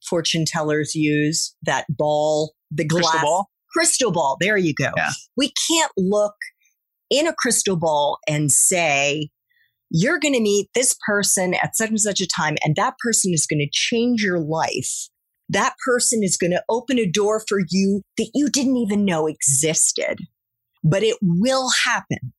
fortune 0.10 0.46
tellers 0.46 0.96
use? 0.96 1.56
That 1.64 1.86
ball, 1.90 2.54
the 2.72 2.86
glass. 2.86 3.04
Crystal 3.04 3.22
ball? 3.22 3.50
Crystal 3.72 4.12
ball. 4.12 4.38
There 4.40 4.58
you 4.58 4.74
go. 4.74 4.92
Yeah. 4.96 5.10
We 5.36 5.54
can't 5.68 5.92
look 5.98 6.36
in 7.10 7.28
a 7.28 7.34
crystal 7.34 7.76
ball 7.76 8.20
and 8.28 8.52
say, 8.52 9.30
you're 9.90 10.20
going 10.20 10.34
to 10.34 10.42
meet 10.42 10.68
this 10.76 10.96
person 11.08 11.54
at 11.54 11.76
such 11.76 11.90
and 11.90 12.00
such 12.00 12.20
a 12.20 12.28
time, 12.28 12.58
and 12.64 12.76
that 12.76 12.96
person 13.00 13.34
is 13.34 13.48
going 13.48 13.60
to 13.60 13.70
change 13.72 14.22
your 14.22 14.40
life 14.40 15.08
that 15.50 15.76
person 15.86 16.24
is 16.24 16.38
going 16.38 16.52
to 16.52 16.64
open 16.70 17.00
a 17.00 17.06
door 17.06 17.44
for 17.48 17.60
you 17.70 18.02
that 18.18 18.30
you 18.34 18.50
didn't 18.50 18.78
even 18.78 19.06
know 19.06 19.28
existed. 19.28 20.20
But 20.84 21.04
it 21.04 21.18
will 21.22 21.70
happen. 21.86 22.34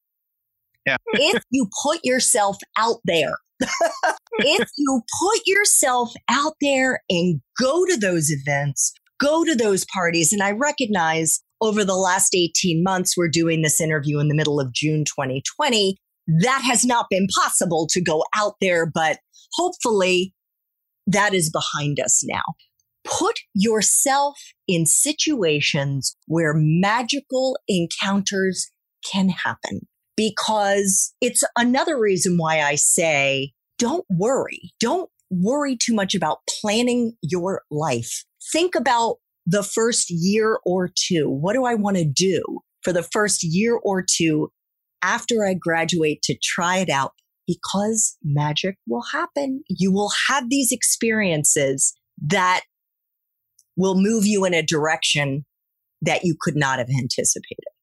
Yeah. 0.87 0.97
if 1.13 1.43
you 1.51 1.69
put 1.83 2.01
yourself 2.03 2.57
out 2.79 2.97
there, 3.05 3.37
if 3.61 4.69
you 4.77 5.03
put 5.21 5.41
yourself 5.47 6.13
out 6.29 6.55
there 6.61 7.03
and 7.11 7.41
go 7.61 7.85
to 7.87 7.97
those 7.97 8.31
events, 8.31 8.93
go 9.21 9.45
to 9.45 9.55
those 9.55 9.85
parties, 9.93 10.33
and 10.33 10.43
I 10.43 10.53
recognize 10.53 11.41
over 11.61 11.85
the 11.85 11.97
last 11.97 12.35
18 12.35 12.83
months, 12.83 13.17
we're 13.17 13.29
doing 13.29 13.63
this 13.63 13.81
interview 13.81 14.21
in 14.21 14.29
the 14.29 14.35
middle 14.35 14.61
of 14.61 14.73
June 14.73 15.05
2020. 15.05 15.97
That 16.43 16.63
has 16.63 16.85
not 16.85 17.07
been 17.11 17.27
possible 17.41 17.89
to 17.91 18.01
go 18.01 18.23
out 18.37 18.55
there, 18.61 18.87
but 18.87 19.19
hopefully 19.55 20.35
that 21.07 21.35
is 21.35 21.51
behind 21.51 21.99
us 21.99 22.23
now 22.25 22.43
put 23.09 23.41
yourself 23.55 24.39
in 24.67 24.87
situations 24.87 26.17
where 26.27 26.55
magical 26.55 27.59
encounters 27.69 28.71
can 29.11 29.29
happen. 29.31 29.87
Because 30.19 31.15
it's 31.21 31.45
another 31.57 31.97
reason 31.97 32.37
why 32.39 32.61
I 32.61 32.75
say, 32.75 33.53
don't 33.79 34.05
worry. 34.11 34.73
Don't 34.81 35.09
worry 35.31 35.77
too 35.77 35.95
much 35.95 36.17
about 36.17 36.39
planning 36.61 37.13
your 37.23 37.63
life. 37.71 38.25
Think 38.53 38.75
about 38.75 39.19
the 39.47 39.63
first 39.63 40.11
year 40.11 40.59
or 40.67 40.91
two. 40.93 41.31
What 41.31 41.53
do 41.53 41.65
I 41.65 41.77
want 41.77 41.99
to 41.99 42.05
do 42.05 42.43
for 42.83 42.93
the 42.93 43.05
first 43.05 43.45
year 43.45 43.77
or 43.77 44.05
two 44.05 44.51
after 45.03 45.47
I 45.47 45.55
graduate 45.55 46.21
to 46.23 46.37
try 46.43 46.79
it 46.79 46.91
out? 46.91 47.13
Because 47.47 48.17
magic 48.25 48.75
will 48.89 49.05
happen. 49.13 49.63
You 49.69 49.93
will 49.93 50.11
have 50.29 50.51
these 50.51 50.73
experiences 50.73 51.95
that 52.27 52.63
will 53.77 53.95
move 53.95 54.27
you 54.27 54.45
in 54.45 54.53
a 54.53 54.65
direction 54.65 55.45
that 56.03 56.25
you 56.25 56.35
could 56.41 56.57
not 56.57 56.81
have 56.81 56.89
anticipated. 56.91 57.78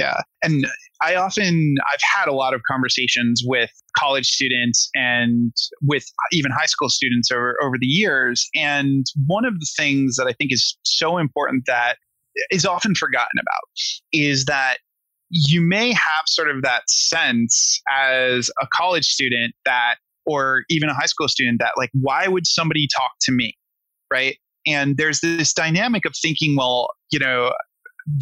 Yeah. 0.00 0.16
And 0.42 0.66
I 1.02 1.14
often, 1.14 1.74
I've 1.92 2.00
had 2.02 2.28
a 2.28 2.32
lot 2.32 2.54
of 2.54 2.62
conversations 2.70 3.42
with 3.44 3.70
college 3.96 4.26
students 4.26 4.88
and 4.94 5.52
with 5.82 6.04
even 6.32 6.50
high 6.50 6.66
school 6.66 6.88
students 6.88 7.30
over, 7.30 7.56
over 7.62 7.76
the 7.78 7.86
years. 7.86 8.48
And 8.54 9.04
one 9.26 9.44
of 9.44 9.54
the 9.54 9.66
things 9.76 10.16
that 10.16 10.26
I 10.26 10.32
think 10.32 10.52
is 10.52 10.76
so 10.84 11.18
important 11.18 11.64
that 11.66 11.96
is 12.50 12.64
often 12.64 12.94
forgotten 12.94 13.38
about 13.38 13.68
is 14.12 14.44
that 14.46 14.78
you 15.30 15.60
may 15.60 15.92
have 15.92 16.24
sort 16.26 16.50
of 16.50 16.62
that 16.62 16.82
sense 16.88 17.80
as 17.92 18.50
a 18.60 18.66
college 18.74 19.06
student 19.06 19.54
that, 19.64 19.96
or 20.26 20.64
even 20.68 20.88
a 20.88 20.94
high 20.94 21.06
school 21.06 21.28
student 21.28 21.58
that, 21.60 21.72
like, 21.76 21.90
why 21.92 22.26
would 22.28 22.46
somebody 22.46 22.88
talk 22.96 23.12
to 23.22 23.32
me? 23.32 23.56
Right. 24.12 24.38
And 24.66 24.96
there's 24.96 25.20
this 25.20 25.54
dynamic 25.54 26.04
of 26.04 26.14
thinking, 26.20 26.56
well, 26.56 26.88
you 27.10 27.18
know, 27.18 27.52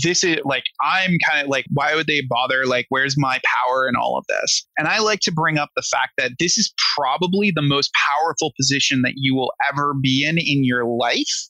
this 0.03 0.25
is 0.25 0.39
like 0.45 0.65
i'm 0.81 1.17
kind 1.27 1.43
of 1.43 1.49
like 1.49 1.65
why 1.73 1.95
would 1.95 2.07
they 2.07 2.23
bother 2.29 2.67
like 2.67 2.87
where's 2.89 3.17
my 3.17 3.41
power 3.45 3.89
in 3.89 3.95
all 3.97 4.19
of 4.19 4.25
this 4.29 4.67
and 4.77 4.89
i 4.89 4.99
like 4.99 5.21
to 5.21 5.33
bring 5.33 5.59
up 5.59 5.71
the 5.77 5.83
fact 5.83 6.13
that 6.17 6.33
this 6.39 6.59
is 6.59 6.73
probably 6.97 7.51
the 7.51 7.63
most 7.63 7.91
powerful 7.95 8.53
position 8.57 9.03
that 9.03 9.15
you 9.17 9.35
will 9.35 9.53
ever 9.71 9.95
be 10.01 10.27
in 10.27 10.39
in 10.39 10.65
your 10.65 10.85
life 10.85 11.49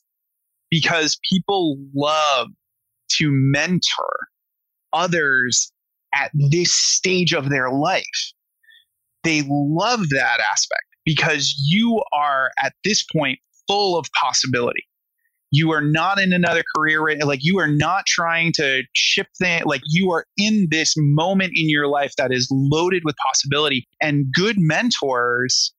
because 0.69 1.17
people 1.31 1.77
love 1.95 2.47
to 3.09 3.29
mentor 3.31 4.27
others 4.93 5.71
at 6.13 6.31
this 6.51 6.73
stage 6.73 7.33
of 7.33 7.49
their 7.49 7.71
life 7.71 8.33
they 9.23 9.43
love 9.47 10.09
that 10.09 10.39
aspect 10.39 10.83
because 11.05 11.55
you 11.65 12.01
are 12.13 12.51
at 12.63 12.73
this 12.83 13.03
point 13.03 13.39
full 13.67 13.97
of 13.97 14.05
possibility. 14.19 14.83
You 15.51 15.71
are 15.71 15.81
not 15.81 16.19
in 16.19 16.31
another 16.31 16.63
career, 16.75 17.17
like 17.25 17.39
you 17.41 17.59
are 17.59 17.67
not 17.67 18.05
trying 18.05 18.51
to 18.53 18.83
shift 18.93 19.31
that. 19.39 19.65
Like 19.65 19.81
you 19.85 20.11
are 20.11 20.25
in 20.37 20.67
this 20.69 20.93
moment 20.97 21.53
in 21.55 21.69
your 21.69 21.87
life 21.87 22.13
that 22.17 22.31
is 22.31 22.47
loaded 22.51 23.03
with 23.05 23.15
possibility, 23.25 23.87
and 24.01 24.25
good 24.33 24.57
mentors 24.59 25.73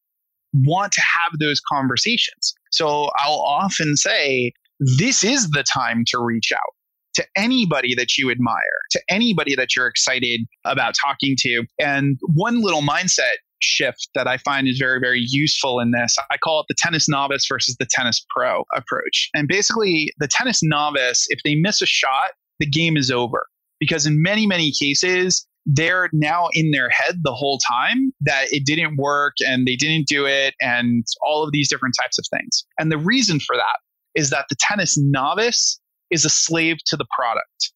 want 0.52 0.92
to 0.92 1.00
have 1.00 1.38
those 1.38 1.60
conversations. 1.60 2.54
So 2.72 3.10
I'll 3.18 3.40
often 3.40 3.96
say, 3.96 4.52
this 4.98 5.22
is 5.22 5.50
the 5.50 5.62
time 5.62 6.04
to 6.08 6.18
reach 6.18 6.50
out 6.52 6.74
to 7.14 7.24
anybody 7.36 7.94
that 7.94 8.16
you 8.18 8.30
admire, 8.30 8.80
to 8.90 9.00
anybody 9.08 9.54
that 9.54 9.76
you're 9.76 9.86
excited 9.86 10.40
about 10.64 10.94
talking 11.00 11.36
to. 11.40 11.64
And 11.78 12.18
one 12.34 12.62
little 12.62 12.82
mindset 12.82 13.36
shift 13.60 14.08
that 14.14 14.26
I 14.26 14.38
find 14.38 14.68
is 14.68 14.78
very, 14.78 15.00
very 15.00 15.24
useful 15.24 15.80
in 15.80 15.90
this. 15.90 16.16
I 16.30 16.36
call 16.36 16.60
it 16.60 16.66
the 16.68 16.74
tennis 16.78 17.08
novice 17.08 17.46
versus 17.48 17.76
the 17.78 17.86
tennis 17.90 18.24
pro 18.34 18.64
approach. 18.74 19.30
And 19.34 19.48
basically, 19.48 20.12
the 20.18 20.28
tennis 20.28 20.60
novice, 20.62 21.26
if 21.28 21.40
they 21.44 21.54
miss 21.54 21.80
a 21.82 21.86
shot, 21.86 22.32
the 22.58 22.66
game 22.66 22.96
is 22.96 23.10
over. 23.10 23.46
Because 23.78 24.06
in 24.06 24.22
many, 24.22 24.46
many 24.46 24.72
cases, 24.72 25.46
they're 25.66 26.08
now 26.12 26.48
in 26.52 26.70
their 26.70 26.88
head 26.88 27.20
the 27.22 27.32
whole 27.32 27.58
time 27.68 28.12
that 28.20 28.46
it 28.52 28.64
didn't 28.64 28.96
work 28.96 29.34
and 29.40 29.66
they 29.66 29.76
didn't 29.76 30.06
do 30.06 30.26
it 30.26 30.54
and 30.60 31.04
all 31.22 31.42
of 31.42 31.52
these 31.52 31.68
different 31.68 31.94
types 32.00 32.18
of 32.18 32.24
things. 32.30 32.64
And 32.78 32.90
the 32.90 32.98
reason 32.98 33.40
for 33.40 33.56
that 33.56 33.78
is 34.14 34.30
that 34.30 34.46
the 34.48 34.56
tennis 34.58 34.96
novice 34.98 35.80
is 36.10 36.24
a 36.24 36.30
slave 36.30 36.78
to 36.86 36.96
the 36.96 37.06
product. 37.16 37.72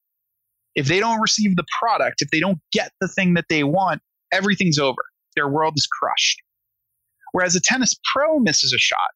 If 0.74 0.86
they 0.86 0.98
don't 0.98 1.20
receive 1.20 1.56
the 1.56 1.64
product, 1.78 2.20
if 2.20 2.30
they 2.30 2.40
don't 2.40 2.58
get 2.72 2.90
the 3.00 3.08
thing 3.08 3.34
that 3.34 3.44
they 3.48 3.62
want, 3.62 4.02
everything's 4.32 4.78
over. 4.78 5.02
Their 5.36 5.48
world 5.48 5.74
is 5.76 5.86
crushed. 5.86 6.40
Whereas 7.32 7.56
a 7.56 7.60
tennis 7.60 7.94
pro 8.14 8.38
misses 8.38 8.72
a 8.72 8.78
shot, 8.78 9.10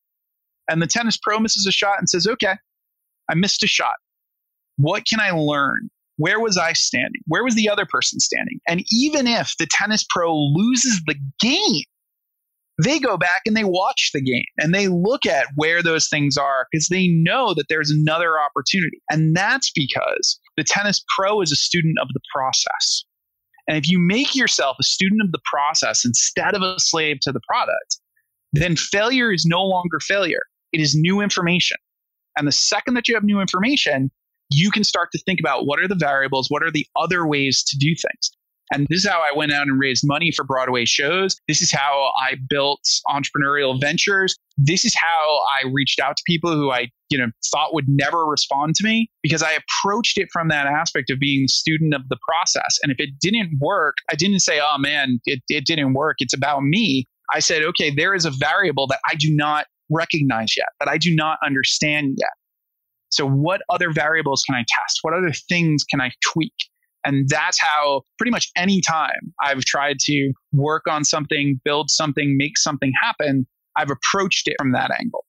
and 0.69 0.83
the 0.83 0.87
tennis 0.87 1.17
pro 1.17 1.39
misses 1.39 1.67
a 1.67 1.73
shot 1.73 1.99
and 1.99 2.09
says, 2.09 2.27
okay, 2.27 2.55
I 3.31 3.35
missed 3.35 3.63
a 3.63 3.67
shot. 3.67 3.95
What 4.77 5.05
can 5.07 5.21
I 5.21 5.31
learn? 5.31 5.89
Where 6.17 6.41
was 6.41 6.59
I 6.59 6.73
standing? 6.73 7.23
Where 7.27 7.45
was 7.45 7.55
the 7.55 7.69
other 7.69 7.87
person 7.87 8.19
standing? 8.21 8.61
And 8.67 8.83
even 8.91 9.27
if 9.27 9.55
the 9.59 9.69
tennis 9.71 10.05
pro 10.09 10.35
loses 10.35 11.01
the 11.07 11.15
game, 11.41 11.85
they 12.83 12.99
go 12.99 13.17
back 13.17 13.43
and 13.47 13.57
they 13.57 13.65
watch 13.65 14.11
the 14.13 14.21
game 14.21 14.45
and 14.59 14.73
they 14.73 14.89
look 14.89 15.27
at 15.27 15.47
where 15.57 15.83
those 15.83 16.09
things 16.09 16.37
are 16.37 16.67
because 16.71 16.89
they 16.89 17.09
know 17.09 17.55
that 17.55 17.67
there's 17.69 17.91
another 17.91 18.39
opportunity. 18.39 19.01
And 19.11 19.37
that's 19.37 19.71
because 19.75 20.39
the 20.57 20.65
tennis 20.65 21.05
pro 21.17 21.41
is 21.41 21.51
a 21.53 21.57
student 21.57 21.99
of 22.01 22.09
the 22.15 22.21
process. 22.33 23.05
And 23.69 23.77
if 23.77 23.89
you 23.89 23.99
make 23.99 24.35
yourself 24.35 24.77
a 24.81 24.83
student 24.83 25.21
of 25.23 25.31
the 25.31 25.41
process 25.45 26.05
instead 26.05 26.55
of 26.55 26.63
a 26.63 26.81
slave 26.81 27.19
to 27.23 27.33
the 27.33 27.41
product, 27.47 27.99
then 28.53 28.77
failure 28.77 29.31
is 29.31 29.45
no 29.47 29.63
longer 29.63 30.01
failure. 30.01 30.41
It 30.73 30.81
is 30.81 30.95
new 30.95 31.21
information. 31.21 31.77
And 32.37 32.49
the 32.49 32.53
second 32.53 32.95
that 32.95 33.09
you 33.09 33.15
have 33.15 33.25
new 33.25 33.41
information, 33.41 34.11
you 34.51 34.71
can 34.71 34.85
start 34.85 35.11
to 35.13 35.19
think 35.27 35.39
about 35.39 35.67
what 35.67 35.81
are 35.81 35.89
the 35.89 35.95
variables, 35.95 36.49
what 36.49 36.63
are 36.63 36.71
the 36.71 36.87
other 36.97 37.27
ways 37.27 37.63
to 37.65 37.77
do 37.77 37.89
things. 37.95 38.31
And 38.73 38.87
this 38.89 39.05
is 39.05 39.11
how 39.11 39.21
I 39.21 39.37
went 39.37 39.53
out 39.53 39.67
and 39.67 39.79
raised 39.79 40.05
money 40.07 40.31
for 40.31 40.45
Broadway 40.45 40.85
shows. 40.85 41.37
This 41.49 41.63
is 41.63 41.73
how 41.73 42.11
I 42.19 42.37
built 42.49 42.81
entrepreneurial 43.09 43.81
ventures. 43.81 44.37
This 44.61 44.85
is 44.85 44.95
how 44.95 45.41
I 45.63 45.69
reached 45.73 46.01
out 46.01 46.17
to 46.17 46.23
people 46.27 46.53
who 46.53 46.71
I, 46.71 46.89
you 47.11 47.17
know, 47.17 47.29
thought 47.53 47.73
would 47.75 47.87
never 47.89 48.27
respond 48.27 48.75
to 48.75 48.85
me 48.85 49.09
because 49.23 49.43
I 49.43 49.53
approached 49.53 50.19
it 50.19 50.29
from 50.33 50.49
that 50.49 50.67
aspect 50.67 51.11
of 51.11 51.21
being 51.21 51.47
student 51.47 51.95
of 51.95 52.03
the 52.09 52.19
process. 52.29 52.79
And 52.83 52.91
if 52.91 52.99
it 52.99 53.11
didn't 53.21 53.59
work, 53.61 53.95
I 54.11 54.17
didn't 54.17 54.41
say, 54.41 54.61
oh 54.61 54.77
man, 54.79 55.21
it, 55.25 55.41
it 55.49 55.65
didn't 55.65 55.95
work. 55.95 56.17
It's 56.19 56.35
about 56.35 56.65
me. 56.65 57.05
I 57.33 57.39
said, 57.39 57.63
okay, 57.63 57.95
there 57.95 58.15
is 58.15 58.25
a 58.25 58.31
variable 58.31 58.89
that 58.89 58.99
I 59.09 59.15
do 59.15 59.35
not 59.35 59.67
recognize 59.91 60.57
yet, 60.57 60.69
that 60.81 60.89
I 60.89 60.99
do 60.99 61.15
not 61.15 61.39
understand 61.45 62.17
yet. 62.19 62.31
So, 63.11 63.27
what 63.27 63.63
other 63.71 63.91
variables 63.91 64.43
can 64.43 64.55
I 64.55 64.65
test? 64.69 64.99
What 65.03 65.15
other 65.15 65.33
things 65.49 65.85
can 65.85 66.01
I 66.01 66.11
tweak? 66.33 66.53
And 67.05 67.29
that's 67.29 67.59
how 67.61 68.03
pretty 68.19 68.31
much 68.31 68.51
any 68.57 68.81
time 68.81 69.33
I've 69.43 69.65
tried 69.65 69.99
to 70.01 70.33
work 70.53 70.83
on 70.89 71.05
something, 71.05 71.61
build 71.65 71.91
something, 71.91 72.37
make 72.37 72.59
something 72.59 72.93
happen, 73.03 73.47
I've 73.79 73.91
approached 73.91 74.49
it 74.49 74.57
from 74.59 74.73
that 74.73 74.91
angle. 74.99 75.25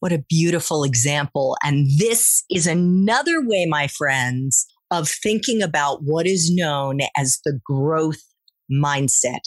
What 0.00 0.12
a 0.12 0.24
beautiful 0.28 0.84
example. 0.84 1.56
And 1.64 1.88
this 1.98 2.44
is 2.50 2.66
another 2.66 3.42
way, 3.42 3.66
my 3.66 3.86
friends, 3.86 4.66
of 4.90 5.08
thinking 5.08 5.62
about 5.62 6.02
what 6.02 6.26
is 6.26 6.50
known 6.54 6.98
as 7.16 7.40
the 7.44 7.58
growth 7.64 8.22
mindset. 8.70 9.40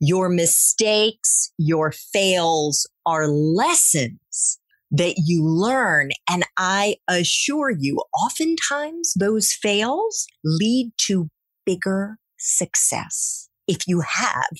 Your 0.00 0.28
mistakes, 0.28 1.52
your 1.58 1.92
fails 1.92 2.88
are 3.06 3.26
lessons 3.26 4.58
that 4.90 5.14
you 5.26 5.44
learn. 5.44 6.10
And 6.28 6.44
I 6.56 6.96
assure 7.08 7.70
you, 7.70 8.02
oftentimes 8.24 9.14
those 9.18 9.52
fails 9.52 10.26
lead 10.44 10.92
to 11.06 11.30
bigger 11.64 12.18
success 12.38 13.48
if 13.66 13.86
you 13.86 14.00
have 14.00 14.50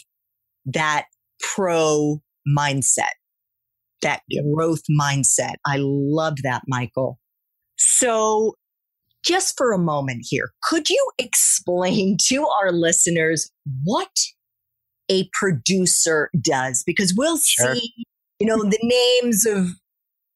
that 0.66 1.06
pro 1.40 2.22
mindset, 2.48 3.14
that 4.02 4.22
yep. 4.28 4.44
growth 4.54 4.82
mindset. 4.90 5.54
I 5.66 5.76
love 5.80 6.38
that, 6.42 6.62
Michael. 6.66 7.18
So, 7.76 8.54
just 9.24 9.56
for 9.56 9.72
a 9.72 9.78
moment 9.78 10.24
here, 10.28 10.52
could 10.62 10.88
you 10.88 11.10
explain 11.18 12.16
to 12.28 12.46
our 12.62 12.72
listeners 12.72 13.50
what 13.84 14.14
a 15.10 15.28
producer 15.32 16.30
does? 16.40 16.82
Because 16.86 17.14
we'll 17.16 17.38
sure. 17.38 17.74
see, 17.74 17.92
you 18.38 18.46
know, 18.46 18.62
the 18.62 18.78
names 19.22 19.46
of 19.46 19.68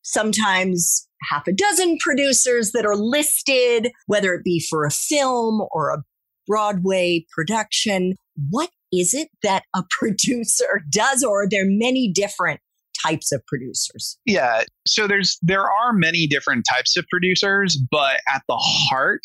sometimes 0.02 1.09
half 1.30 1.46
a 1.46 1.52
dozen 1.52 1.96
producers 1.98 2.72
that 2.72 2.84
are 2.84 2.96
listed, 2.96 3.90
whether 4.07 4.34
it 4.34 4.44
be 4.44 4.61
for 4.68 4.84
a 4.84 4.90
film 4.90 5.66
or 5.70 5.90
a 5.90 6.02
Broadway 6.46 7.24
production. 7.30 8.14
What 8.50 8.70
is 9.01 9.14
it 9.14 9.28
that 9.42 9.64
a 9.74 9.82
producer 9.90 10.82
does, 10.90 11.22
or 11.22 11.42
are 11.42 11.49
there 11.49 11.66
many 11.66 12.11
different 12.11 12.61
types 13.05 13.32
of 13.32 13.45
producers? 13.47 14.18
Yeah, 14.24 14.64
so 14.86 15.07
there's 15.07 15.38
there 15.42 15.70
are 15.70 15.92
many 15.92 16.26
different 16.26 16.64
types 16.72 16.97
of 16.97 17.05
producers, 17.11 17.78
but 17.90 18.20
at 18.32 18.42
the 18.49 18.57
heart 18.57 19.22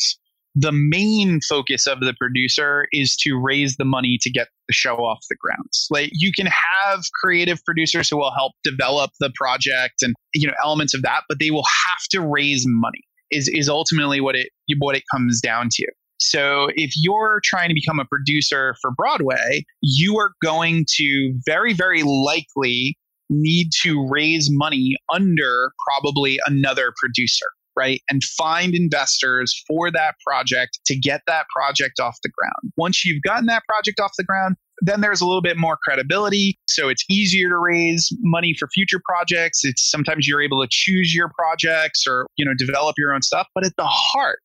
the 0.54 0.72
main 0.72 1.40
focus 1.48 1.86
of 1.86 2.00
the 2.00 2.14
producer 2.18 2.86
is 2.92 3.16
to 3.16 3.40
raise 3.40 3.76
the 3.76 3.84
money 3.84 4.18
to 4.20 4.30
get 4.30 4.48
the 4.68 4.72
show 4.72 4.96
off 4.96 5.20
the 5.28 5.36
ground. 5.36 5.68
Like 5.90 6.10
you 6.12 6.32
can 6.32 6.46
have 6.46 7.04
creative 7.22 7.64
producers 7.64 8.08
who 8.10 8.16
will 8.16 8.32
help 8.32 8.52
develop 8.64 9.12
the 9.20 9.30
project 9.36 10.02
and 10.02 10.14
you 10.34 10.46
know 10.46 10.54
elements 10.64 10.94
of 10.94 11.02
that, 11.02 11.22
but 11.28 11.38
they 11.38 11.50
will 11.50 11.64
have 11.64 12.02
to 12.10 12.20
raise 12.20 12.64
money. 12.66 13.04
Is 13.30 13.48
is 13.52 13.68
ultimately 13.68 14.20
what 14.20 14.34
it 14.34 14.48
what 14.78 14.96
it 14.96 15.04
comes 15.12 15.40
down 15.40 15.68
to. 15.72 15.86
So 16.20 16.68
if 16.74 16.92
you're 16.96 17.40
trying 17.44 17.68
to 17.68 17.74
become 17.74 17.98
a 17.98 18.04
producer 18.04 18.76
for 18.80 18.90
Broadway, 18.90 19.64
you 19.82 20.18
are 20.18 20.32
going 20.42 20.86
to 20.96 21.34
very 21.46 21.72
very 21.72 22.02
likely 22.02 22.96
need 23.28 23.70
to 23.82 24.06
raise 24.08 24.48
money 24.50 24.96
under 25.12 25.72
probably 25.86 26.38
another 26.46 26.92
producer 27.00 27.46
right? 27.76 28.02
And 28.10 28.22
find 28.24 28.74
investors 28.74 29.62
for 29.66 29.90
that 29.92 30.14
project 30.26 30.80
to 30.86 30.96
get 30.96 31.22
that 31.26 31.46
project 31.54 32.00
off 32.00 32.18
the 32.22 32.28
ground. 32.28 32.72
Once 32.76 33.04
you've 33.04 33.22
gotten 33.22 33.46
that 33.46 33.62
project 33.68 34.00
off 34.00 34.12
the 34.18 34.24
ground, 34.24 34.56
then 34.82 35.00
there's 35.00 35.20
a 35.20 35.26
little 35.26 35.42
bit 35.42 35.56
more 35.56 35.78
credibility. 35.82 36.58
So 36.68 36.88
it's 36.88 37.04
easier 37.08 37.48
to 37.48 37.58
raise 37.58 38.10
money 38.20 38.54
for 38.58 38.68
future 38.68 39.00
projects. 39.04 39.60
It's 39.64 39.90
sometimes 39.90 40.26
you're 40.26 40.42
able 40.42 40.62
to 40.62 40.68
choose 40.70 41.14
your 41.14 41.30
projects 41.38 42.04
or, 42.06 42.26
you 42.36 42.44
know, 42.44 42.52
develop 42.56 42.96
your 42.98 43.14
own 43.14 43.22
stuff. 43.22 43.46
But 43.54 43.64
at 43.64 43.72
the 43.76 43.86
heart 43.86 44.42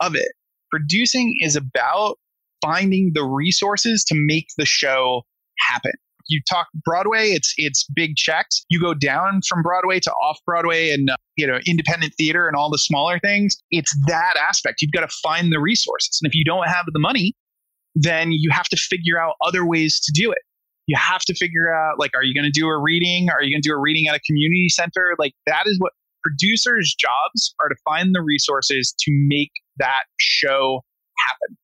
of 0.00 0.14
it, 0.14 0.32
producing 0.74 1.36
is 1.40 1.56
about 1.56 2.16
finding 2.62 3.12
the 3.14 3.24
resources 3.24 4.04
to 4.04 4.14
make 4.16 4.48
the 4.56 4.66
show 4.66 5.22
happen 5.58 5.92
you 6.28 6.40
talk 6.48 6.68
Broadway, 6.84 7.30
it's 7.30 7.54
it's 7.56 7.86
big 7.94 8.16
checks. 8.16 8.64
You 8.68 8.80
go 8.80 8.94
down 8.94 9.40
from 9.48 9.62
Broadway 9.62 10.00
to 10.00 10.10
off 10.12 10.38
Broadway 10.46 10.90
and 10.90 11.10
uh, 11.10 11.16
you 11.36 11.46
know 11.46 11.58
independent 11.66 12.14
theater 12.14 12.46
and 12.46 12.56
all 12.56 12.70
the 12.70 12.78
smaller 12.78 13.18
things. 13.18 13.56
It's 13.70 13.94
that 14.06 14.34
aspect. 14.36 14.82
You've 14.82 14.92
got 14.92 15.08
to 15.08 15.14
find 15.22 15.52
the 15.52 15.60
resources, 15.60 16.18
and 16.22 16.28
if 16.30 16.34
you 16.34 16.44
don't 16.44 16.68
have 16.68 16.86
the 16.92 17.00
money, 17.00 17.34
then 17.94 18.32
you 18.32 18.50
have 18.50 18.68
to 18.68 18.76
figure 18.76 19.18
out 19.18 19.34
other 19.44 19.66
ways 19.66 20.00
to 20.00 20.12
do 20.12 20.30
it. 20.32 20.38
You 20.86 20.96
have 20.98 21.22
to 21.22 21.34
figure 21.34 21.72
out 21.72 21.98
like, 21.98 22.10
are 22.14 22.22
you 22.22 22.34
going 22.34 22.44
to 22.44 22.50
do 22.50 22.68
a 22.68 22.78
reading? 22.78 23.30
Are 23.30 23.42
you 23.42 23.54
going 23.54 23.62
to 23.62 23.68
do 23.68 23.74
a 23.74 23.80
reading 23.80 24.06
at 24.08 24.14
a 24.14 24.20
community 24.20 24.68
center? 24.68 25.14
Like 25.18 25.32
that 25.46 25.66
is 25.66 25.76
what 25.78 25.92
producers' 26.24 26.94
jobs 26.98 27.54
are 27.60 27.68
to 27.68 27.76
find 27.84 28.14
the 28.14 28.22
resources 28.22 28.94
to 29.00 29.10
make 29.28 29.52
that 29.78 30.04
show 30.18 30.80
happen. 31.18 31.56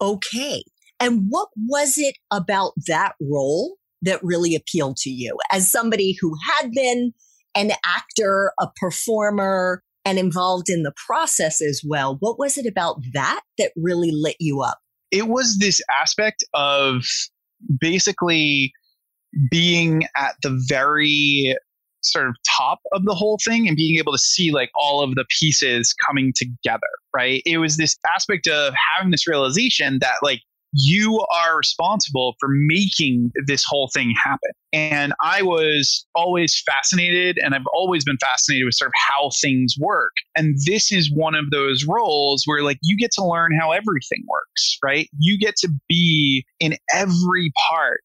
Okay. 0.00 0.62
And 0.98 1.26
what 1.28 1.48
was 1.56 1.98
it 1.98 2.16
about 2.30 2.72
that 2.86 3.12
role 3.20 3.76
that 4.02 4.20
really 4.22 4.54
appealed 4.54 4.96
to 4.98 5.10
you 5.10 5.36
as 5.52 5.70
somebody 5.70 6.16
who 6.20 6.34
had 6.46 6.70
been 6.72 7.12
an 7.54 7.72
actor, 7.84 8.52
a 8.60 8.68
performer, 8.76 9.82
and 10.04 10.18
involved 10.18 10.68
in 10.68 10.82
the 10.82 10.92
process 11.06 11.60
as 11.60 11.82
well? 11.86 12.16
What 12.20 12.38
was 12.38 12.56
it 12.56 12.66
about 12.66 13.00
that 13.12 13.42
that 13.58 13.72
really 13.76 14.10
lit 14.12 14.36
you 14.40 14.62
up? 14.62 14.78
It 15.10 15.28
was 15.28 15.58
this 15.58 15.80
aspect 16.00 16.44
of 16.54 17.04
basically 17.78 18.72
being 19.50 20.04
at 20.16 20.34
the 20.42 20.62
very 20.68 21.56
sort 22.02 22.28
of 22.28 22.36
top 22.56 22.80
of 22.92 23.04
the 23.04 23.14
whole 23.14 23.38
thing 23.44 23.68
and 23.68 23.76
being 23.76 23.98
able 23.98 24.12
to 24.12 24.18
see 24.18 24.50
like 24.50 24.70
all 24.74 25.02
of 25.02 25.14
the 25.14 25.24
pieces 25.40 25.94
coming 26.06 26.32
together, 26.34 26.80
right? 27.14 27.42
It 27.46 27.58
was 27.58 27.76
this 27.76 27.96
aspect 28.14 28.46
of 28.46 28.74
having 28.96 29.10
this 29.10 29.26
realization 29.26 29.98
that 30.00 30.16
like 30.22 30.40
you 30.72 31.24
are 31.34 31.56
responsible 31.56 32.36
for 32.38 32.48
making 32.48 33.32
this 33.46 33.64
whole 33.66 33.90
thing 33.92 34.12
happen. 34.22 34.50
And 34.72 35.12
I 35.20 35.42
was 35.42 36.06
always 36.14 36.62
fascinated, 36.64 37.38
and 37.42 37.54
I've 37.54 37.66
always 37.74 38.04
been 38.04 38.18
fascinated 38.18 38.66
with 38.66 38.74
sort 38.74 38.88
of 38.88 38.94
how 38.94 39.30
things 39.40 39.74
work. 39.78 40.12
And 40.36 40.56
this 40.66 40.92
is 40.92 41.10
one 41.12 41.34
of 41.34 41.50
those 41.50 41.84
roles 41.86 42.44
where, 42.46 42.62
like, 42.62 42.78
you 42.82 42.96
get 42.96 43.10
to 43.12 43.24
learn 43.24 43.50
how 43.58 43.72
everything 43.72 44.24
works, 44.28 44.78
right? 44.84 45.08
You 45.18 45.38
get 45.38 45.56
to 45.56 45.68
be 45.88 46.44
in 46.60 46.76
every 46.94 47.52
part 47.68 48.00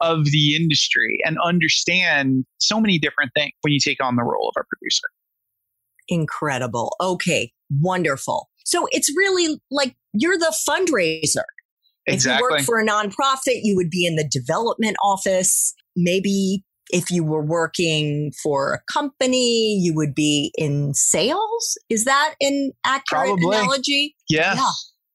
of 0.00 0.26
the 0.26 0.56
industry 0.56 1.18
and 1.24 1.36
understand 1.44 2.44
so 2.58 2.80
many 2.80 2.98
different 2.98 3.32
things 3.36 3.52
when 3.62 3.72
you 3.72 3.80
take 3.80 4.02
on 4.02 4.16
the 4.16 4.22
role 4.22 4.52
of 4.54 4.60
a 4.60 4.64
producer. 4.64 5.06
Incredible. 6.08 6.96
Okay, 7.00 7.52
wonderful. 7.70 8.48
So 8.64 8.86
it's 8.90 9.10
really 9.16 9.60
like 9.70 9.96
you're 10.12 10.38
the 10.38 10.54
fundraiser 10.68 11.44
Exactly. 12.06 12.44
If 12.44 12.50
you 12.50 12.56
work 12.56 12.60
for 12.62 12.80
a 12.80 12.86
nonprofit, 12.86 13.60
you 13.62 13.76
would 13.76 13.90
be 13.90 14.06
in 14.06 14.16
the 14.16 14.24
development 14.24 14.96
office. 15.02 15.74
Maybe 15.96 16.64
if 16.90 17.10
you 17.10 17.22
were 17.22 17.42
working 17.42 18.32
for 18.42 18.74
a 18.74 18.92
company, 18.92 19.78
you 19.80 19.94
would 19.94 20.14
be 20.14 20.52
in 20.56 20.94
sales. 20.94 21.78
Is 21.88 22.04
that 22.04 22.34
an 22.40 22.72
accurate 22.84 23.26
Probably. 23.26 23.56
analogy? 23.56 24.16
Yeah. 24.28 24.54
yeah. 24.54 24.70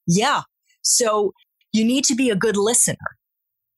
Yeah. 0.07 0.41
So 0.81 1.33
you 1.73 1.83
need 1.83 2.03
to 2.05 2.15
be 2.15 2.29
a 2.29 2.35
good 2.35 2.55
listener. 2.55 3.17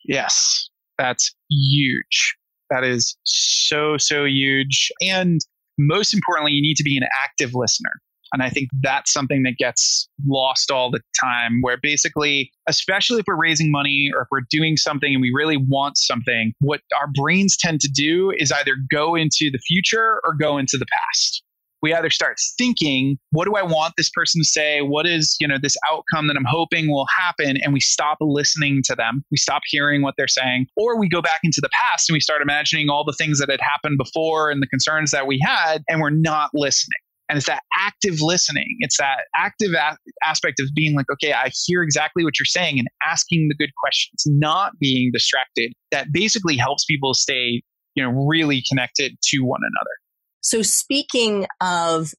Yes, 0.04 0.70
that's 0.98 1.36
huge. 1.50 2.36
That 2.70 2.84
is 2.84 3.18
so, 3.24 3.98
so 3.98 4.26
huge. 4.26 4.92
And 5.02 5.40
most 5.78 6.14
importantly, 6.14 6.52
you 6.54 6.62
need 6.62 6.76
to 6.76 6.84
be 6.84 6.98
an 6.98 7.08
active 7.24 7.52
listener. 7.54 7.92
And 8.34 8.44
I 8.44 8.50
think 8.50 8.70
that's 8.82 9.14
something 9.14 9.44
that 9.44 9.56
gets 9.58 10.10
lost 10.28 10.70
all 10.70 10.92
the 10.92 11.00
time, 11.24 11.60
where 11.62 11.78
basically, 11.82 12.52
especially 12.68 13.20
if 13.20 13.26
we're 13.26 13.40
raising 13.40 13.72
money 13.72 14.12
or 14.14 14.24
if 14.24 14.28
we're 14.32 14.46
doing 14.50 14.76
something 14.76 15.14
and 15.14 15.22
we 15.22 15.32
really 15.34 15.56
want 15.56 15.98
something, 15.98 16.52
what 16.60 16.82
our 17.00 17.08
brains 17.14 17.56
tend 17.56 17.80
to 17.82 17.90
do 17.90 18.34
is 18.38 18.52
either 18.52 18.76
go 18.92 19.16
into 19.16 19.50
the 19.50 19.60
future 19.60 20.20
or 20.26 20.36
go 20.36 20.58
into 20.58 20.78
the 20.78 20.86
past 20.92 21.42
we 21.82 21.94
either 21.94 22.10
start 22.10 22.38
thinking 22.58 23.18
what 23.32 23.46
do 23.46 23.56
i 23.56 23.64
want 23.64 23.94
this 23.98 24.10
person 24.10 24.42
to 24.42 24.46
say? 24.46 24.82
What 24.82 25.06
is 25.06 25.36
you 25.40 25.48
know 25.48 25.58
this 25.62 25.78
outcome 25.90 26.28
that 26.28 26.36
i'm 26.38 26.46
hoping 26.48 26.92
will 26.92 27.08
happen? 27.18 27.58
And 27.64 27.74
we 27.74 27.80
stop 27.80 28.18
listening 28.22 28.82
to 28.86 28.96
them. 28.96 29.24
We 29.32 29.38
stop 29.38 29.62
hearing 29.66 30.02
what 30.02 30.16
they're 30.18 30.28
saying. 30.28 30.68
Or 30.76 31.00
we 31.00 31.10
go 31.10 31.22
back 31.22 31.40
into 31.44 31.62
the 31.62 31.70
past 31.70 32.10
and 32.10 32.16
we 32.16 32.20
start 32.20 32.42
imagining 32.42 32.90
all 32.90 33.04
the 33.04 33.16
things 33.18 33.40
that 33.40 33.50
had 33.50 33.62
happened 33.62 33.98
before 33.98 34.50
and 34.50 34.62
the 34.62 34.68
concerns 34.68 35.12
that 35.12 35.28
we 35.28 35.40
had 35.46 35.84
and 35.88 36.02
we're 36.02 36.10
not 36.10 36.52
listening. 36.54 37.00
And 37.30 37.38
it's 37.38 37.48
that 37.48 37.64
active 37.78 38.22
listening. 38.22 38.78
It's 38.80 38.98
that 39.00 39.26
active 39.36 39.74
a- 39.74 39.98
aspect 40.24 40.62
of 40.62 40.68
being 40.76 40.96
like 40.96 41.08
okay 41.12 41.34
i 41.34 41.52
hear 41.66 41.84
exactly 41.84 42.24
what 42.24 42.40
you're 42.40 42.46
saying 42.46 42.80
and 42.80 42.88
asking 43.06 43.48
the 43.50 43.56
good 43.56 43.72
questions 43.82 44.24
not 44.26 44.78
being 44.80 45.12
distracted. 45.14 45.74
That 45.92 46.08
basically 46.12 46.58
helps 46.58 46.86
people 46.86 47.14
stay 47.14 47.62
you 47.96 48.04
know 48.04 48.12
really 48.28 48.64
connected 48.70 49.18
to 49.24 49.40
one 49.40 49.62
another 49.62 49.96
so 50.42 50.62
speaking 50.62 51.46
of 51.62 52.14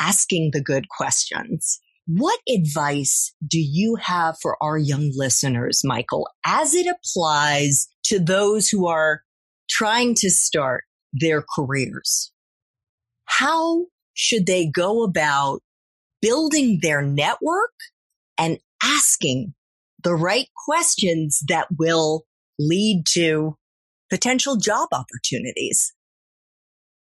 asking 0.00 0.50
the 0.52 0.62
good 0.62 0.88
questions, 0.88 1.80
what 2.06 2.38
advice 2.48 3.34
do 3.46 3.58
you 3.58 3.96
have 3.96 4.36
for 4.42 4.62
our 4.62 4.76
young 4.76 5.10
listeners, 5.14 5.80
Michael, 5.84 6.28
as 6.44 6.74
it 6.74 6.86
applies 6.86 7.88
to 8.04 8.18
those 8.18 8.68
who 8.68 8.86
are 8.86 9.22
trying 9.70 10.14
to 10.16 10.30
start 10.30 10.84
their 11.12 11.44
careers? 11.56 12.30
How 13.24 13.86
should 14.12 14.46
they 14.46 14.68
go 14.68 15.02
about 15.02 15.60
building 16.20 16.80
their 16.82 17.00
network 17.00 17.72
and 18.38 18.58
asking 18.82 19.54
the 20.02 20.14
right 20.14 20.48
questions 20.66 21.42
that 21.48 21.68
will 21.78 22.24
lead 22.58 23.04
to 23.08 23.56
potential 24.10 24.56
job 24.56 24.88
opportunities? 24.92 25.94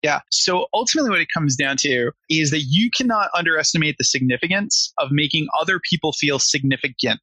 Yeah. 0.03 0.21
So 0.31 0.65
ultimately, 0.73 1.11
what 1.11 1.21
it 1.21 1.27
comes 1.33 1.55
down 1.55 1.77
to 1.77 2.11
is 2.29 2.49
that 2.51 2.61
you 2.67 2.89
cannot 2.95 3.29
underestimate 3.35 3.95
the 3.97 4.03
significance 4.03 4.91
of 4.97 5.09
making 5.11 5.47
other 5.59 5.79
people 5.89 6.11
feel 6.11 6.39
significant. 6.39 7.21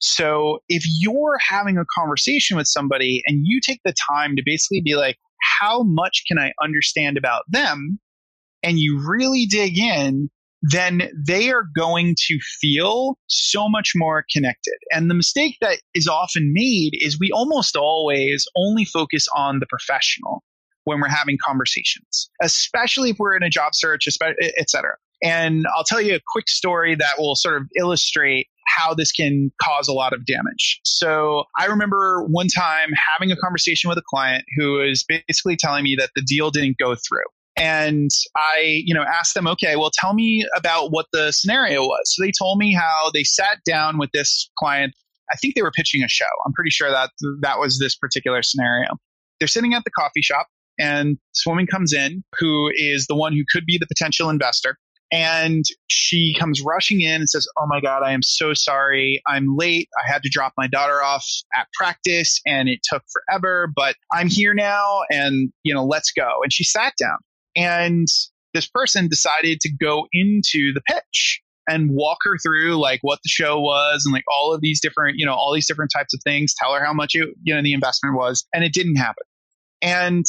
So 0.00 0.58
if 0.68 0.82
you're 0.98 1.38
having 1.38 1.78
a 1.78 1.84
conversation 1.96 2.56
with 2.56 2.66
somebody 2.66 3.22
and 3.26 3.40
you 3.44 3.60
take 3.64 3.80
the 3.84 3.94
time 4.10 4.36
to 4.36 4.42
basically 4.44 4.82
be 4.84 4.96
like, 4.96 5.16
how 5.60 5.82
much 5.84 6.24
can 6.26 6.38
I 6.38 6.52
understand 6.62 7.16
about 7.16 7.44
them? 7.48 7.98
And 8.62 8.78
you 8.78 9.00
really 9.06 9.46
dig 9.46 9.78
in, 9.78 10.30
then 10.62 11.10
they 11.26 11.50
are 11.50 11.66
going 11.76 12.16
to 12.26 12.38
feel 12.60 13.16
so 13.28 13.68
much 13.68 13.92
more 13.94 14.24
connected. 14.32 14.74
And 14.90 15.08
the 15.08 15.14
mistake 15.14 15.56
that 15.60 15.80
is 15.94 16.08
often 16.08 16.52
made 16.52 16.92
is 16.94 17.18
we 17.18 17.30
almost 17.30 17.76
always 17.76 18.46
only 18.56 18.84
focus 18.84 19.28
on 19.36 19.60
the 19.60 19.66
professional 19.66 20.42
when 20.84 21.00
we're 21.00 21.08
having 21.08 21.36
conversations, 21.44 22.30
especially 22.42 23.10
if 23.10 23.16
we're 23.18 23.36
in 23.36 23.42
a 23.42 23.50
job 23.50 23.74
search, 23.74 24.06
et 24.06 24.70
cetera. 24.70 24.96
And 25.22 25.64
I'll 25.74 25.84
tell 25.84 26.00
you 26.00 26.14
a 26.14 26.20
quick 26.32 26.48
story 26.48 26.94
that 26.96 27.14
will 27.18 27.34
sort 27.34 27.56
of 27.56 27.68
illustrate 27.76 28.48
how 28.66 28.92
this 28.92 29.12
can 29.12 29.50
cause 29.62 29.88
a 29.88 29.92
lot 29.92 30.12
of 30.12 30.26
damage. 30.26 30.80
So 30.84 31.44
I 31.58 31.66
remember 31.66 32.24
one 32.24 32.48
time 32.48 32.90
having 32.92 33.30
a 33.30 33.36
conversation 33.36 33.88
with 33.88 33.98
a 33.98 34.02
client 34.06 34.44
who 34.56 34.72
was 34.78 35.04
basically 35.04 35.56
telling 35.56 35.84
me 35.84 35.96
that 35.98 36.10
the 36.14 36.22
deal 36.22 36.50
didn't 36.50 36.76
go 36.78 36.94
through. 36.94 37.24
And 37.56 38.10
I, 38.36 38.82
you 38.84 38.92
know, 38.92 39.02
asked 39.02 39.34
them, 39.34 39.46
okay, 39.46 39.76
well, 39.76 39.90
tell 39.94 40.12
me 40.12 40.44
about 40.56 40.90
what 40.90 41.06
the 41.12 41.30
scenario 41.30 41.82
was. 41.82 42.14
So 42.14 42.24
they 42.24 42.32
told 42.36 42.58
me 42.58 42.74
how 42.74 43.10
they 43.14 43.22
sat 43.22 43.58
down 43.64 43.96
with 43.96 44.10
this 44.12 44.50
client. 44.58 44.92
I 45.32 45.36
think 45.36 45.54
they 45.54 45.62
were 45.62 45.70
pitching 45.70 46.02
a 46.02 46.08
show. 46.08 46.24
I'm 46.44 46.52
pretty 46.52 46.70
sure 46.70 46.90
that 46.90 47.10
that 47.42 47.60
was 47.60 47.78
this 47.78 47.94
particular 47.94 48.42
scenario. 48.42 48.88
They're 49.38 49.46
sitting 49.48 49.72
at 49.72 49.84
the 49.84 49.90
coffee 49.90 50.20
shop 50.20 50.48
and 50.78 51.18
this 51.32 51.44
woman 51.46 51.66
comes 51.66 51.92
in 51.92 52.24
who 52.38 52.70
is 52.74 53.06
the 53.06 53.14
one 53.14 53.32
who 53.32 53.44
could 53.50 53.64
be 53.66 53.78
the 53.78 53.86
potential 53.86 54.30
investor. 54.30 54.76
And 55.12 55.64
she 55.86 56.34
comes 56.38 56.62
rushing 56.62 57.00
in 57.00 57.16
and 57.16 57.28
says, 57.28 57.46
Oh 57.56 57.66
my 57.68 57.80
God, 57.80 58.02
I 58.02 58.12
am 58.12 58.22
so 58.22 58.52
sorry. 58.52 59.22
I'm 59.26 59.56
late. 59.56 59.88
I 60.02 60.10
had 60.10 60.22
to 60.22 60.28
drop 60.28 60.54
my 60.56 60.66
daughter 60.66 61.02
off 61.02 61.24
at 61.54 61.68
practice 61.74 62.40
and 62.46 62.68
it 62.68 62.80
took 62.82 63.02
forever, 63.12 63.70
but 63.74 63.96
I'm 64.12 64.28
here 64.28 64.54
now 64.54 65.02
and, 65.10 65.52
you 65.62 65.72
know, 65.72 65.84
let's 65.84 66.10
go. 66.10 66.40
And 66.42 66.52
she 66.52 66.64
sat 66.64 66.94
down 67.00 67.18
and 67.54 68.08
this 68.54 68.66
person 68.66 69.08
decided 69.08 69.60
to 69.60 69.72
go 69.72 70.06
into 70.12 70.72
the 70.72 70.80
pitch 70.80 71.42
and 71.68 71.90
walk 71.90 72.18
her 72.24 72.36
through 72.38 72.76
like 72.76 73.00
what 73.02 73.20
the 73.22 73.28
show 73.28 73.60
was 73.60 74.04
and 74.04 74.12
like 74.12 74.24
all 74.28 74.54
of 74.54 74.60
these 74.60 74.80
different, 74.80 75.16
you 75.18 75.26
know, 75.26 75.34
all 75.34 75.52
these 75.54 75.66
different 75.66 75.90
types 75.94 76.14
of 76.14 76.20
things, 76.24 76.54
tell 76.58 76.74
her 76.74 76.84
how 76.84 76.92
much 76.92 77.14
it, 77.14 77.28
you 77.42 77.54
know, 77.54 77.62
the 77.62 77.72
investment 77.72 78.16
was. 78.16 78.46
And 78.52 78.64
it 78.64 78.72
didn't 78.72 78.96
happen. 78.96 79.24
And 79.82 80.24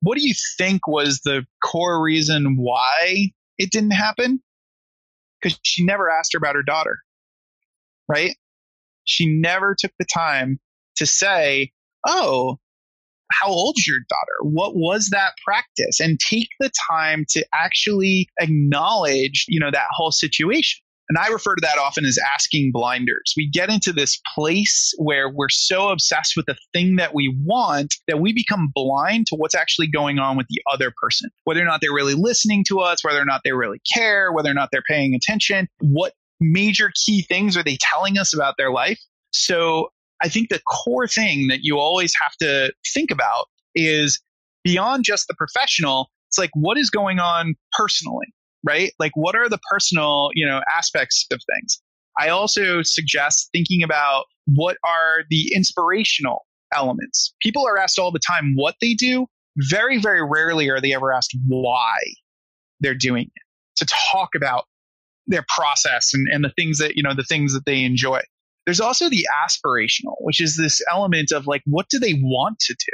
what 0.00 0.18
do 0.18 0.26
you 0.26 0.34
think 0.56 0.86
was 0.86 1.20
the 1.24 1.44
core 1.62 2.02
reason 2.02 2.56
why 2.56 3.30
it 3.58 3.70
didn't 3.70 3.92
happen? 3.92 4.40
Because 5.40 5.58
she 5.62 5.84
never 5.84 6.10
asked 6.10 6.32
her 6.32 6.38
about 6.38 6.54
her 6.54 6.62
daughter, 6.62 6.98
right? 8.08 8.36
She 9.04 9.26
never 9.26 9.74
took 9.78 9.92
the 9.98 10.06
time 10.06 10.60
to 10.96 11.06
say, 11.06 11.72
Oh, 12.06 12.58
how 13.30 13.48
old 13.48 13.76
is 13.78 13.86
your 13.86 13.98
daughter? 14.08 14.50
What 14.54 14.76
was 14.76 15.10
that 15.10 15.34
practice? 15.44 16.00
And 16.00 16.18
take 16.18 16.48
the 16.60 16.70
time 16.90 17.24
to 17.30 17.44
actually 17.52 18.28
acknowledge, 18.40 19.44
you 19.48 19.60
know, 19.60 19.70
that 19.70 19.88
whole 19.92 20.12
situation. 20.12 20.80
And 21.08 21.16
I 21.16 21.28
refer 21.28 21.54
to 21.54 21.60
that 21.62 21.78
often 21.78 22.04
as 22.04 22.18
asking 22.34 22.70
blinders. 22.72 23.32
We 23.36 23.48
get 23.48 23.70
into 23.70 23.92
this 23.92 24.20
place 24.34 24.92
where 24.98 25.30
we're 25.30 25.48
so 25.48 25.88
obsessed 25.88 26.34
with 26.36 26.46
the 26.46 26.56
thing 26.74 26.96
that 26.96 27.14
we 27.14 27.34
want 27.44 27.94
that 28.08 28.20
we 28.20 28.32
become 28.32 28.70
blind 28.74 29.26
to 29.28 29.36
what's 29.36 29.54
actually 29.54 29.88
going 29.88 30.18
on 30.18 30.36
with 30.36 30.46
the 30.48 30.60
other 30.70 30.92
person. 31.00 31.30
Whether 31.44 31.62
or 31.62 31.64
not 31.64 31.80
they're 31.80 31.94
really 31.94 32.14
listening 32.14 32.64
to 32.68 32.80
us, 32.80 33.02
whether 33.02 33.20
or 33.20 33.24
not 33.24 33.40
they 33.44 33.52
really 33.52 33.80
care, 33.94 34.32
whether 34.32 34.50
or 34.50 34.54
not 34.54 34.68
they're 34.70 34.82
paying 34.88 35.14
attention, 35.14 35.68
what 35.80 36.12
major 36.40 36.92
key 37.06 37.22
things 37.22 37.56
are 37.56 37.62
they 37.62 37.78
telling 37.80 38.18
us 38.18 38.34
about 38.34 38.54
their 38.58 38.70
life? 38.70 39.00
So 39.32 39.88
I 40.22 40.28
think 40.28 40.50
the 40.50 40.60
core 40.60 41.06
thing 41.08 41.48
that 41.48 41.60
you 41.62 41.78
always 41.78 42.12
have 42.22 42.32
to 42.40 42.72
think 42.92 43.10
about 43.10 43.46
is 43.74 44.20
beyond 44.64 45.04
just 45.04 45.28
the 45.28 45.34
professional, 45.34 46.10
it's 46.28 46.38
like 46.38 46.50
what 46.54 46.76
is 46.76 46.90
going 46.90 47.18
on 47.18 47.54
personally? 47.72 48.26
Right? 48.64 48.92
Like, 48.98 49.12
what 49.14 49.34
are 49.34 49.48
the 49.48 49.58
personal, 49.70 50.30
you 50.34 50.46
know, 50.46 50.60
aspects 50.76 51.26
of 51.32 51.40
things? 51.54 51.80
I 52.18 52.28
also 52.28 52.82
suggest 52.82 53.48
thinking 53.52 53.82
about 53.82 54.24
what 54.46 54.76
are 54.84 55.24
the 55.30 55.52
inspirational 55.54 56.46
elements. 56.74 57.34
People 57.40 57.66
are 57.66 57.78
asked 57.78 57.98
all 57.98 58.10
the 58.10 58.18
time 58.18 58.54
what 58.56 58.74
they 58.80 58.94
do. 58.94 59.26
Very, 59.56 59.98
very 59.98 60.22
rarely 60.24 60.68
are 60.68 60.80
they 60.80 60.94
ever 60.94 61.12
asked 61.12 61.36
why 61.46 61.96
they're 62.80 62.94
doing 62.94 63.24
it. 63.24 63.42
To 63.76 63.86
talk 64.12 64.30
about 64.34 64.64
their 65.28 65.44
process 65.54 66.12
and, 66.14 66.26
and 66.32 66.44
the 66.44 66.50
things 66.50 66.78
that, 66.78 66.96
you 66.96 67.02
know, 67.02 67.14
the 67.14 67.24
things 67.24 67.52
that 67.54 67.64
they 67.64 67.84
enjoy. 67.84 68.20
There's 68.66 68.80
also 68.80 69.08
the 69.08 69.26
aspirational, 69.44 70.16
which 70.20 70.40
is 70.40 70.56
this 70.56 70.82
element 70.90 71.32
of 71.32 71.46
like, 71.46 71.62
what 71.64 71.86
do 71.88 71.98
they 71.98 72.14
want 72.14 72.58
to 72.60 72.74
do? 72.74 72.92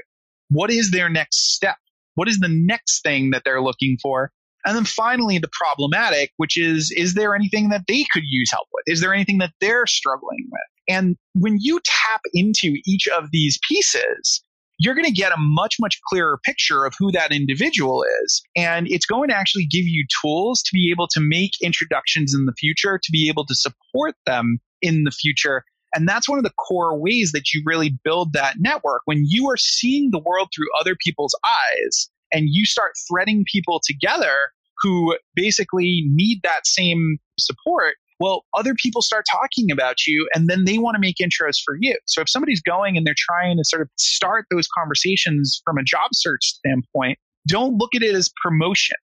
What 0.50 0.70
is 0.70 0.90
their 0.90 1.08
next 1.08 1.54
step? 1.54 1.76
What 2.14 2.28
is 2.28 2.38
the 2.38 2.48
next 2.48 3.02
thing 3.02 3.30
that 3.30 3.42
they're 3.44 3.62
looking 3.62 3.96
for? 4.02 4.30
And 4.64 4.76
then 4.76 4.84
finally, 4.84 5.38
the 5.38 5.50
problematic, 5.52 6.32
which 6.38 6.56
is, 6.56 6.92
is 6.96 7.14
there 7.14 7.34
anything 7.34 7.68
that 7.68 7.84
they 7.86 8.04
could 8.12 8.22
use 8.24 8.50
help 8.50 8.66
with? 8.72 8.84
Is 8.86 9.00
there 9.00 9.12
anything 9.12 9.38
that 9.38 9.52
they're 9.60 9.86
struggling 9.86 10.48
with? 10.50 10.62
And 10.88 11.16
when 11.34 11.58
you 11.60 11.80
tap 11.84 12.20
into 12.32 12.76
each 12.86 13.06
of 13.08 13.30
these 13.30 13.58
pieces, 13.68 14.42
you're 14.78 14.94
going 14.94 15.04
to 15.04 15.12
get 15.12 15.32
a 15.32 15.38
much, 15.38 15.76
much 15.80 16.00
clearer 16.08 16.38
picture 16.44 16.84
of 16.84 16.94
who 16.98 17.12
that 17.12 17.32
individual 17.32 18.04
is. 18.24 18.42
And 18.56 18.86
it's 18.88 19.06
going 19.06 19.28
to 19.28 19.36
actually 19.36 19.66
give 19.66 19.84
you 19.84 20.04
tools 20.22 20.62
to 20.62 20.70
be 20.72 20.90
able 20.90 21.08
to 21.08 21.20
make 21.20 21.52
introductions 21.62 22.34
in 22.34 22.46
the 22.46 22.54
future, 22.58 22.98
to 23.02 23.12
be 23.12 23.28
able 23.28 23.46
to 23.46 23.54
support 23.54 24.14
them 24.26 24.58
in 24.82 25.04
the 25.04 25.10
future. 25.10 25.64
And 25.94 26.08
that's 26.08 26.28
one 26.28 26.38
of 26.38 26.44
the 26.44 26.52
core 26.58 26.98
ways 26.98 27.30
that 27.32 27.52
you 27.52 27.62
really 27.64 27.96
build 28.02 28.32
that 28.32 28.56
network. 28.58 29.02
When 29.04 29.22
you 29.24 29.48
are 29.48 29.56
seeing 29.56 30.10
the 30.10 30.18
world 30.18 30.48
through 30.54 30.66
other 30.80 30.96
people's 30.96 31.36
eyes, 31.46 32.10
and 32.34 32.48
you 32.50 32.66
start 32.66 32.92
threading 33.08 33.44
people 33.50 33.80
together 33.82 34.50
who 34.82 35.16
basically 35.34 36.04
need 36.08 36.40
that 36.42 36.66
same 36.66 37.16
support, 37.38 37.94
well, 38.20 38.44
other 38.54 38.74
people 38.74 39.02
start 39.02 39.24
talking 39.30 39.70
about 39.70 40.06
you 40.06 40.28
and 40.34 40.48
then 40.48 40.64
they 40.64 40.78
want 40.78 40.94
to 40.94 41.00
make 41.00 41.16
intros 41.22 41.56
for 41.64 41.76
you. 41.80 41.96
So 42.06 42.20
if 42.20 42.28
somebody's 42.28 42.60
going 42.60 42.96
and 42.96 43.06
they're 43.06 43.14
trying 43.16 43.56
to 43.56 43.64
sort 43.64 43.82
of 43.82 43.88
start 43.96 44.46
those 44.50 44.68
conversations 44.76 45.62
from 45.64 45.78
a 45.78 45.84
job 45.84 46.10
search 46.12 46.44
standpoint, 46.44 47.18
don't 47.46 47.76
look 47.76 47.94
at 47.94 48.02
it 48.02 48.14
as 48.14 48.30
promotion. 48.42 48.96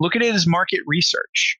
Look 0.00 0.16
at 0.16 0.22
it 0.22 0.34
as 0.34 0.46
market 0.46 0.80
research. 0.86 1.58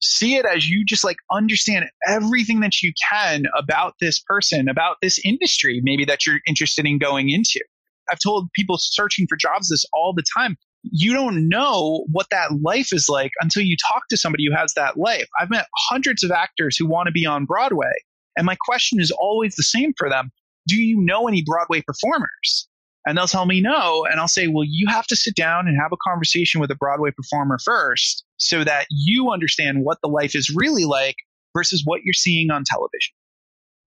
See 0.00 0.36
it 0.36 0.44
as 0.44 0.68
you 0.68 0.84
just 0.84 1.04
like 1.04 1.16
understand 1.32 1.86
everything 2.06 2.60
that 2.60 2.82
you 2.82 2.92
can 3.10 3.44
about 3.56 3.94
this 4.00 4.18
person, 4.20 4.68
about 4.68 4.96
this 5.00 5.18
industry, 5.24 5.80
maybe 5.82 6.04
that 6.04 6.26
you're 6.26 6.40
interested 6.46 6.84
in 6.84 6.98
going 6.98 7.30
into. 7.30 7.60
I've 8.10 8.18
told 8.18 8.50
people 8.54 8.76
searching 8.78 9.26
for 9.28 9.36
jobs 9.36 9.68
this 9.68 9.84
all 9.92 10.12
the 10.14 10.24
time. 10.36 10.56
You 10.82 11.14
don't 11.14 11.48
know 11.48 12.04
what 12.12 12.26
that 12.30 12.60
life 12.62 12.92
is 12.92 13.08
like 13.08 13.32
until 13.40 13.62
you 13.62 13.76
talk 13.90 14.02
to 14.10 14.16
somebody 14.16 14.44
who 14.46 14.54
has 14.54 14.74
that 14.74 14.98
life. 14.98 15.28
I've 15.40 15.50
met 15.50 15.66
hundreds 15.88 16.22
of 16.22 16.30
actors 16.30 16.76
who 16.76 16.86
want 16.86 17.06
to 17.06 17.12
be 17.12 17.24
on 17.24 17.46
Broadway. 17.46 17.92
And 18.36 18.44
my 18.44 18.56
question 18.66 19.00
is 19.00 19.10
always 19.10 19.54
the 19.54 19.62
same 19.62 19.92
for 19.96 20.10
them. 20.10 20.30
Do 20.66 20.76
you 20.76 21.00
know 21.00 21.28
any 21.28 21.42
Broadway 21.42 21.82
performers? 21.82 22.68
And 23.06 23.16
they'll 23.18 23.26
tell 23.26 23.46
me 23.46 23.60
no. 23.60 24.06
And 24.10 24.18
I'll 24.18 24.28
say, 24.28 24.46
well, 24.46 24.64
you 24.66 24.86
have 24.88 25.06
to 25.08 25.16
sit 25.16 25.34
down 25.34 25.68
and 25.68 25.78
have 25.80 25.92
a 25.92 26.08
conversation 26.08 26.60
with 26.60 26.70
a 26.70 26.74
Broadway 26.74 27.10
performer 27.10 27.58
first 27.62 28.24
so 28.38 28.64
that 28.64 28.86
you 28.90 29.30
understand 29.30 29.84
what 29.84 29.98
the 30.02 30.08
life 30.08 30.34
is 30.34 30.54
really 30.54 30.84
like 30.84 31.16
versus 31.54 31.82
what 31.84 32.00
you're 32.02 32.14
seeing 32.14 32.50
on 32.50 32.64
television. 32.64 33.14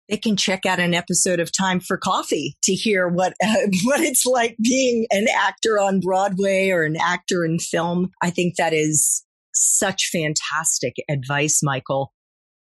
They 0.10 0.18
can 0.18 0.38
check 0.38 0.66
out 0.66 0.80
an 0.80 0.94
episode 0.94 1.40
of 1.40 1.52
Time 1.52 1.80
for 1.80 1.98
Coffee 1.98 2.56
to 2.64 2.74
hear 2.74 3.08
what 3.08 3.34
uh, 3.44 3.56
what 3.84 4.02
it's 4.02 4.26
like 4.26 4.56
being 4.62 5.08
an 5.12 5.26
actor 5.36 5.80
on 5.80 6.00
Broadway 6.00 6.70
or 6.70 6.84
an 6.84 6.96
actor 6.96 7.44
in 7.44 7.60
film. 7.60 8.12
I 8.22 8.30
think 8.30 8.56
that 8.58 8.74
is 8.74 9.26
such 9.54 10.10
fantastic 10.12 10.96
advice, 11.10 11.62
Michael. 11.64 12.14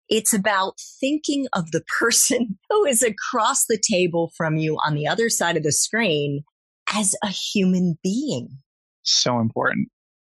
It's 0.08 0.34
about 0.34 0.74
thinking 1.00 1.46
of 1.54 1.70
the 1.70 1.82
person 1.98 2.58
who 2.68 2.84
is 2.84 3.02
across 3.02 3.66
the 3.66 3.80
table 3.90 4.32
from 4.36 4.56
you 4.56 4.78
on 4.84 4.94
the 4.94 5.06
other 5.06 5.30
side 5.30 5.56
of 5.56 5.62
the 5.62 5.72
screen 5.72 6.42
as 6.94 7.14
a 7.24 7.28
human 7.28 7.98
being. 8.02 8.58
So 9.04 9.40
important. 9.40 9.88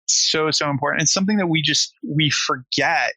So, 0.08 0.52
so 0.52 0.70
important. 0.70 1.04
It's 1.04 1.14
something 1.14 1.38
that 1.38 1.48
we 1.48 1.62
just, 1.62 1.94
we 2.04 2.30
forget 2.30 3.14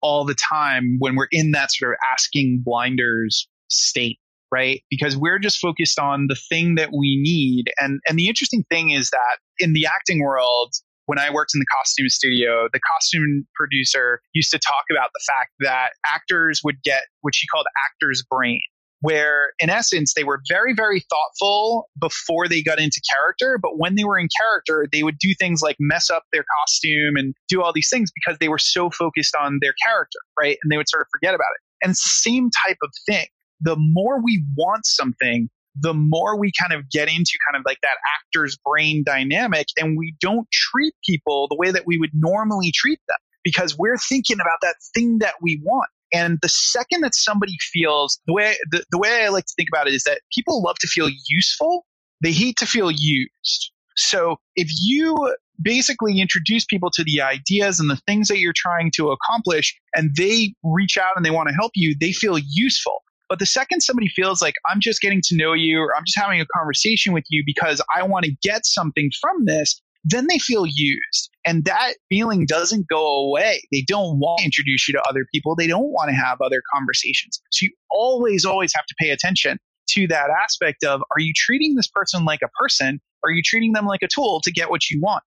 all 0.00 0.24
the 0.24 0.34
time 0.34 0.96
when 0.98 1.16
we're 1.16 1.28
in 1.30 1.52
that 1.52 1.70
sort 1.72 1.92
of 1.92 1.98
asking 2.12 2.62
blinders 2.64 3.48
state 3.68 4.18
right? 4.50 4.82
Because 4.88 5.14
we're 5.14 5.38
just 5.38 5.58
focused 5.58 5.98
on 5.98 6.26
the 6.26 6.34
thing 6.34 6.76
that 6.76 6.88
we 6.90 7.20
need. 7.20 7.66
And 7.78 8.00
and 8.08 8.18
the 8.18 8.28
interesting 8.28 8.64
thing 8.70 8.90
is 8.90 9.10
that 9.10 9.38
in 9.58 9.74
the 9.74 9.86
acting 9.86 10.22
world 10.22 10.72
when 11.08 11.18
I 11.18 11.30
worked 11.30 11.52
in 11.54 11.58
the 11.58 11.66
costume 11.74 12.10
studio, 12.10 12.68
the 12.70 12.80
costume 12.80 13.46
producer 13.54 14.20
used 14.34 14.50
to 14.50 14.58
talk 14.58 14.84
about 14.90 15.08
the 15.14 15.20
fact 15.26 15.52
that 15.60 15.92
actors 16.06 16.60
would 16.62 16.82
get 16.82 17.04
what 17.22 17.34
she 17.34 17.46
called 17.46 17.64
actor's 17.86 18.22
brain, 18.30 18.60
where 19.00 19.52
in 19.60 19.70
essence 19.70 20.14
they 20.14 20.24
were 20.24 20.40
very, 20.48 20.74
very 20.74 21.04
thoughtful 21.08 21.88
before 22.00 22.48
they 22.48 22.62
got 22.62 22.80
into 22.80 23.00
character. 23.12 23.58
But 23.60 23.78
when 23.78 23.94
they 23.94 24.04
were 24.04 24.18
in 24.18 24.28
character, 24.40 24.86
they 24.92 25.02
would 25.02 25.18
do 25.18 25.34
things 25.38 25.62
like 25.62 25.76
mess 25.78 26.10
up 26.10 26.24
their 26.32 26.44
costume 26.58 27.16
and 27.16 27.34
do 27.48 27.62
all 27.62 27.72
these 27.72 27.88
things 27.90 28.10
because 28.12 28.38
they 28.38 28.48
were 28.48 28.58
so 28.58 28.90
focused 28.90 29.34
on 29.36 29.58
their 29.62 29.74
character, 29.84 30.18
right? 30.38 30.58
And 30.62 30.72
they 30.72 30.76
would 30.76 30.88
sort 30.88 31.02
of 31.02 31.06
forget 31.12 31.34
about 31.34 31.48
it. 31.54 31.86
And 31.86 31.96
same 31.96 32.50
type 32.66 32.78
of 32.82 32.90
thing. 33.06 33.26
The 33.60 33.76
more 33.78 34.22
we 34.22 34.44
want 34.56 34.84
something, 34.86 35.48
the 35.80 35.94
more 35.94 36.38
we 36.38 36.52
kind 36.60 36.72
of 36.72 36.90
get 36.90 37.08
into 37.08 37.38
kind 37.48 37.58
of 37.58 37.62
like 37.64 37.78
that 37.82 37.96
actor's 38.16 38.58
brain 38.64 39.04
dynamic 39.04 39.66
and 39.76 39.96
we 39.96 40.14
don't 40.20 40.48
treat 40.50 40.94
people 41.08 41.46
the 41.48 41.56
way 41.56 41.70
that 41.70 41.84
we 41.86 41.98
would 41.98 42.10
normally 42.14 42.72
treat 42.74 42.98
them 43.08 43.18
because 43.44 43.78
we're 43.78 43.96
thinking 43.96 44.36
about 44.40 44.58
that 44.62 44.76
thing 44.94 45.18
that 45.18 45.34
we 45.40 45.60
want. 45.62 45.88
And 46.12 46.38
the 46.40 46.48
second 46.48 47.02
that 47.02 47.14
somebody 47.14 47.56
feels 47.72 48.20
the 48.26 48.32
way 48.32 48.56
the, 48.70 48.84
the 48.90 48.98
way 48.98 49.24
I 49.24 49.28
like 49.28 49.44
to 49.44 49.52
think 49.56 49.68
about 49.72 49.88
it 49.88 49.94
is 49.94 50.04
that 50.04 50.20
people 50.34 50.62
love 50.62 50.76
to 50.80 50.86
feel 50.86 51.08
useful. 51.28 51.84
They 52.22 52.32
hate 52.32 52.56
to 52.58 52.66
feel 52.66 52.90
used. 52.90 53.72
So 53.96 54.36
if 54.56 54.68
you 54.80 55.34
basically 55.60 56.20
introduce 56.20 56.64
people 56.64 56.90
to 56.92 57.04
the 57.04 57.20
ideas 57.20 57.80
and 57.80 57.90
the 57.90 58.00
things 58.06 58.28
that 58.28 58.38
you're 58.38 58.52
trying 58.54 58.92
to 58.94 59.10
accomplish 59.10 59.76
and 59.94 60.14
they 60.16 60.54
reach 60.62 60.96
out 60.96 61.16
and 61.16 61.24
they 61.24 61.30
want 61.30 61.48
to 61.48 61.54
help 61.54 61.72
you, 61.74 61.96
they 62.00 62.12
feel 62.12 62.38
useful. 62.38 63.02
But 63.28 63.40
the 63.40 63.46
second 63.46 63.82
somebody 63.82 64.08
feels 64.08 64.40
like 64.40 64.54
I'm 64.66 64.80
just 64.80 65.00
getting 65.00 65.20
to 65.24 65.36
know 65.36 65.52
you 65.52 65.80
or 65.80 65.94
I'm 65.94 66.04
just 66.06 66.18
having 66.18 66.40
a 66.40 66.46
conversation 66.46 67.12
with 67.12 67.24
you 67.28 67.42
because 67.44 67.82
I 67.94 68.02
want 68.04 68.24
to 68.24 68.32
get 68.42 68.64
something 68.64 69.10
from 69.20 69.44
this, 69.44 69.80
then 70.04 70.26
they 70.28 70.38
feel 70.38 70.64
used. 70.66 71.30
And 71.44 71.64
that 71.64 71.94
feeling 72.08 72.46
doesn't 72.46 72.88
go 72.88 73.26
away. 73.26 73.62
They 73.72 73.82
don't 73.86 74.18
want 74.18 74.40
to 74.40 74.44
introduce 74.44 74.88
you 74.88 74.94
to 74.94 75.02
other 75.08 75.26
people. 75.32 75.56
They 75.56 75.66
don't 75.66 75.90
want 75.90 76.10
to 76.10 76.14
have 76.14 76.40
other 76.40 76.62
conversations. 76.72 77.40
So 77.50 77.64
you 77.64 77.72
always, 77.90 78.44
always 78.44 78.72
have 78.74 78.86
to 78.86 78.94
pay 79.00 79.10
attention 79.10 79.58
to 79.90 80.06
that 80.08 80.28
aspect 80.42 80.84
of 80.84 81.00
are 81.00 81.20
you 81.20 81.32
treating 81.34 81.74
this 81.74 81.88
person 81.88 82.24
like 82.24 82.40
a 82.42 82.48
person? 82.60 83.00
Or 83.22 83.30
are 83.30 83.32
you 83.32 83.42
treating 83.44 83.72
them 83.72 83.86
like 83.86 84.02
a 84.02 84.08
tool 84.12 84.40
to 84.44 84.52
get 84.52 84.70
what 84.70 84.88
you 84.90 85.00
want? 85.00 85.24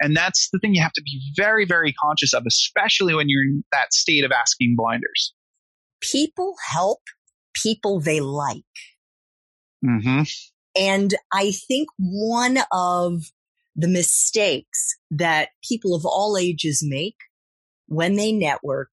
And 0.00 0.16
that's 0.16 0.48
the 0.52 0.58
thing 0.58 0.74
you 0.74 0.82
have 0.82 0.92
to 0.92 1.02
be 1.02 1.20
very, 1.36 1.64
very 1.64 1.92
conscious 1.92 2.34
of, 2.34 2.44
especially 2.46 3.14
when 3.14 3.28
you're 3.28 3.44
in 3.44 3.64
that 3.72 3.94
state 3.94 4.24
of 4.24 4.32
asking 4.32 4.74
blinders. 4.76 5.32
People 6.00 6.54
help 6.72 6.98
people 7.62 8.00
they 8.00 8.20
like. 8.20 8.64
Mm-hmm. 9.84 10.22
And 10.76 11.14
I 11.32 11.52
think 11.52 11.88
one 11.98 12.58
of 12.72 13.22
the 13.74 13.88
mistakes 13.88 14.96
that 15.10 15.50
people 15.66 15.94
of 15.94 16.04
all 16.04 16.36
ages 16.38 16.84
make 16.86 17.16
when 17.86 18.16
they 18.16 18.32
network, 18.32 18.90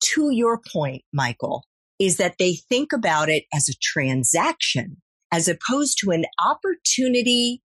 to 0.00 0.30
your 0.30 0.60
point, 0.60 1.02
Michael, 1.12 1.64
is 1.98 2.16
that 2.16 2.36
they 2.38 2.54
think 2.54 2.92
about 2.92 3.28
it 3.28 3.44
as 3.52 3.68
a 3.68 3.74
transaction 3.82 4.98
as 5.32 5.48
opposed 5.48 5.98
to 5.98 6.10
an 6.10 6.24
opportunity 6.44 7.62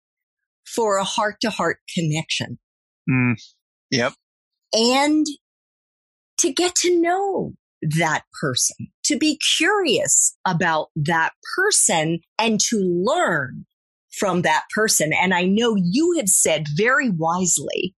for 0.66 0.97
a 0.97 1.05
heart 1.05 1.37
to 1.41 1.51
heart 1.51 1.78
connection. 1.95 2.59
Mm. 3.09 3.35
Yep. 3.91 4.14
And 4.72 5.26
to 6.39 6.53
get 6.53 6.74
to 6.76 7.01
know 7.01 7.53
that 7.83 8.24
person, 8.41 8.89
to 9.05 9.18
be 9.18 9.39
curious 9.59 10.37
about 10.47 10.89
that 10.97 11.33
person 11.57 12.20
and 12.39 12.59
to 12.68 12.78
learn 12.78 13.66
from 14.18 14.42
that 14.42 14.64
person. 14.74 15.12
And 15.12 15.32
I 15.32 15.44
know 15.44 15.76
you 15.76 16.14
have 16.18 16.28
said 16.28 16.66
very 16.76 17.10
wisely 17.10 17.94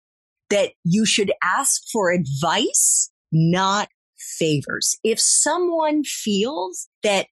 that 0.50 0.72
you 0.84 1.04
should 1.04 1.32
ask 1.42 1.82
for 1.92 2.12
advice, 2.12 3.10
not 3.32 3.88
favors. 4.38 4.96
If 5.02 5.20
someone 5.20 6.04
feels 6.04 6.88
that 7.02 7.26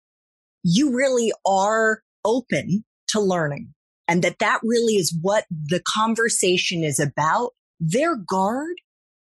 you 0.62 0.94
really 0.94 1.32
are 1.46 2.02
open 2.24 2.84
to 3.08 3.20
learning 3.20 3.74
and 4.08 4.22
that 4.22 4.38
that 4.40 4.60
really 4.62 4.94
is 4.94 5.16
what 5.20 5.44
the 5.50 5.82
conversation 5.86 6.82
is 6.82 6.98
about, 6.98 7.50
their 7.80 8.16
guard 8.16 8.76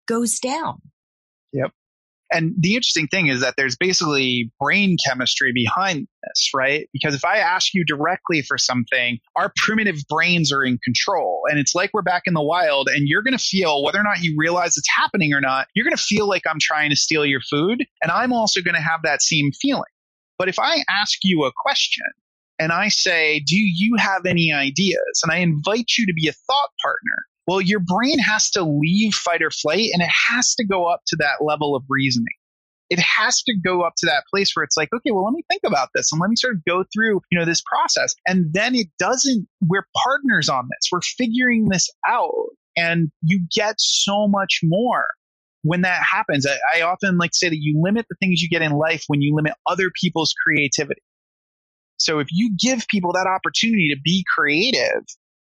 goes 0.07 0.39
down. 0.39 0.81
Yep. 1.53 1.73
And 2.33 2.55
the 2.59 2.77
interesting 2.77 3.09
thing 3.09 3.27
is 3.27 3.41
that 3.41 3.55
there's 3.57 3.77
basically 3.77 4.53
brain 4.61 4.97
chemistry 5.05 5.53
behind 5.53 6.07
this, 6.23 6.51
right? 6.55 6.89
Because 6.93 7.15
if 7.15 7.25
I 7.25 7.39
ask 7.39 7.75
you 7.75 7.85
directly 7.85 8.43
for 8.43 8.57
something, 8.57 9.19
our 9.35 9.53
primitive 9.57 9.97
brains 10.09 10.53
are 10.53 10.63
in 10.63 10.79
control. 10.79 11.43
And 11.51 11.59
it's 11.59 11.75
like 11.75 11.91
we're 11.93 12.03
back 12.03 12.23
in 12.27 12.35
the 12.35 12.43
wild 12.43 12.89
and 12.89 13.09
you're 13.09 13.23
going 13.23 13.37
to 13.37 13.45
feel 13.45 13.83
whether 13.83 13.99
or 13.99 14.05
not 14.05 14.23
you 14.23 14.37
realize 14.39 14.77
it's 14.77 14.89
happening 14.97 15.33
or 15.33 15.41
not, 15.41 15.67
you're 15.75 15.85
going 15.85 15.97
to 15.97 16.03
feel 16.03 16.29
like 16.29 16.43
I'm 16.49 16.61
trying 16.61 16.91
to 16.91 16.97
steal 16.97 17.27
your 17.27 17.41
food. 17.51 17.85
And 18.03 18.13
I'm 18.13 18.33
also 18.33 18.61
going 18.61 18.77
to 18.77 18.81
have 18.81 19.03
that 19.03 19.23
same 19.23 19.51
feeling. 19.61 19.83
But 20.39 20.49
if 20.49 20.59
I 20.59 20.85
ask 20.89 21.19
you 21.23 21.45
a 21.45 21.53
question 21.65 22.07
and 22.61 22.73
I 22.73 22.89
say, 22.89 23.41
do 23.41 23.57
you 23.57 23.97
have 23.99 24.25
any 24.25 24.53
ideas? 24.53 25.21
And 25.23 25.33
I 25.33 25.39
invite 25.39 25.93
you 25.99 26.07
to 26.07 26.15
be 26.15 26.29
a 26.29 26.33
thought 26.33 26.71
partner 26.83 27.27
well, 27.51 27.61
your 27.61 27.81
brain 27.81 28.21
has 28.21 28.49
to 28.49 28.63
leave 28.63 29.13
fight 29.13 29.43
or 29.43 29.51
flight 29.51 29.89
and 29.93 30.01
it 30.01 30.09
has 30.31 30.55
to 30.55 30.65
go 30.65 30.87
up 30.87 31.01
to 31.09 31.17
that 31.17 31.45
level 31.45 31.75
of 31.75 31.83
reasoning. 31.89 32.37
It 32.91 33.01
has 33.01 33.43
to 33.43 33.53
go 33.65 33.83
up 33.83 33.95
to 33.97 34.07
that 34.07 34.23
place 34.33 34.53
where 34.55 34.63
it's 34.63 34.77
like, 34.77 34.89
okay, 34.95 35.11
well, 35.11 35.25
let 35.25 35.33
me 35.33 35.43
think 35.51 35.63
about 35.67 35.89
this 35.93 36.13
and 36.13 36.21
let 36.21 36.31
me 36.31 36.37
sort 36.37 36.55
of 36.55 36.65
go 36.65 36.85
through, 36.95 37.21
you 37.29 37.37
know, 37.37 37.45
this 37.45 37.61
process. 37.63 38.15
And 38.29 38.53
then 38.53 38.77
it 38.77 38.87
doesn't, 39.01 39.49
we're 39.67 39.85
partners 40.05 40.49
on 40.49 40.69
this. 40.71 40.91
We're 40.93 41.01
figuring 41.01 41.71
this 41.71 41.91
out 42.07 42.51
and 42.77 43.11
you 43.21 43.41
get 43.53 43.75
so 43.79 44.29
much 44.29 44.61
more 44.63 45.09
when 45.63 45.81
that 45.81 46.05
happens. 46.09 46.47
I, 46.47 46.79
I 46.79 46.83
often 46.83 47.19
like 47.19 47.33
to 47.33 47.37
say 47.37 47.49
that 47.49 47.59
you 47.61 47.83
limit 47.83 48.07
the 48.09 48.17
things 48.21 48.43
you 48.43 48.49
get 48.49 48.63
in 48.63 48.71
life 48.71 49.03
when 49.09 49.23
you 49.23 49.35
limit 49.35 49.55
other 49.67 49.91
people's 50.01 50.33
creativity. 50.47 51.03
So 51.97 52.21
if 52.21 52.29
you 52.31 52.55
give 52.57 52.87
people 52.87 53.13
that 53.15 53.27
opportunity 53.27 53.89
to 53.89 54.01
be 54.05 54.25
creative, 54.33 55.03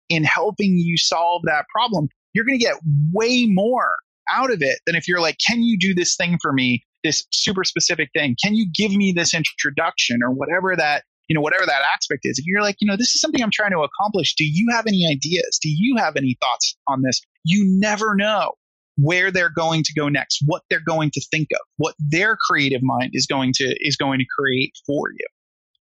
in 0.08 0.24
helping 0.24 0.76
you 0.76 0.96
solve 0.96 1.42
that 1.44 1.66
problem, 1.74 2.08
you're 2.32 2.44
going 2.44 2.58
to 2.58 2.64
get 2.64 2.76
way 3.12 3.46
more 3.48 3.90
out 4.30 4.50
of 4.50 4.62
it 4.62 4.78
than 4.86 4.96
if 4.96 5.06
you're 5.06 5.20
like, 5.20 5.36
can 5.46 5.62
you 5.62 5.78
do 5.78 5.94
this 5.94 6.16
thing 6.16 6.38
for 6.40 6.52
me? 6.52 6.84
This 7.02 7.24
super 7.32 7.64
specific 7.64 8.08
thing. 8.14 8.36
Can 8.42 8.54
you 8.54 8.66
give 8.74 8.92
me 8.92 9.12
this 9.12 9.34
introduction 9.34 10.20
or 10.22 10.30
whatever 10.30 10.74
that, 10.76 11.04
you 11.28 11.34
know, 11.34 11.42
whatever 11.42 11.66
that 11.66 11.82
aspect 11.94 12.20
is? 12.24 12.38
If 12.38 12.46
you're 12.46 12.62
like, 12.62 12.76
you 12.80 12.86
know, 12.86 12.96
this 12.96 13.14
is 13.14 13.20
something 13.20 13.42
I'm 13.42 13.50
trying 13.52 13.72
to 13.72 13.80
accomplish. 13.80 14.34
Do 14.34 14.44
you 14.44 14.68
have 14.72 14.86
any 14.86 15.06
ideas? 15.10 15.58
Do 15.62 15.68
you 15.68 15.96
have 15.98 16.16
any 16.16 16.36
thoughts 16.40 16.76
on 16.88 17.02
this? 17.02 17.20
You 17.44 17.64
never 17.78 18.14
know 18.14 18.52
where 18.96 19.30
they're 19.30 19.50
going 19.50 19.82
to 19.82 19.92
go 19.92 20.08
next, 20.08 20.42
what 20.46 20.62
they're 20.70 20.80
going 20.86 21.10
to 21.10 21.20
think 21.30 21.48
of, 21.52 21.60
what 21.76 21.94
their 21.98 22.36
creative 22.48 22.80
mind 22.82 23.10
is 23.12 23.26
going 23.26 23.52
to, 23.56 23.76
is 23.80 23.96
going 23.96 24.18
to 24.18 24.26
create 24.38 24.72
for 24.86 25.10
you. 25.10 25.26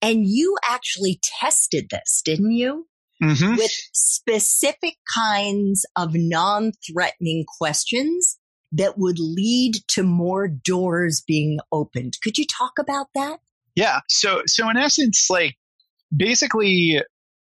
And 0.01 0.28
you 0.28 0.57
actually 0.67 1.21
tested 1.39 1.88
this, 1.89 2.21
didn't 2.26 2.51
you? 2.51 2.88
Mm-hmm. 3.22 3.55
with 3.55 3.72
specific 3.93 4.95
kinds 5.14 5.86
of 5.95 6.11
non 6.14 6.72
threatening 6.86 7.45
questions 7.59 8.38
that 8.72 8.97
would 8.97 9.20
lead 9.20 9.76
to 9.88 10.03
more 10.03 10.47
doors 10.47 11.24
being 11.28 11.59
opened. 11.72 12.14
Could 12.24 12.38
you 12.38 12.45
talk 12.45 12.74
about 12.80 13.07
that? 13.14 13.39
Yeah. 13.76 13.99
So, 14.09 14.41
so 14.47 14.70
in 14.70 14.78
essence, 14.78 15.28
like 15.30 15.55
basically, 16.16 17.01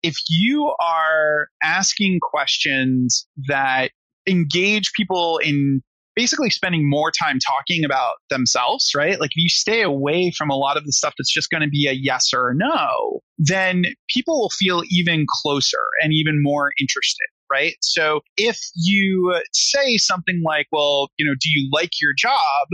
if 0.02 0.16
you 0.30 0.74
are 0.82 1.50
asking 1.62 2.20
questions 2.22 3.28
that 3.48 3.92
engage 4.28 4.94
people 4.94 5.40
in 5.40 5.82
basically 6.20 6.50
spending 6.50 6.90
more 6.90 7.14
time 7.18 7.40
talking 7.40 7.86
about 7.86 8.16
themselves, 8.30 8.92
right? 8.94 9.22
Like 9.22 9.32
if 9.32 9.38
you 9.38 9.48
stay 9.48 9.82
away 9.82 10.34
from 10.38 10.50
a 10.50 10.56
lot 10.58 10.76
of 10.76 10.84
the 10.84 10.92
stuff 10.92 11.14
that's 11.18 11.34
just 11.34 11.50
going 11.50 11.62
to 11.62 11.70
be 11.70 11.88
a 11.88 11.94
yes 11.94 12.34
or 12.34 12.50
a 12.50 12.54
no, 12.54 13.22
then 13.38 13.86
people 14.10 14.38
will 14.38 14.50
feel 14.50 14.84
even 14.90 15.26
closer 15.30 15.80
and 16.04 16.12
even 16.12 16.44
more 16.44 16.74
interested. 16.78 17.26
Right. 17.50 17.76
So 17.82 18.20
if 18.36 18.60
you 18.76 19.34
say 19.54 19.96
something 19.96 20.42
like, 20.46 20.68
well, 20.74 21.08
you 21.18 21.26
know, 21.26 21.36
do 21.40 21.50
you 21.50 21.70
like 21.72 21.92
your 22.02 22.12
job? 22.18 22.68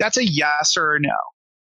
That's 0.00 0.16
a 0.16 0.26
yes 0.26 0.76
or 0.76 0.96
a 0.96 1.00
no. 1.00 1.14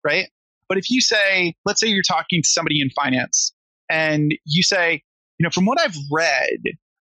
Right. 0.05 0.27
But 0.69 0.77
if 0.77 0.91
you 0.91 1.01
say, 1.01 1.55
let's 1.65 1.81
say 1.81 1.87
you're 1.87 2.03
talking 2.07 2.43
to 2.43 2.47
somebody 2.47 2.79
in 2.79 2.91
finance 2.91 3.51
and 3.89 4.35
you 4.45 4.61
say, 4.61 5.01
you 5.39 5.43
know, 5.43 5.49
from 5.49 5.65
what 5.65 5.81
I've 5.81 5.97
read, 6.11 6.59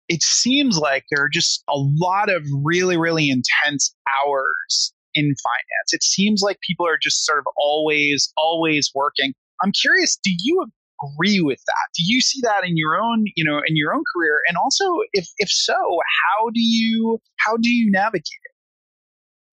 it 0.08 0.22
seems 0.22 0.78
like 0.78 1.04
there 1.10 1.24
are 1.24 1.28
just 1.28 1.62
a 1.68 1.76
lot 1.76 2.30
of 2.30 2.42
really, 2.62 2.96
really 2.96 3.30
intense 3.30 3.94
hours 4.24 4.92
in 5.14 5.24
finance. 5.24 5.92
It 5.92 6.02
seems 6.02 6.42
like 6.42 6.58
people 6.66 6.86
are 6.86 6.98
just 7.00 7.24
sort 7.24 7.38
of 7.38 7.46
always, 7.56 8.32
always 8.36 8.90
working. 8.94 9.32
I'm 9.62 9.72
curious, 9.72 10.18
do 10.22 10.30
you 10.38 10.66
agree 11.02 11.40
with 11.40 11.60
that? 11.66 11.88
Do 11.96 12.02
you 12.04 12.20
see 12.20 12.40
that 12.42 12.64
in 12.64 12.76
your 12.76 12.96
own, 13.00 13.24
you 13.36 13.44
know, 13.44 13.60
in 13.66 13.76
your 13.76 13.94
own 13.94 14.02
career? 14.14 14.40
And 14.48 14.56
also, 14.56 14.84
if 15.12 15.28
if 15.38 15.48
so, 15.48 15.74
how 15.74 16.50
do 16.50 16.60
you 16.60 17.20
how 17.36 17.56
do 17.56 17.70
you 17.70 17.90
navigate 17.90 18.24
it? 18.44 18.54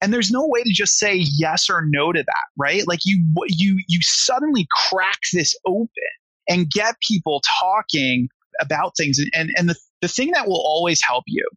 And 0.02 0.12
there's 0.12 0.32
no 0.32 0.48
way 0.48 0.64
to 0.64 0.74
just 0.74 0.98
say 0.98 1.24
yes 1.38 1.70
or 1.70 1.84
no 1.86 2.12
to 2.12 2.24
that, 2.24 2.48
right? 2.58 2.88
Like 2.88 3.00
you 3.06 3.24
you 3.48 3.82
you 3.88 4.00
suddenly 4.02 4.68
crack 4.90 5.20
this 5.32 5.56
open 5.66 5.90
and 6.50 6.70
get 6.70 6.96
people 7.08 7.42
talking 7.60 8.28
about 8.60 8.94
things. 8.98 9.20
And 9.34 9.52
and 9.56 9.70
the, 9.70 9.76
the 10.02 10.08
thing 10.08 10.32
that 10.34 10.48
will 10.48 10.64
always 10.66 11.02
help 11.08 11.24
you 11.28 11.48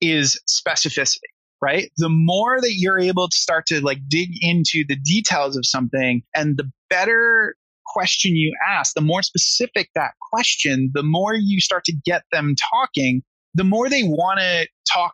is 0.00 0.40
specificity, 0.48 1.18
right? 1.62 1.90
The 1.96 2.08
more 2.08 2.60
that 2.60 2.74
you're 2.76 2.98
able 2.98 3.28
to 3.28 3.36
start 3.36 3.66
to 3.66 3.80
like 3.80 3.98
dig 4.08 4.30
into 4.40 4.84
the 4.86 4.96
details 4.96 5.56
of 5.56 5.64
something 5.64 6.22
and 6.34 6.56
the 6.56 6.70
better 6.90 7.54
question 7.86 8.36
you 8.36 8.54
ask, 8.68 8.94
the 8.94 9.00
more 9.00 9.22
specific 9.22 9.88
that 9.94 10.12
question, 10.32 10.90
the 10.92 11.02
more 11.02 11.34
you 11.34 11.60
start 11.60 11.84
to 11.84 11.94
get 12.04 12.22
them 12.32 12.54
talking, 12.72 13.22
the 13.54 13.64
more 13.64 13.88
they 13.88 14.02
want 14.02 14.40
to 14.40 14.66
talk 14.92 15.12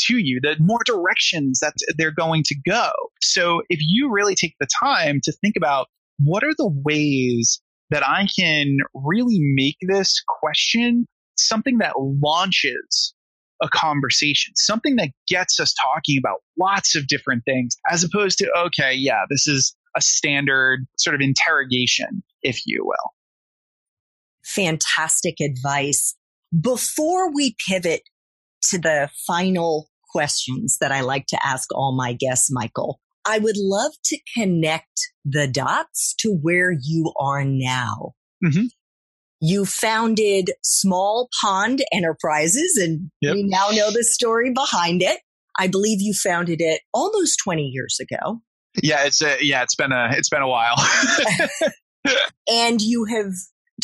to 0.00 0.18
you, 0.18 0.40
the 0.42 0.56
more 0.60 0.80
directions 0.84 1.60
that 1.60 1.72
they're 1.96 2.12
going 2.12 2.42
to 2.44 2.54
go. 2.66 2.90
So 3.22 3.62
if 3.68 3.80
you 3.80 4.12
really 4.12 4.34
take 4.34 4.54
the 4.60 4.68
time 4.82 5.20
to 5.24 5.32
think 5.32 5.54
about 5.56 5.88
what 6.18 6.44
are 6.44 6.54
the 6.56 6.70
ways 6.84 7.60
that 7.90 8.06
I 8.06 8.26
can 8.38 8.78
really 8.94 9.38
make 9.40 9.76
this 9.82 10.22
question 10.40 11.06
something 11.36 11.78
that 11.78 11.94
launches 11.98 13.14
a 13.62 13.68
conversation, 13.68 14.52
something 14.56 14.96
that 14.96 15.10
gets 15.28 15.60
us 15.60 15.74
talking 15.82 16.18
about 16.18 16.40
lots 16.58 16.96
of 16.96 17.06
different 17.06 17.44
things, 17.44 17.76
as 17.90 18.04
opposed 18.04 18.38
to, 18.38 18.50
okay, 18.56 18.92
yeah, 18.92 19.22
this 19.30 19.46
is 19.46 19.74
a 19.96 20.00
standard 20.00 20.86
sort 20.98 21.14
of 21.14 21.20
interrogation, 21.20 22.22
if 22.42 22.60
you 22.66 22.82
will. 22.84 23.12
Fantastic 24.44 25.36
advice. 25.40 26.14
Before 26.58 27.32
we 27.32 27.56
pivot 27.68 28.02
to 28.70 28.78
the 28.78 29.10
final 29.26 29.88
questions 30.12 30.78
that 30.80 30.92
I 30.92 31.00
like 31.00 31.26
to 31.26 31.38
ask 31.44 31.68
all 31.72 31.96
my 31.96 32.12
guests, 32.12 32.48
Michael, 32.50 33.00
I 33.26 33.38
would 33.38 33.56
love 33.56 33.92
to 34.04 34.18
connect 34.36 35.00
the 35.24 35.46
dots 35.46 36.14
to 36.18 36.28
where 36.28 36.70
you 36.70 37.12
are 37.18 37.44
now. 37.44 38.12
Mm-hmm. 38.44 38.66
You 39.40 39.64
founded 39.64 40.52
Small 40.62 41.28
Pond 41.40 41.84
Enterprises, 41.92 42.78
and 42.80 43.10
yep. 43.20 43.34
we 43.34 43.42
now 43.42 43.68
know 43.70 43.90
the 43.90 44.04
story 44.04 44.52
behind 44.52 45.02
it. 45.02 45.18
I 45.58 45.68
believe 45.68 46.00
you 46.00 46.14
founded 46.14 46.60
it 46.60 46.80
almost 46.92 47.38
20 47.44 47.62
years 47.62 47.98
ago. 48.00 48.40
Yeah, 48.82 49.04
it's 49.04 49.22
a, 49.22 49.36
yeah, 49.40 49.62
it's 49.62 49.74
been 49.76 49.92
a 49.92 50.08
it's 50.12 50.28
been 50.28 50.42
a 50.42 50.48
while. 50.48 50.74
and 52.50 52.80
you 52.80 53.04
have 53.04 53.32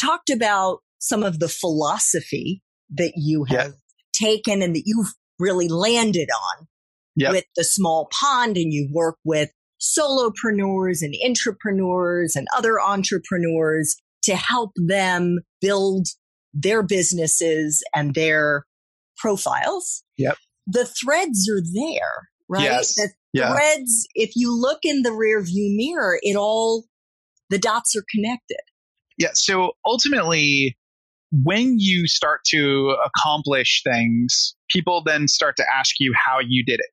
talked 0.01 0.31
about 0.31 0.79
some 0.99 1.23
of 1.23 1.39
the 1.39 1.49
philosophy 1.49 2.63
that 2.91 3.13
you 3.17 3.45
have 3.45 3.75
taken 4.13 4.63
and 4.63 4.75
that 4.75 4.83
you've 4.85 5.13
really 5.39 5.69
landed 5.69 6.29
on 6.59 6.67
yep. 7.17 7.33
with 7.33 7.45
the 7.57 7.65
small 7.65 8.09
pond 8.21 8.57
and 8.57 8.73
you 8.73 8.89
work 8.93 9.17
with 9.25 9.51
solopreneurs 9.81 11.01
and 11.01 11.15
intrapreneurs 11.25 12.37
and 12.37 12.47
other 12.57 12.81
entrepreneurs 12.81 13.97
to 14.25 14.37
help 14.37 14.73
them 14.77 15.39
build 15.61 16.07
their 16.53 16.83
businesses 16.83 17.83
and 17.95 18.15
their 18.15 18.65
profiles. 19.17 20.03
Yep. 20.19 20.37
The 20.67 20.85
threads 20.85 21.49
are 21.49 21.63
there, 21.75 22.29
right? 22.49 22.65
Yes. 22.65 22.95
The 22.95 23.11
yeah. 23.33 23.53
threads, 23.53 24.07
if 24.15 24.33
you 24.35 24.55
look 24.55 24.81
in 24.83 25.03
the 25.03 25.13
rear 25.13 25.43
view 25.43 25.75
mirror, 25.77 26.19
it 26.23 26.37
all, 26.37 26.85
the 27.49 27.59
dots 27.59 27.95
are 27.97 28.05
connected. 28.15 28.61
Yeah. 29.19 29.31
So 29.35 29.73
ultimately, 29.87 30.77
when 31.33 31.77
you 31.79 32.07
start 32.07 32.41
to 32.49 32.97
accomplish 33.05 33.83
things, 33.85 34.55
people 34.71 35.03
then 35.05 35.29
start 35.29 35.57
to 35.57 35.65
ask 35.77 35.97
you 36.01 36.13
how 36.15 36.39
you 36.41 36.65
did 36.65 36.81
it, 36.81 36.91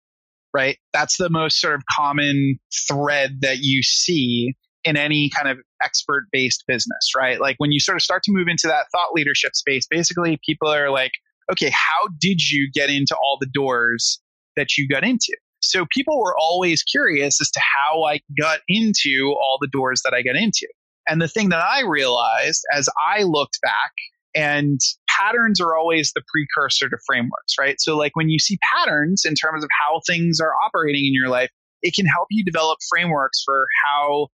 right? 0.53 0.77
That's 0.93 1.17
the 1.17 1.29
most 1.29 1.59
sort 1.59 1.75
of 1.75 1.83
common 1.95 2.59
thread 2.87 3.39
that 3.41 3.59
you 3.59 3.81
see 3.81 4.55
in 4.87 4.95
any 4.95 5.29
kind 5.35 5.49
of 5.49 5.57
expert 5.83 6.27
based 6.31 6.63
business, 6.65 7.11
right? 7.15 7.41
Like 7.41 7.55
when 7.57 7.73
you 7.73 7.79
sort 7.79 7.97
of 7.97 8.01
start 8.01 8.23
to 8.23 8.31
move 8.31 8.47
into 8.47 8.67
that 8.67 8.85
thought 8.91 9.11
leadership 9.13 9.53
space, 9.53 9.85
basically 9.85 10.39
people 10.45 10.69
are 10.69 10.89
like, 10.89 11.11
okay, 11.51 11.69
how 11.69 12.07
did 12.19 12.49
you 12.49 12.71
get 12.73 12.89
into 12.89 13.13
all 13.15 13.37
the 13.39 13.47
doors 13.47 14.21
that 14.55 14.77
you 14.77 14.87
got 14.87 15.03
into? 15.03 15.35
So 15.59 15.85
people 15.91 16.19
were 16.19 16.35
always 16.39 16.83
curious 16.83 17.41
as 17.41 17.51
to 17.51 17.59
how 17.59 18.03
I 18.03 18.21
got 18.39 18.59
into 18.69 19.35
all 19.41 19.57
the 19.59 19.67
doors 19.67 20.01
that 20.03 20.13
I 20.13 20.21
got 20.21 20.37
into. 20.37 20.67
And 21.09 21.21
the 21.21 21.27
thing 21.27 21.49
that 21.49 21.61
I 21.61 21.81
realized 21.81 22.63
as 22.73 22.87
I 22.97 23.23
looked 23.23 23.59
back 23.61 23.91
and 24.33 24.79
patterns 25.09 25.59
are 25.59 25.75
always 25.75 26.13
the 26.13 26.21
precursor 26.31 26.87
to 26.87 26.97
frameworks, 27.05 27.55
right? 27.59 27.75
So 27.81 27.97
like 27.97 28.15
when 28.15 28.29
you 28.29 28.39
see 28.39 28.57
patterns 28.61 29.23
in 29.25 29.35
terms 29.35 29.65
of 29.65 29.69
how 29.81 29.99
things 30.07 30.39
are 30.39 30.53
operating 30.65 31.05
in 31.05 31.13
your 31.13 31.27
life, 31.29 31.49
it 31.81 31.93
can 31.93 32.05
help 32.05 32.27
you 32.29 32.45
develop 32.45 32.79
frameworks 32.89 33.41
for 33.43 33.65
how 33.85 34.27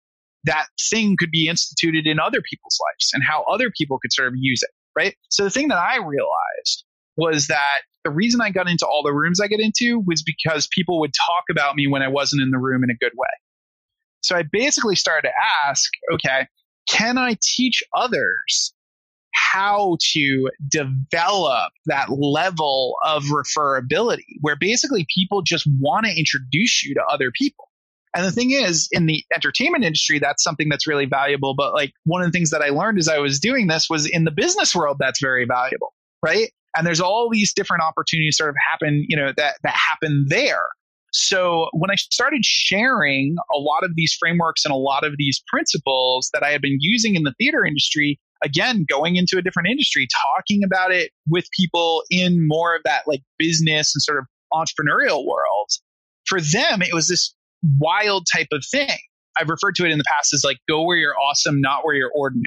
that 0.45 0.67
thing 0.91 1.17
could 1.19 1.31
be 1.31 1.49
instituted 1.49 2.07
in 2.07 2.19
other 2.19 2.41
people's 2.49 2.79
lives 2.81 3.11
and 3.13 3.23
how 3.23 3.45
other 3.51 3.71
people 3.77 3.99
could 3.99 4.13
sort 4.13 4.29
of 4.29 4.35
use 4.37 4.63
it, 4.63 4.71
right? 4.97 5.15
So 5.29 5.45
the 5.45 5.51
thing 5.51 5.69
that 5.69 5.79
I 5.79 5.97
realized 5.97 6.85
was 7.17 7.49
that 7.49 7.81
the 8.05 8.11
reason 8.11 8.41
I 8.41 8.51
got 8.51 8.69
into 8.69 8.87
all 8.87 9.03
the 9.03 9.13
rooms 9.13 9.41
I 9.41 9.47
get 9.47 9.61
into 9.61 10.03
was 10.07 10.23
because 10.23 10.67
people 10.69 11.01
would 11.01 11.13
talk 11.13 11.45
about 11.51 11.77
me 11.77 11.87
when 11.87 12.03
I 12.03 12.09
wasn't 12.09 12.43
in 12.43 12.51
the 12.51 12.59
room 12.59 12.83
in 12.83 12.91
a 12.91 12.95
good 12.95 13.13
way. 13.15 13.29
So 14.23 14.37
I 14.37 14.43
basically 14.51 14.97
started 14.97 15.29
to 15.29 15.69
ask, 15.69 15.91
okay, 16.15 16.47
can 16.89 17.19
I 17.19 17.37
teach 17.43 17.83
others 17.95 18.73
how 19.33 19.97
to 20.13 20.51
develop 20.69 21.73
that 21.87 22.11
level 22.11 22.97
of 23.05 23.25
referability 23.25 24.37
where 24.41 24.57
basically 24.57 25.07
people 25.15 25.43
just 25.43 25.67
want 25.79 26.07
to 26.07 26.19
introduce 26.19 26.83
you 26.85 26.95
to 26.95 27.03
other 27.09 27.31
people? 27.31 27.70
And 28.15 28.25
the 28.25 28.33
thing 28.33 28.51
is, 28.51 28.89
in 28.91 29.07
the 29.07 29.25
entertainment 29.35 29.85
industry, 29.85 30.19
that's 30.19 30.43
something 30.43 30.69
that's 30.69 30.87
really 30.87 31.07
valuable. 31.07 31.55
But 31.55 31.73
like 31.75 31.93
one 32.05 32.23
of 32.23 32.27
the 32.27 32.33
things 32.33 32.51
that 32.51 32.63
I 32.63 32.71
learned 32.71 32.99
as 32.99 33.09
I 33.09 33.19
was 33.19 33.39
doing 33.39 33.69
this 33.69 33.89
was 33.89 34.07
in 34.07 34.25
the 34.25 34.33
business 34.33 34.75
world, 34.75 34.97
that's 34.99 35.21
very 35.21 35.45
valuable, 35.45 35.95
right? 36.25 36.51
And 36.77 36.87
there's 36.87 37.01
all 37.01 37.29
these 37.31 37.53
different 37.53 37.83
opportunities 37.83 38.37
sort 38.37 38.51
of 38.51 38.57
happen, 38.69 39.05
you 39.09 39.17
know, 39.17 39.33
that 39.37 39.57
that 39.63 39.75
happen 39.75 40.27
there. 40.29 40.63
So 41.13 41.69
when 41.73 41.91
I 41.91 41.97
started 41.97 42.45
sharing 42.45 43.37
a 43.55 43.59
lot 43.59 43.83
of 43.83 43.97
these 43.97 44.17
frameworks 44.19 44.65
and 44.65 44.73
a 44.73 44.77
lot 44.77 45.05
of 45.05 45.15
these 45.17 45.43
principles 45.49 46.31
that 46.33 46.45
I 46.45 46.51
had 46.51 46.63
been 46.63 46.79
using 46.81 47.17
in 47.17 47.25
the 47.25 47.35
theater 47.39 47.65
industry, 47.65 48.21
again, 48.45 48.87
going 48.89 49.17
into 49.17 49.37
a 49.37 49.43
different 49.43 49.69
industry, 49.69 50.07
talking 50.37 50.63
about 50.65 50.93
it 50.93 51.11
with 51.29 51.47
people 51.59 52.05
in 52.11 52.47
more 52.47 52.77
of 52.77 52.83
that 52.85 53.03
like 53.07 53.23
business 53.39 53.95
and 53.95 54.03
sort 54.03 54.19
of 54.19 54.27
entrepreneurial 54.53 55.27
world, 55.27 55.71
for 56.27 56.41
them, 56.41 56.81
it 56.83 56.95
was 56.95 57.09
this 57.09 57.35
wild 57.79 58.27
type 58.33 58.49
of 58.53 58.65
thing. 58.71 58.97
I've 59.39 59.49
referred 59.49 59.75
to 59.77 59.85
it 59.85 59.91
in 59.91 59.99
the 59.99 60.05
past 60.05 60.35
as 60.35 60.43
like 60.45 60.59
go 60.69 60.83
where 60.85 60.97
you're 60.97 61.19
awesome, 61.19 61.61
not 61.61 61.85
where 61.85 61.95
you're 61.95 62.11
ordinary. 62.15 62.45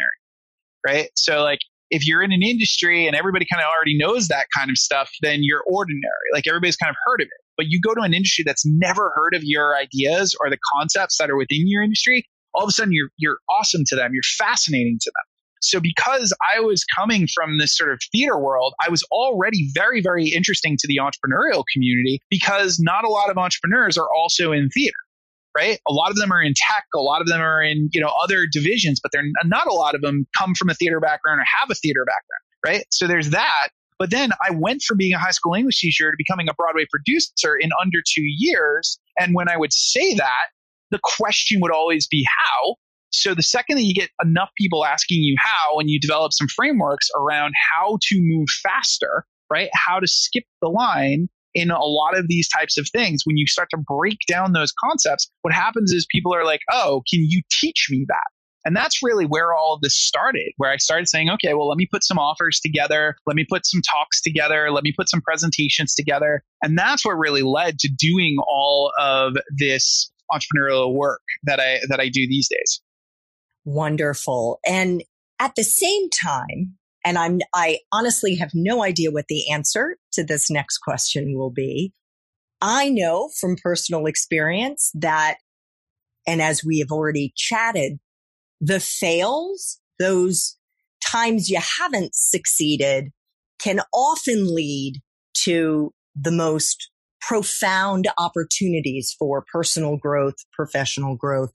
Right. 0.85 1.09
So 1.15 1.41
like 1.43 1.59
if 1.89 2.05
you're 2.05 2.21
in 2.21 2.31
an 2.31 2.43
industry 2.43 3.07
and 3.07 3.15
everybody 3.15 3.45
kind 3.51 3.61
of 3.61 3.67
already 3.67 3.97
knows 3.97 4.27
that 4.27 4.47
kind 4.55 4.69
of 4.69 4.77
stuff, 4.77 5.09
then 5.21 5.39
you're 5.41 5.63
ordinary. 5.65 6.27
Like 6.33 6.45
everybody's 6.47 6.75
kind 6.75 6.89
of 6.89 6.95
heard 7.05 7.21
of 7.21 7.27
it. 7.27 7.41
But 7.55 7.67
you 7.69 7.79
go 7.79 7.93
to 7.93 8.01
an 8.01 8.13
industry 8.13 8.43
that's 8.45 8.65
never 8.65 9.11
heard 9.15 9.35
of 9.35 9.43
your 9.43 9.77
ideas 9.77 10.35
or 10.41 10.49
the 10.49 10.57
concepts 10.73 11.17
that 11.19 11.29
are 11.29 11.37
within 11.37 11.67
your 11.67 11.83
industry, 11.83 12.25
all 12.53 12.63
of 12.63 12.69
a 12.69 12.71
sudden 12.71 12.93
you're 12.93 13.09
you're 13.17 13.37
awesome 13.49 13.83
to 13.87 13.95
them. 13.95 14.11
You're 14.13 14.23
fascinating 14.37 14.97
to 15.01 15.11
them. 15.11 15.32
So 15.63 15.79
because 15.79 16.33
I 16.55 16.59
was 16.59 16.83
coming 16.83 17.27
from 17.33 17.57
this 17.57 17.75
sort 17.75 17.91
of 17.91 17.99
theater 18.11 18.37
world, 18.37 18.73
I 18.85 18.89
was 18.89 19.03
already 19.11 19.69
very, 19.73 20.01
very 20.01 20.27
interesting 20.27 20.77
to 20.79 20.87
the 20.87 20.97
entrepreneurial 20.97 21.63
community 21.73 22.19
because 22.29 22.79
not 22.79 23.05
a 23.05 23.09
lot 23.09 23.29
of 23.29 23.37
entrepreneurs 23.37 23.97
are 23.97 24.07
also 24.13 24.51
in 24.51 24.69
theater 24.69 24.93
right? 25.55 25.77
A 25.87 25.93
lot 25.93 26.09
of 26.09 26.15
them 26.17 26.31
are 26.31 26.41
in 26.41 26.53
tech, 26.55 26.85
a 26.95 26.99
lot 26.99 27.21
of 27.21 27.27
them 27.27 27.39
are 27.39 27.61
in, 27.61 27.89
you 27.93 28.01
know, 28.01 28.11
other 28.23 28.47
divisions, 28.51 28.99
but 28.99 29.11
they're 29.11 29.23
not 29.45 29.67
a 29.67 29.73
lot 29.73 29.93
of 29.93 30.01
them 30.01 30.25
come 30.37 30.55
from 30.55 30.69
a 30.69 30.73
theater 30.73 30.99
background 30.99 31.39
or 31.39 31.45
have 31.59 31.69
a 31.69 31.75
theater 31.75 32.05
background, 32.05 32.41
right? 32.65 32.85
So 32.89 33.07
there's 33.07 33.29
that. 33.29 33.69
But 33.99 34.09
then 34.09 34.31
I 34.45 34.51
went 34.51 34.81
from 34.81 34.97
being 34.97 35.13
a 35.13 35.19
high 35.19 35.31
school 35.31 35.53
English 35.53 35.79
teacher 35.79 36.11
to 36.11 36.17
becoming 36.17 36.49
a 36.49 36.53
Broadway 36.55 36.85
producer 36.89 37.55
in 37.55 37.69
under 37.81 37.99
two 37.99 38.23
years. 38.23 38.99
And 39.19 39.35
when 39.35 39.47
I 39.47 39.55
would 39.55 39.71
say 39.71 40.15
that, 40.15 40.47
the 40.89 40.99
question 41.03 41.61
would 41.61 41.71
always 41.71 42.07
be 42.07 42.25
how. 42.27 42.75
So 43.13 43.35
the 43.35 43.43
second 43.43 43.77
that 43.77 43.83
you 43.83 43.93
get 43.93 44.09
enough 44.23 44.49
people 44.57 44.85
asking 44.85 45.21
you 45.21 45.35
how, 45.39 45.79
and 45.79 45.89
you 45.89 45.99
develop 45.99 46.33
some 46.33 46.47
frameworks 46.47 47.09
around 47.15 47.53
how 47.71 47.97
to 48.09 48.19
move 48.21 48.47
faster, 48.49 49.25
right? 49.51 49.69
How 49.73 49.99
to 49.99 50.07
skip 50.07 50.45
the 50.61 50.69
line 50.69 51.29
in 51.53 51.69
a 51.69 51.79
lot 51.79 52.17
of 52.17 52.27
these 52.27 52.49
types 52.49 52.77
of 52.77 52.87
things, 52.89 53.21
when 53.25 53.37
you 53.37 53.45
start 53.45 53.69
to 53.69 53.77
break 53.77 54.17
down 54.27 54.53
those 54.53 54.73
concepts, 54.83 55.29
what 55.43 55.53
happens 55.53 55.91
is 55.91 56.07
people 56.09 56.33
are 56.33 56.43
like, 56.43 56.61
oh, 56.71 57.03
can 57.11 57.23
you 57.27 57.41
teach 57.51 57.87
me 57.91 58.05
that? 58.07 58.27
And 58.65 58.75
that's 58.75 59.03
really 59.03 59.25
where 59.25 59.53
all 59.53 59.75
of 59.75 59.81
this 59.81 59.95
started, 59.95 60.53
where 60.57 60.71
I 60.71 60.77
started 60.77 61.07
saying, 61.07 61.29
okay, 61.29 61.53
well, 61.53 61.67
let 61.67 61.77
me 61.77 61.87
put 61.91 62.03
some 62.03 62.17
offers 62.17 62.59
together. 62.61 63.15
Let 63.27 63.35
me 63.35 63.45
put 63.47 63.65
some 63.65 63.81
talks 63.81 64.21
together. 64.21 64.71
Let 64.71 64.83
me 64.83 64.93
put 64.97 65.09
some 65.09 65.21
presentations 65.21 65.93
together. 65.93 66.43
And 66.63 66.77
that's 66.77 67.05
what 67.05 67.17
really 67.17 67.41
led 67.43 67.77
to 67.79 67.89
doing 67.89 68.37
all 68.47 68.91
of 68.97 69.35
this 69.55 70.11
entrepreneurial 70.31 70.95
work 70.95 71.21
that 71.43 71.59
I, 71.59 71.81
that 71.89 71.99
I 71.99 72.07
do 72.07 72.25
these 72.27 72.47
days. 72.47 72.81
Wonderful. 73.65 74.59
And 74.67 75.03
at 75.39 75.55
the 75.55 75.63
same 75.63 76.09
time, 76.09 76.75
and 77.05 77.17
I'm, 77.17 77.39
I 77.53 77.79
honestly 77.91 78.35
have 78.35 78.51
no 78.53 78.83
idea 78.83 79.11
what 79.11 79.27
the 79.27 79.51
answer 79.51 79.97
to 80.13 80.23
this 80.23 80.49
next 80.49 80.79
question 80.79 81.37
will 81.37 81.51
be. 81.51 81.93
I 82.61 82.89
know 82.89 83.29
from 83.39 83.57
personal 83.61 84.05
experience 84.05 84.91
that, 84.93 85.35
and 86.25 86.41
as 86.41 86.63
we 86.63 86.79
have 86.79 86.91
already 86.91 87.33
chatted, 87.35 87.99
the 88.61 88.79
fails, 88.79 89.79
those 89.99 90.57
times 91.05 91.49
you 91.49 91.59
haven't 91.79 92.15
succeeded 92.15 93.09
can 93.59 93.81
often 93.93 94.53
lead 94.55 95.01
to 95.43 95.91
the 96.15 96.31
most 96.31 96.89
profound 97.19 98.07
opportunities 98.17 99.15
for 99.17 99.43
personal 99.51 99.97
growth, 99.97 100.35
professional 100.53 101.15
growth. 101.15 101.51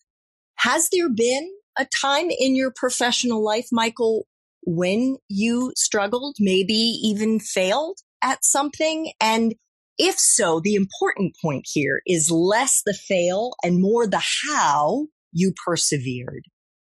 Has 0.56 0.88
there 0.90 1.08
been 1.08 1.50
a 1.78 1.86
time 2.00 2.28
in 2.30 2.56
your 2.56 2.72
professional 2.74 3.44
life, 3.44 3.66
Michael, 3.72 4.26
when 4.62 5.16
you 5.28 5.72
struggled, 5.76 6.36
maybe 6.38 6.74
even 6.74 7.40
failed 7.40 7.98
at 8.22 8.44
something? 8.44 9.12
And 9.20 9.54
if 9.98 10.18
so, 10.18 10.60
the 10.62 10.74
important 10.74 11.34
point 11.42 11.66
here 11.72 12.02
is 12.06 12.30
less 12.30 12.82
the 12.84 12.94
fail 12.94 13.52
and 13.62 13.80
more 13.80 14.06
the 14.06 14.22
how 14.50 15.06
you 15.32 15.52
persevered. 15.64 16.44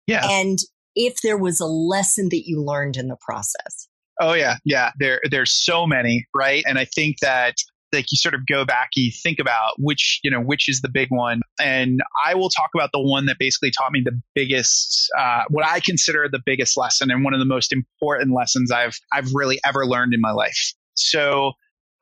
Yeah. 0.08 0.26
And 0.30 0.60
if 0.96 1.16
there 1.24 1.38
was 1.38 1.60
a 1.60 1.66
lesson 1.66 2.30
that 2.32 2.44
you 2.46 2.64
learned 2.64 2.98
in 2.98 3.08
the 3.08 3.18
process. 3.26 3.88
Oh 4.20 4.34
yeah, 4.34 4.58
yeah. 4.66 4.92
There 5.00 5.22
there's 5.30 5.54
so 5.54 5.88
many, 5.88 6.26
right? 6.36 6.64
And 6.68 6.78
I 6.78 6.86
think 6.86 7.18
that 7.22 7.56
like 7.94 8.12
you 8.12 8.18
sort 8.18 8.34
of 8.34 8.46
go 8.48 8.66
back 8.66 8.90
you 8.96 9.12
think 9.12 9.40
about 9.40 9.74
which 9.78 10.20
you 10.24 10.32
know 10.32 10.40
which 10.40 10.70
is 10.70 10.82
the 10.82 10.90
big 10.90 11.10
one. 11.10 11.42
And 11.60 12.02
i 12.26 12.34
will 12.36 12.50
talk 12.50 12.70
about 12.76 12.90
the 12.94 13.02
one 13.02 13.26
that 13.26 13.38
basically 13.40 13.72
taught 13.72 13.92
me 13.92 14.02
the 14.04 14.20
biggest 14.36 15.10
uh, 15.18 15.44
what 15.50 15.66
i 15.66 15.80
consider 15.80 16.28
the 16.32 16.42
biggest 16.46 16.78
lesson 16.78 17.12
and 17.12 17.24
one 17.24 17.34
of 17.34 17.40
the 17.40 17.46
most 17.46 17.74
important 17.74 18.34
lessons 18.34 18.72
i've 18.72 19.00
i've 19.14 19.34
really 19.34 19.60
ever 19.66 19.86
learned 19.86 20.14
in 20.14 20.22
my 20.22 20.32
life. 20.32 20.74
So 20.96 21.54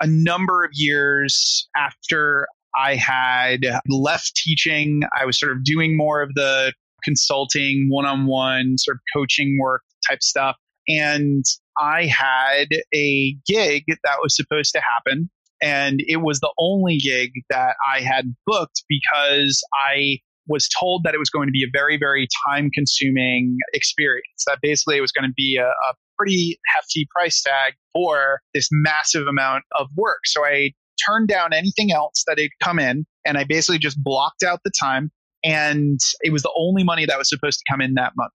a 0.01 0.07
number 0.07 0.63
of 0.63 0.71
years 0.73 1.67
after 1.75 2.47
i 2.75 2.95
had 2.95 3.65
left 3.87 4.35
teaching 4.35 5.01
i 5.19 5.25
was 5.25 5.39
sort 5.39 5.51
of 5.51 5.63
doing 5.63 5.97
more 5.97 6.21
of 6.21 6.33
the 6.35 6.73
consulting 7.03 7.87
one-on-one 7.89 8.77
sort 8.77 8.97
of 8.97 9.01
coaching 9.13 9.57
work 9.59 9.83
type 10.07 10.21
stuff. 10.21 10.55
And 10.87 11.45
I 11.79 12.05
had 12.05 12.67
a 12.93 13.35
gig 13.47 13.83
that 13.87 14.17
was 14.21 14.35
supposed 14.35 14.73
to 14.73 14.81
happen 14.81 15.29
and 15.61 16.01
it 16.07 16.17
was 16.17 16.39
the 16.39 16.51
only 16.57 16.97
gig 16.97 17.31
that 17.49 17.75
I 17.93 18.01
had 18.01 18.35
booked 18.45 18.83
because 18.87 19.61
I 19.73 20.19
was 20.47 20.67
told 20.79 21.03
that 21.03 21.13
it 21.13 21.19
was 21.19 21.29
going 21.29 21.47
to 21.47 21.51
be 21.51 21.63
a 21.63 21.69
very, 21.71 21.97
very 21.97 22.27
time 22.47 22.69
consuming 22.71 23.57
experience. 23.73 24.43
That 24.47 24.59
basically 24.61 24.97
it 24.97 25.01
was 25.01 25.11
going 25.11 25.29
to 25.29 25.33
be 25.35 25.57
a, 25.61 25.67
a 25.67 25.93
pretty 26.17 26.59
hefty 26.75 27.07
price 27.11 27.41
tag 27.41 27.73
for 27.93 28.41
this 28.53 28.67
massive 28.71 29.27
amount 29.27 29.63
of 29.77 29.87
work. 29.95 30.19
So 30.25 30.43
I 30.43 30.71
turned 31.07 31.27
down 31.27 31.53
anything 31.53 31.91
else 31.91 32.23
that 32.27 32.39
had 32.39 32.49
come 32.61 32.79
in 32.79 33.05
and 33.25 33.37
I 33.37 33.43
basically 33.43 33.79
just 33.79 34.01
blocked 34.03 34.43
out 34.43 34.59
the 34.65 34.71
time. 34.79 35.11
And 35.43 35.99
it 36.21 36.33
was 36.33 36.41
the 36.41 36.51
only 36.57 36.83
money 36.83 37.05
that 37.05 37.17
was 37.17 37.29
supposed 37.29 37.59
to 37.59 37.65
come 37.71 37.79
in 37.79 37.93
that 37.93 38.13
month. 38.17 38.33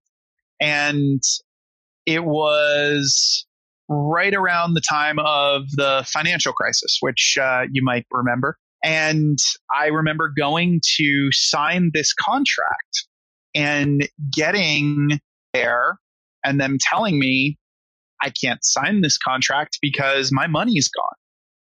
And 0.59 1.21
it 2.05 2.23
was 2.23 3.45
right 3.87 4.33
around 4.33 4.73
the 4.73 4.81
time 4.81 5.19
of 5.19 5.63
the 5.71 6.05
financial 6.07 6.53
crisis, 6.53 6.97
which 7.01 7.37
uh, 7.41 7.63
you 7.71 7.83
might 7.83 8.05
remember. 8.11 8.57
And 8.83 9.37
I 9.75 9.87
remember 9.87 10.31
going 10.35 10.81
to 10.97 11.29
sign 11.31 11.91
this 11.93 12.13
contract 12.13 13.05
and 13.55 14.07
getting 14.33 15.19
there 15.53 15.97
and 16.43 16.59
them 16.59 16.77
telling 16.79 17.17
me, 17.17 17.57
I 18.21 18.29
can't 18.29 18.63
sign 18.63 19.01
this 19.01 19.17
contract 19.17 19.79
because 19.81 20.31
my 20.31 20.47
money's 20.47 20.89
gone. 20.89 21.15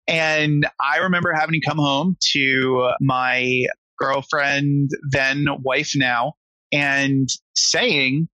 And 0.08 0.68
I 0.82 0.98
remember 0.98 1.34
having 1.34 1.60
to 1.60 1.68
come 1.68 1.78
home 1.78 2.18
to 2.34 2.92
my 3.00 3.66
girlfriend, 4.00 4.92
then 5.12 5.46
wife 5.64 5.92
now, 5.96 6.34
and 6.72 7.30
saying, 7.56 8.28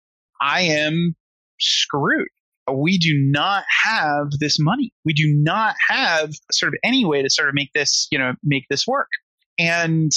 I 0.41 0.61
am 0.61 1.15
screwed 1.59 2.27
we 2.71 2.97
do 2.97 3.17
not 3.17 3.63
have 3.85 4.31
this 4.39 4.57
money. 4.59 4.91
We 5.05 5.13
do 5.13 5.27
not 5.27 5.75
have 5.89 6.33
sort 6.51 6.73
of 6.73 6.79
any 6.83 7.05
way 7.05 7.21
to 7.21 7.29
sort 7.29 7.49
of 7.49 7.55
make 7.55 7.71
this, 7.73 8.07
you 8.11 8.17
know, 8.17 8.33
make 8.43 8.65
this 8.69 8.87
work. 8.87 9.09
And 9.59 10.11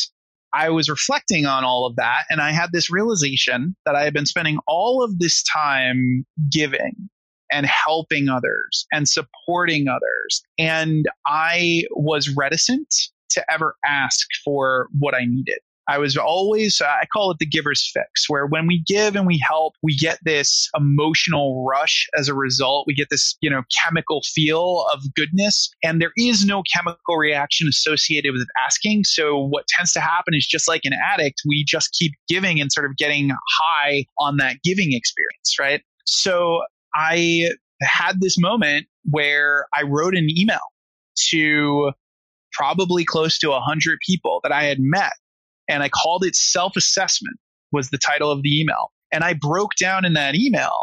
I 0.52 0.70
was 0.70 0.88
reflecting 0.88 1.44
on 1.44 1.64
all 1.64 1.86
of 1.86 1.96
that 1.96 2.24
and 2.30 2.40
I 2.40 2.52
had 2.52 2.70
this 2.72 2.90
realization 2.90 3.76
that 3.84 3.94
I 3.94 4.04
had 4.04 4.14
been 4.14 4.26
spending 4.26 4.58
all 4.66 5.02
of 5.02 5.18
this 5.18 5.42
time 5.42 6.24
giving 6.50 7.10
and 7.50 7.66
helping 7.66 8.28
others 8.28 8.86
and 8.92 9.08
supporting 9.08 9.88
others. 9.88 10.42
And 10.58 11.06
I 11.26 11.82
was 11.90 12.34
reticent 12.34 12.88
to 13.30 13.44
ever 13.50 13.76
ask 13.84 14.26
for 14.44 14.88
what 14.98 15.14
I 15.14 15.24
needed. 15.26 15.58
I 15.88 15.98
was 15.98 16.16
always, 16.16 16.80
uh, 16.80 16.86
I 16.86 17.06
call 17.12 17.30
it 17.30 17.38
the 17.38 17.46
giver's 17.46 17.88
fix, 17.92 18.28
where 18.28 18.46
when 18.46 18.66
we 18.66 18.82
give 18.86 19.14
and 19.14 19.26
we 19.26 19.42
help, 19.46 19.74
we 19.82 19.96
get 19.96 20.18
this 20.24 20.68
emotional 20.76 21.64
rush 21.68 22.08
as 22.18 22.28
a 22.28 22.34
result. 22.34 22.86
We 22.86 22.94
get 22.94 23.08
this, 23.10 23.36
you 23.40 23.48
know, 23.48 23.62
chemical 23.84 24.20
feel 24.34 24.86
of 24.92 25.02
goodness. 25.14 25.70
And 25.84 26.00
there 26.00 26.12
is 26.16 26.44
no 26.44 26.62
chemical 26.74 27.16
reaction 27.16 27.68
associated 27.68 28.32
with 28.32 28.46
asking. 28.64 29.04
So 29.04 29.38
what 29.38 29.66
tends 29.68 29.92
to 29.92 30.00
happen 30.00 30.34
is 30.34 30.46
just 30.46 30.66
like 30.68 30.82
an 30.84 30.92
addict, 31.12 31.42
we 31.46 31.64
just 31.66 31.92
keep 31.92 32.12
giving 32.28 32.60
and 32.60 32.72
sort 32.72 32.86
of 32.86 32.96
getting 32.96 33.30
high 33.60 34.06
on 34.18 34.38
that 34.38 34.56
giving 34.64 34.92
experience, 34.92 35.56
right? 35.58 35.82
So 36.04 36.62
I 36.94 37.50
had 37.82 38.20
this 38.20 38.36
moment 38.38 38.86
where 39.10 39.66
I 39.74 39.82
wrote 39.82 40.16
an 40.16 40.28
email 40.36 40.60
to 41.30 41.92
probably 42.52 43.04
close 43.04 43.38
to 43.38 43.50
100 43.50 43.98
people 44.06 44.40
that 44.42 44.52
I 44.52 44.64
had 44.64 44.78
met 44.80 45.12
and 45.68 45.82
I 45.82 45.88
called 45.88 46.24
it 46.24 46.36
self 46.36 46.76
assessment 46.76 47.36
was 47.72 47.90
the 47.90 47.98
title 47.98 48.30
of 48.30 48.42
the 48.42 48.60
email. 48.60 48.92
And 49.12 49.24
I 49.24 49.34
broke 49.34 49.74
down 49.74 50.04
in 50.04 50.14
that 50.14 50.34
email 50.34 50.74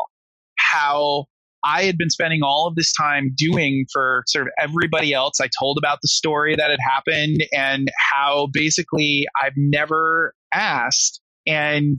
how 0.57 1.25
I 1.63 1.83
had 1.83 1.97
been 1.97 2.09
spending 2.09 2.41
all 2.43 2.67
of 2.67 2.75
this 2.75 2.91
time 2.93 3.33
doing 3.35 3.85
for 3.91 4.23
sort 4.27 4.47
of 4.47 4.53
everybody 4.59 5.13
else. 5.13 5.39
I 5.39 5.49
told 5.57 5.77
about 5.77 5.99
the 6.01 6.07
story 6.09 6.55
that 6.55 6.69
had 6.69 6.79
happened 6.83 7.45
and 7.53 7.89
how 7.97 8.49
basically 8.51 9.25
I've 9.41 9.53
never 9.55 10.33
asked 10.53 11.21
and 11.47 11.97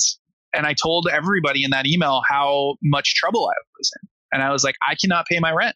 and 0.54 0.66
I 0.66 0.74
told 0.74 1.08
everybody 1.10 1.64
in 1.64 1.70
that 1.70 1.86
email 1.86 2.22
how 2.28 2.76
much 2.82 3.14
trouble 3.16 3.48
I 3.48 3.58
was 3.78 3.90
in. 4.00 4.08
And 4.32 4.42
I 4.42 4.52
was 4.52 4.62
like, 4.62 4.76
I 4.86 4.94
cannot 4.94 5.26
pay 5.26 5.40
my 5.40 5.52
rent. 5.52 5.74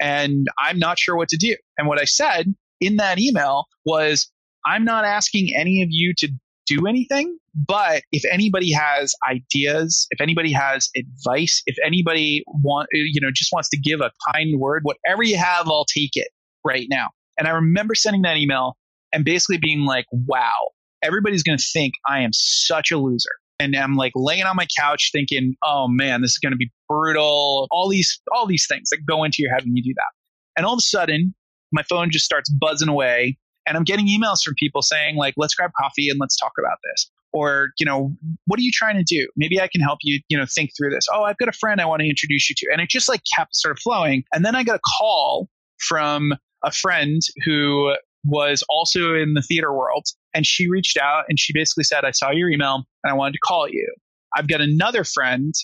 And 0.00 0.48
I'm 0.58 0.78
not 0.78 0.98
sure 0.98 1.16
what 1.16 1.28
to 1.28 1.36
do. 1.38 1.56
And 1.78 1.88
what 1.88 2.00
I 2.00 2.04
said 2.04 2.54
in 2.80 2.96
that 2.96 3.18
email 3.18 3.66
was 3.86 4.30
I'm 4.66 4.84
not 4.84 5.04
asking 5.04 5.54
any 5.56 5.82
of 5.82 5.88
you 5.90 6.14
to 6.18 6.28
do 6.66 6.86
anything, 6.86 7.38
but 7.54 8.02
if 8.12 8.22
anybody 8.30 8.72
has 8.72 9.14
ideas, 9.28 10.06
if 10.10 10.20
anybody 10.20 10.52
has 10.52 10.88
advice, 10.96 11.62
if 11.66 11.76
anybody 11.84 12.44
want, 12.46 12.88
you 12.92 13.20
know, 13.20 13.30
just 13.32 13.52
wants 13.52 13.68
to 13.70 13.78
give 13.78 14.00
a 14.00 14.10
kind 14.32 14.58
word, 14.58 14.82
whatever 14.84 15.22
you 15.22 15.36
have, 15.36 15.68
I'll 15.68 15.84
take 15.84 16.10
it 16.14 16.28
right 16.64 16.86
now. 16.88 17.08
And 17.38 17.48
I 17.48 17.52
remember 17.52 17.94
sending 17.94 18.22
that 18.22 18.36
email 18.36 18.76
and 19.12 19.24
basically 19.24 19.58
being 19.58 19.80
like, 19.80 20.06
wow, 20.12 20.70
everybody's 21.02 21.42
going 21.42 21.58
to 21.58 21.64
think 21.64 21.94
I 22.06 22.20
am 22.20 22.30
such 22.32 22.90
a 22.90 22.98
loser 22.98 23.30
and 23.58 23.76
I'm 23.76 23.94
like 23.94 24.12
laying 24.14 24.44
on 24.44 24.56
my 24.56 24.66
couch 24.78 25.10
thinking, 25.12 25.54
oh 25.62 25.88
man, 25.88 26.22
this 26.22 26.32
is 26.32 26.38
going 26.38 26.52
to 26.52 26.56
be 26.56 26.70
brutal. 26.88 27.68
All 27.70 27.88
these, 27.88 28.20
all 28.34 28.46
these 28.46 28.66
things 28.66 28.90
that 28.90 28.98
go 29.08 29.24
into 29.24 29.36
your 29.40 29.52
head 29.52 29.64
when 29.64 29.76
you 29.76 29.82
do 29.82 29.94
that. 29.94 30.10
And 30.56 30.66
all 30.66 30.74
of 30.74 30.78
a 30.78 30.82
sudden, 30.82 31.34
my 31.72 31.82
phone 31.82 32.10
just 32.10 32.24
starts 32.24 32.50
buzzing 32.50 32.88
away 32.88 33.38
and 33.66 33.76
I'm 33.76 33.84
getting 33.84 34.06
emails 34.06 34.42
from 34.42 34.54
people 34.58 34.82
saying 34.82 35.16
like, 35.16 35.34
let's 35.36 35.54
grab 35.54 35.70
coffee 35.78 36.08
and 36.08 36.18
let's 36.20 36.36
talk 36.36 36.52
about 36.58 36.78
this. 36.90 37.10
Or, 37.32 37.70
you 37.78 37.86
know, 37.86 38.14
what 38.46 38.58
are 38.58 38.62
you 38.62 38.72
trying 38.72 38.96
to 38.96 39.02
do? 39.02 39.26
Maybe 39.36 39.60
I 39.60 39.66
can 39.66 39.80
help 39.80 40.00
you, 40.02 40.20
you 40.28 40.36
know, 40.36 40.44
think 40.54 40.70
through 40.76 40.90
this. 40.90 41.06
Oh, 41.12 41.22
I've 41.22 41.38
got 41.38 41.48
a 41.48 41.52
friend 41.52 41.80
I 41.80 41.86
want 41.86 42.00
to 42.02 42.08
introduce 42.08 42.50
you 42.50 42.54
to. 42.58 42.66
And 42.72 42.80
it 42.80 42.90
just 42.90 43.08
like 43.08 43.22
kept 43.36 43.56
sort 43.56 43.72
of 43.72 43.78
flowing. 43.78 44.24
And 44.34 44.44
then 44.44 44.54
I 44.54 44.64
got 44.64 44.76
a 44.76 44.80
call 44.98 45.48
from 45.78 46.32
a 46.62 46.70
friend 46.70 47.20
who 47.44 47.94
was 48.24 48.62
also 48.68 49.14
in 49.14 49.32
the 49.34 49.42
theater 49.42 49.72
world. 49.72 50.04
And 50.34 50.46
she 50.46 50.68
reached 50.68 50.98
out 50.98 51.24
and 51.28 51.38
she 51.38 51.52
basically 51.52 51.84
said, 51.84 52.04
I 52.04 52.10
saw 52.10 52.30
your 52.30 52.50
email 52.50 52.84
and 53.02 53.12
I 53.12 53.14
wanted 53.14 53.32
to 53.32 53.40
call 53.44 53.68
you. 53.68 53.92
I've 54.36 54.48
got 54.48 54.60
another 54.60 55.04
friend 55.04 55.54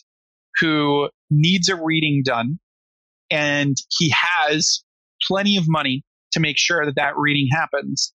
who 0.61 1.11
needs 1.31 1.69
a 1.69 1.77
reading 1.77 2.23
done 2.25 2.59
and 3.31 3.77
he 3.99 4.13
has 4.15 4.83
plenty 5.27 5.57
of 5.57 5.65
money 5.69 6.03
to 6.33 6.41
make 6.41 6.59
sure 6.59 6.85
that 6.85 6.97
that 6.97 7.17
reading 7.17 7.49
happens. 7.53 8.13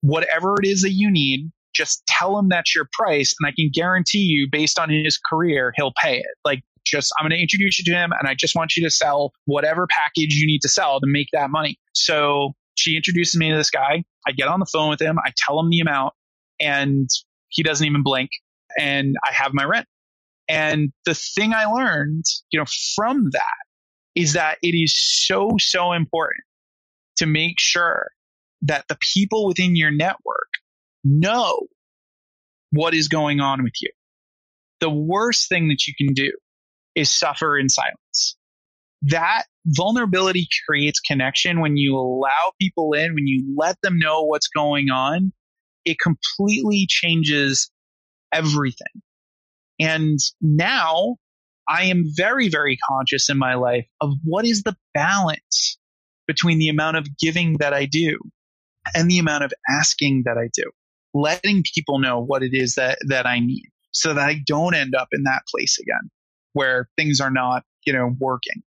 Whatever 0.00 0.56
it 0.62 0.66
is 0.66 0.82
that 0.82 0.92
you 0.92 1.10
need, 1.10 1.50
just 1.74 2.04
tell 2.06 2.38
him 2.38 2.48
that's 2.48 2.74
your 2.74 2.88
price 2.92 3.34
and 3.38 3.48
I 3.48 3.52
can 3.56 3.70
guarantee 3.72 4.22
you 4.22 4.48
based 4.50 4.78
on 4.78 4.90
his 4.90 5.18
career, 5.18 5.72
he'll 5.76 5.92
pay 6.00 6.18
it. 6.18 6.26
Like 6.44 6.62
just, 6.84 7.12
I'm 7.18 7.24
going 7.24 7.36
to 7.36 7.40
introduce 7.40 7.78
you 7.78 7.84
to 7.86 7.92
him 7.92 8.12
and 8.18 8.28
I 8.28 8.34
just 8.34 8.54
want 8.54 8.76
you 8.76 8.84
to 8.84 8.90
sell 8.90 9.32
whatever 9.46 9.86
package 9.86 10.34
you 10.34 10.46
need 10.46 10.60
to 10.60 10.68
sell 10.68 11.00
to 11.00 11.06
make 11.06 11.28
that 11.32 11.50
money. 11.50 11.78
So 11.94 12.52
she 12.74 12.96
introduces 12.96 13.38
me 13.38 13.50
to 13.50 13.56
this 13.56 13.70
guy. 13.70 14.04
I 14.26 14.32
get 14.32 14.48
on 14.48 14.60
the 14.60 14.66
phone 14.66 14.90
with 14.90 15.00
him. 15.00 15.18
I 15.24 15.32
tell 15.36 15.58
him 15.58 15.70
the 15.70 15.80
amount 15.80 16.14
and 16.60 17.08
he 17.48 17.62
doesn't 17.62 17.86
even 17.86 18.02
blink 18.02 18.30
and 18.78 19.14
I 19.26 19.32
have 19.32 19.52
my 19.54 19.64
rent. 19.64 19.86
And 20.48 20.92
the 21.06 21.14
thing 21.14 21.54
I 21.54 21.66
learned, 21.66 22.24
you 22.50 22.58
know, 22.58 22.66
from 22.94 23.30
that 23.32 23.56
is 24.14 24.34
that 24.34 24.58
it 24.62 24.76
is 24.76 24.94
so, 24.94 25.52
so 25.58 25.92
important 25.92 26.42
to 27.16 27.26
make 27.26 27.58
sure 27.58 28.10
that 28.62 28.86
the 28.88 28.98
people 29.14 29.46
within 29.46 29.76
your 29.76 29.90
network 29.90 30.48
know 31.04 31.66
what 32.70 32.94
is 32.94 33.08
going 33.08 33.40
on 33.40 33.62
with 33.62 33.74
you. 33.80 33.90
The 34.80 34.90
worst 34.90 35.48
thing 35.48 35.68
that 35.68 35.86
you 35.86 35.94
can 35.96 36.14
do 36.14 36.32
is 36.94 37.10
suffer 37.10 37.58
in 37.58 37.68
silence. 37.68 38.36
That 39.02 39.44
vulnerability 39.66 40.48
creates 40.68 41.00
connection 41.00 41.60
when 41.60 41.76
you 41.76 41.96
allow 41.96 42.52
people 42.60 42.92
in, 42.92 43.14
when 43.14 43.26
you 43.26 43.54
let 43.56 43.76
them 43.82 43.98
know 43.98 44.22
what's 44.22 44.48
going 44.48 44.90
on, 44.90 45.32
it 45.84 45.96
completely 46.00 46.86
changes 46.88 47.70
everything. 48.32 49.02
And 49.80 50.18
now 50.40 51.16
I 51.68 51.84
am 51.84 52.04
very, 52.16 52.48
very 52.48 52.78
conscious 52.88 53.28
in 53.28 53.38
my 53.38 53.54
life 53.54 53.86
of 54.00 54.12
what 54.24 54.44
is 54.44 54.62
the 54.62 54.76
balance 54.94 55.78
between 56.32 56.58
the 56.58 56.70
amount 56.70 56.96
of 56.96 57.06
giving 57.18 57.58
that 57.58 57.74
I 57.74 57.84
do 57.84 58.18
and 58.94 59.10
the 59.10 59.18
amount 59.18 59.44
of 59.44 59.52
asking 59.68 60.22
that 60.24 60.38
I 60.38 60.48
do, 60.54 60.70
letting 61.12 61.62
people 61.74 61.98
know 61.98 62.20
what 62.20 62.42
it 62.42 62.54
is 62.54 62.76
that, 62.76 62.98
that 63.08 63.26
I 63.26 63.38
need 63.38 63.68
so 63.90 64.14
that 64.14 64.26
I 64.26 64.40
don't 64.46 64.74
end 64.74 64.94
up 64.94 65.08
in 65.12 65.24
that 65.24 65.42
place 65.46 65.78
again 65.78 66.10
where 66.54 66.88
things 66.96 67.20
are 67.20 67.30
not, 67.30 67.64
you 67.84 67.92
know, 67.92 68.14
working. 68.18 68.62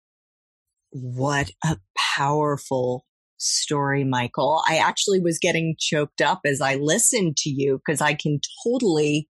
What 0.91 1.51
a 1.63 1.77
powerful 2.17 3.05
story, 3.37 4.05
Michael. 4.05 4.63
I 4.67 4.79
actually 4.79 5.21
was 5.21 5.39
getting 5.39 5.77
choked 5.79 6.23
up 6.23 6.41
as 6.47 6.63
I 6.63 6.77
listened 6.77 7.37
to 7.39 7.51
you 7.51 7.79
because 7.85 8.01
I 8.01 8.15
can 8.15 8.41
totally 8.65 9.29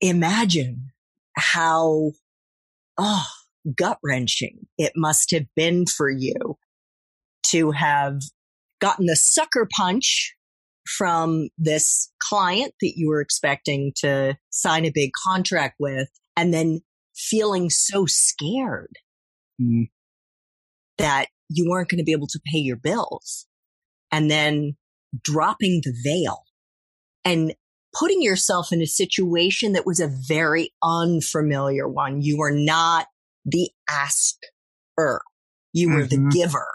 imagine 0.00 0.90
how, 1.36 2.12
oh, 2.98 3.26
gut 3.76 3.98
wrenching 4.02 4.66
it 4.78 4.92
must 4.96 5.30
have 5.30 5.46
been 5.54 5.86
for 5.86 6.10
you 6.10 6.56
to 7.50 7.70
have 7.72 8.20
gotten 8.80 9.06
the 9.06 9.16
sucker 9.16 9.68
punch 9.76 10.34
from 10.86 11.48
this 11.58 12.10
client 12.18 12.72
that 12.80 12.94
you 12.96 13.08
were 13.08 13.20
expecting 13.20 13.92
to 13.96 14.36
sign 14.50 14.84
a 14.84 14.92
big 14.92 15.10
contract 15.26 15.76
with 15.78 16.08
and 16.36 16.54
then 16.54 16.80
feeling 17.14 17.68
so 17.68 18.06
scared 18.06 18.96
mm. 19.60 19.88
that 20.96 21.26
you 21.50 21.68
weren't 21.68 21.88
going 21.88 21.98
to 21.98 22.04
be 22.04 22.12
able 22.12 22.26
to 22.26 22.40
pay 22.50 22.58
your 22.58 22.76
bills 22.76 23.46
and 24.10 24.30
then 24.30 24.76
dropping 25.22 25.80
the 25.84 25.94
veil 26.04 26.44
and 27.24 27.54
putting 27.98 28.22
yourself 28.22 28.72
in 28.72 28.80
a 28.80 28.86
situation 28.86 29.72
that 29.72 29.86
was 29.86 30.00
a 30.00 30.10
very 30.28 30.70
unfamiliar 30.82 31.88
one. 31.88 32.22
You 32.22 32.38
were 32.38 32.52
not 32.52 33.06
the 33.44 33.70
asker. 33.88 35.22
You 35.72 35.90
were 35.90 36.04
mm-hmm. 36.04 36.28
the 36.28 36.30
giver. 36.30 36.66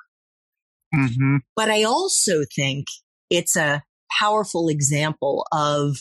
Mm-hmm. 0.94 1.38
But 1.56 1.70
I 1.70 1.84
also 1.84 2.44
think 2.56 2.86
it's 3.30 3.56
a 3.56 3.84
powerful 4.20 4.70
example 4.70 5.46
of 5.52 5.98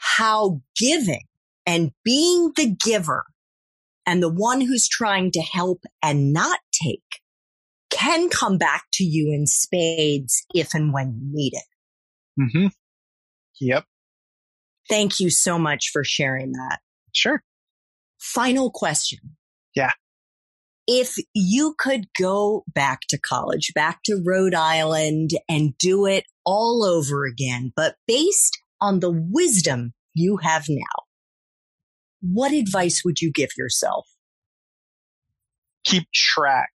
how 0.00 0.60
giving 0.76 1.24
and 1.66 1.92
being 2.04 2.52
the 2.56 2.76
giver 2.84 3.24
and 4.06 4.22
the 4.22 4.32
one 4.32 4.60
who's 4.60 4.88
trying 4.88 5.30
to 5.32 5.40
help 5.40 5.84
and 6.02 6.32
not 6.32 6.60
take 6.72 7.02
can 7.90 8.28
come 8.28 8.58
back 8.58 8.84
to 8.92 9.04
you 9.04 9.32
in 9.32 9.46
spades 9.46 10.44
if 10.54 10.74
and 10.74 10.92
when 10.92 11.14
you 11.14 11.30
need 11.32 11.52
it. 11.54 12.40
Mm-hmm. 12.40 12.66
Yep. 13.60 13.84
Thank 14.88 15.20
you 15.20 15.30
so 15.30 15.58
much 15.58 15.90
for 15.92 16.04
sharing 16.04 16.52
that. 16.52 16.78
Sure. 17.12 17.42
Final 18.18 18.70
question. 18.70 19.18
Yeah 19.74 19.92
if 20.88 21.16
you 21.34 21.74
could 21.78 22.06
go 22.18 22.64
back 22.66 23.00
to 23.10 23.18
college, 23.18 23.72
back 23.74 24.00
to 24.06 24.22
Rhode 24.24 24.54
Island 24.54 25.30
and 25.46 25.76
do 25.76 26.06
it 26.06 26.24
all 26.46 26.82
over 26.82 27.26
again, 27.26 27.72
but 27.76 27.96
based 28.06 28.58
on 28.80 29.00
the 29.00 29.10
wisdom 29.10 29.92
you 30.14 30.38
have 30.38 30.64
now, 30.68 31.04
what 32.22 32.52
advice 32.52 33.02
would 33.04 33.20
you 33.20 33.30
give 33.30 33.50
yourself? 33.56 34.08
Keep 35.84 36.10
track 36.12 36.70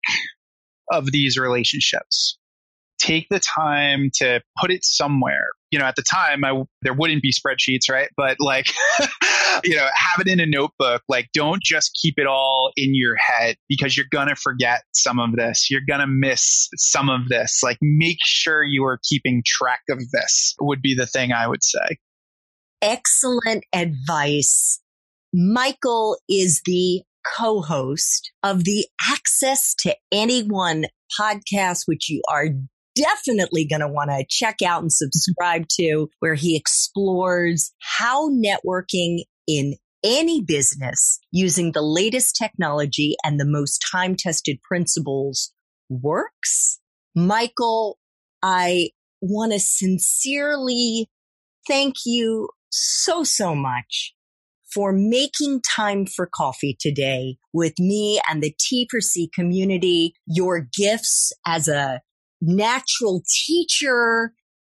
of 0.92 1.12
these 1.12 1.38
relationships. 1.38 2.38
Take 3.06 3.28
the 3.30 3.40
time 3.40 4.10
to 4.16 4.42
put 4.62 4.72
it 4.72 4.84
somewhere 4.84 5.48
you 5.74 5.80
know, 5.80 5.86
at 5.86 5.96
the 5.96 6.04
time, 6.04 6.46
I 6.46 6.64
there 6.84 6.94
wouldn't 6.94 7.24
be 7.24 7.34
spreadsheets, 7.34 7.90
right? 7.90 8.08
But 8.16 8.38
like, 8.40 8.68
you 9.64 9.76
know, 9.76 9.88
have 9.96 10.20
it 10.20 10.28
in 10.28 10.40
a 10.40 10.46
notebook. 10.46 11.02
Like, 11.10 11.30
don't 11.34 11.64
just 11.64 11.98
keep 12.00 12.20
it 12.20 12.28
all 12.28 12.72
in 12.78 12.94
your 12.94 13.16
head 13.16 13.56
because 13.68 13.98
you're 13.98 14.06
gonna 14.12 14.36
forget 14.36 14.84
some 14.94 15.18
of 15.20 15.32
this. 15.36 15.72
You're 15.72 15.82
gonna 15.90 16.06
miss 16.06 16.70
some 16.78 17.10
of 17.10 17.28
this. 17.28 17.62
Like, 17.64 17.80
make 17.82 18.20
sure 18.24 18.64
you 18.64 18.86
are 18.86 19.00
keeping 19.10 19.42
track 19.44 19.82
of 19.90 19.98
this. 20.12 20.54
Would 20.62 20.84
be 20.84 20.94
the 20.94 21.08
thing 21.08 21.32
I 21.32 21.48
would 21.48 21.64
say. 21.64 21.98
Excellent 22.84 23.66
advice. 23.74 24.80
Michael 25.34 26.18
is 26.30 26.62
the 26.66 27.02
co-host 27.36 28.32
of 28.44 28.64
the 28.64 28.86
Access 29.10 29.74
to 29.80 29.96
Anyone 30.12 30.86
podcast, 31.20 31.84
which 31.88 32.12
you 32.12 32.22
are 32.32 32.50
definitely 32.96 33.66
going 33.66 33.82
to 33.82 33.88
want 33.88 34.10
to 34.10 34.26
check 34.30 34.62
out 34.66 34.82
and 34.82 34.92
subscribe 34.92 35.68
to, 35.80 36.10
where 36.20 36.36
he 36.36 36.56
explores 36.56 37.72
how 37.80 38.30
networking 38.30 39.24
in 39.48 39.76
any 40.04 40.42
business 40.42 41.20
using 41.32 41.72
the 41.72 41.82
latest 41.82 42.36
technology 42.36 43.16
and 43.24 43.40
the 43.40 43.46
most 43.46 43.84
time 43.92 44.16
tested 44.16 44.62
principles 44.62 45.54
works. 45.90 46.80
Michael, 47.16 47.98
I 48.42 48.90
want 49.22 49.54
to 49.54 49.60
sincerely 49.60 51.10
thank 51.68 51.96
you 52.06 52.50
so, 52.70 53.24
so 53.24 53.56
much 53.56 54.14
for 54.74 54.92
making 54.92 55.62
time 55.62 56.06
for 56.06 56.26
coffee 56.26 56.76
today 56.80 57.38
with 57.54 57.74
me 57.80 58.20
and 58.28 58.42
the 58.42 58.54
T 58.60 58.88
for 58.90 59.00
C 59.00 59.30
community. 59.34 60.16
Your 60.26 60.60
gifts 60.60 61.32
as 61.46 61.68
a 61.68 62.02
natural 62.46 63.24
teacher, 63.46 64.34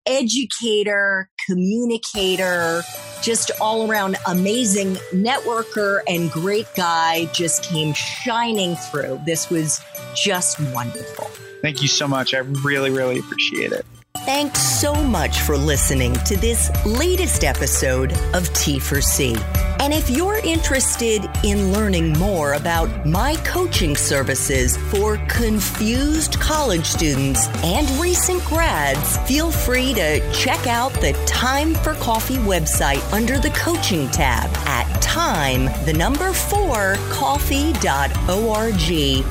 educator, 0.05 1.29
communicator, 1.47 2.81
just 3.21 3.51
all 3.59 3.89
around 3.89 4.17
amazing 4.27 4.93
networker 5.13 5.99
and 6.07 6.31
great 6.31 6.67
guy 6.75 7.25
just 7.33 7.63
came 7.63 7.93
shining 7.93 8.75
through. 8.75 9.19
This 9.25 9.49
was 9.49 9.81
just 10.15 10.59
wonderful. 10.73 11.25
Thank 11.61 11.81
you 11.81 11.87
so 11.87 12.07
much. 12.07 12.33
I 12.33 12.39
really, 12.39 12.91
really 12.91 13.17
appreciate 13.19 13.71
it. 13.71 13.85
Thanks 14.25 14.59
so 14.59 14.95
much 14.95 15.41
for 15.41 15.55
listening 15.55 16.13
to 16.25 16.35
this 16.35 16.71
latest 16.83 17.43
episode 17.43 18.11
of 18.33 18.51
T 18.53 18.79
for 18.79 18.99
C. 18.99 19.35
And 19.79 19.93
if 19.93 20.09
you're 20.09 20.39
interested 20.39 21.29
in 21.43 21.71
learning 21.71 22.13
more 22.17 22.53
about 22.53 23.05
my 23.05 23.35
coaching 23.43 23.95
services 23.95 24.77
for 24.77 25.17
confused 25.27 26.39
college 26.39 26.87
students 26.87 27.47
and 27.63 27.87
recent 28.01 28.43
grads, 28.45 29.19
feel 29.27 29.51
free 29.51 29.93
to 29.93 30.33
check 30.33 30.65
out 30.65 30.91
the 30.93 31.13
Time 31.27 31.75
for 31.75 31.93
Coffee 31.93 32.37
website 32.37 33.03
under 33.13 33.37
the 33.37 33.51
coaching 33.51 34.09
tab 34.09 34.49
at 34.65 34.85
time, 35.15 35.65
the 35.85 35.93
number 35.93 36.33
4 36.33 36.97
coffee.org 37.09 37.77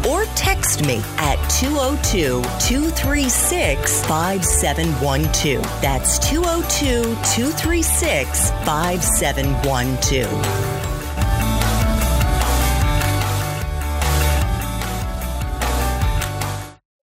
or 0.08 0.24
text 0.34 0.86
me 0.86 1.02
at 1.18 1.36
202 1.60 2.42
236 2.58 4.02
5712. 4.84 5.62
That's 5.80 6.18
202 6.18 7.14
236 7.34 8.50
5712. 8.64 10.83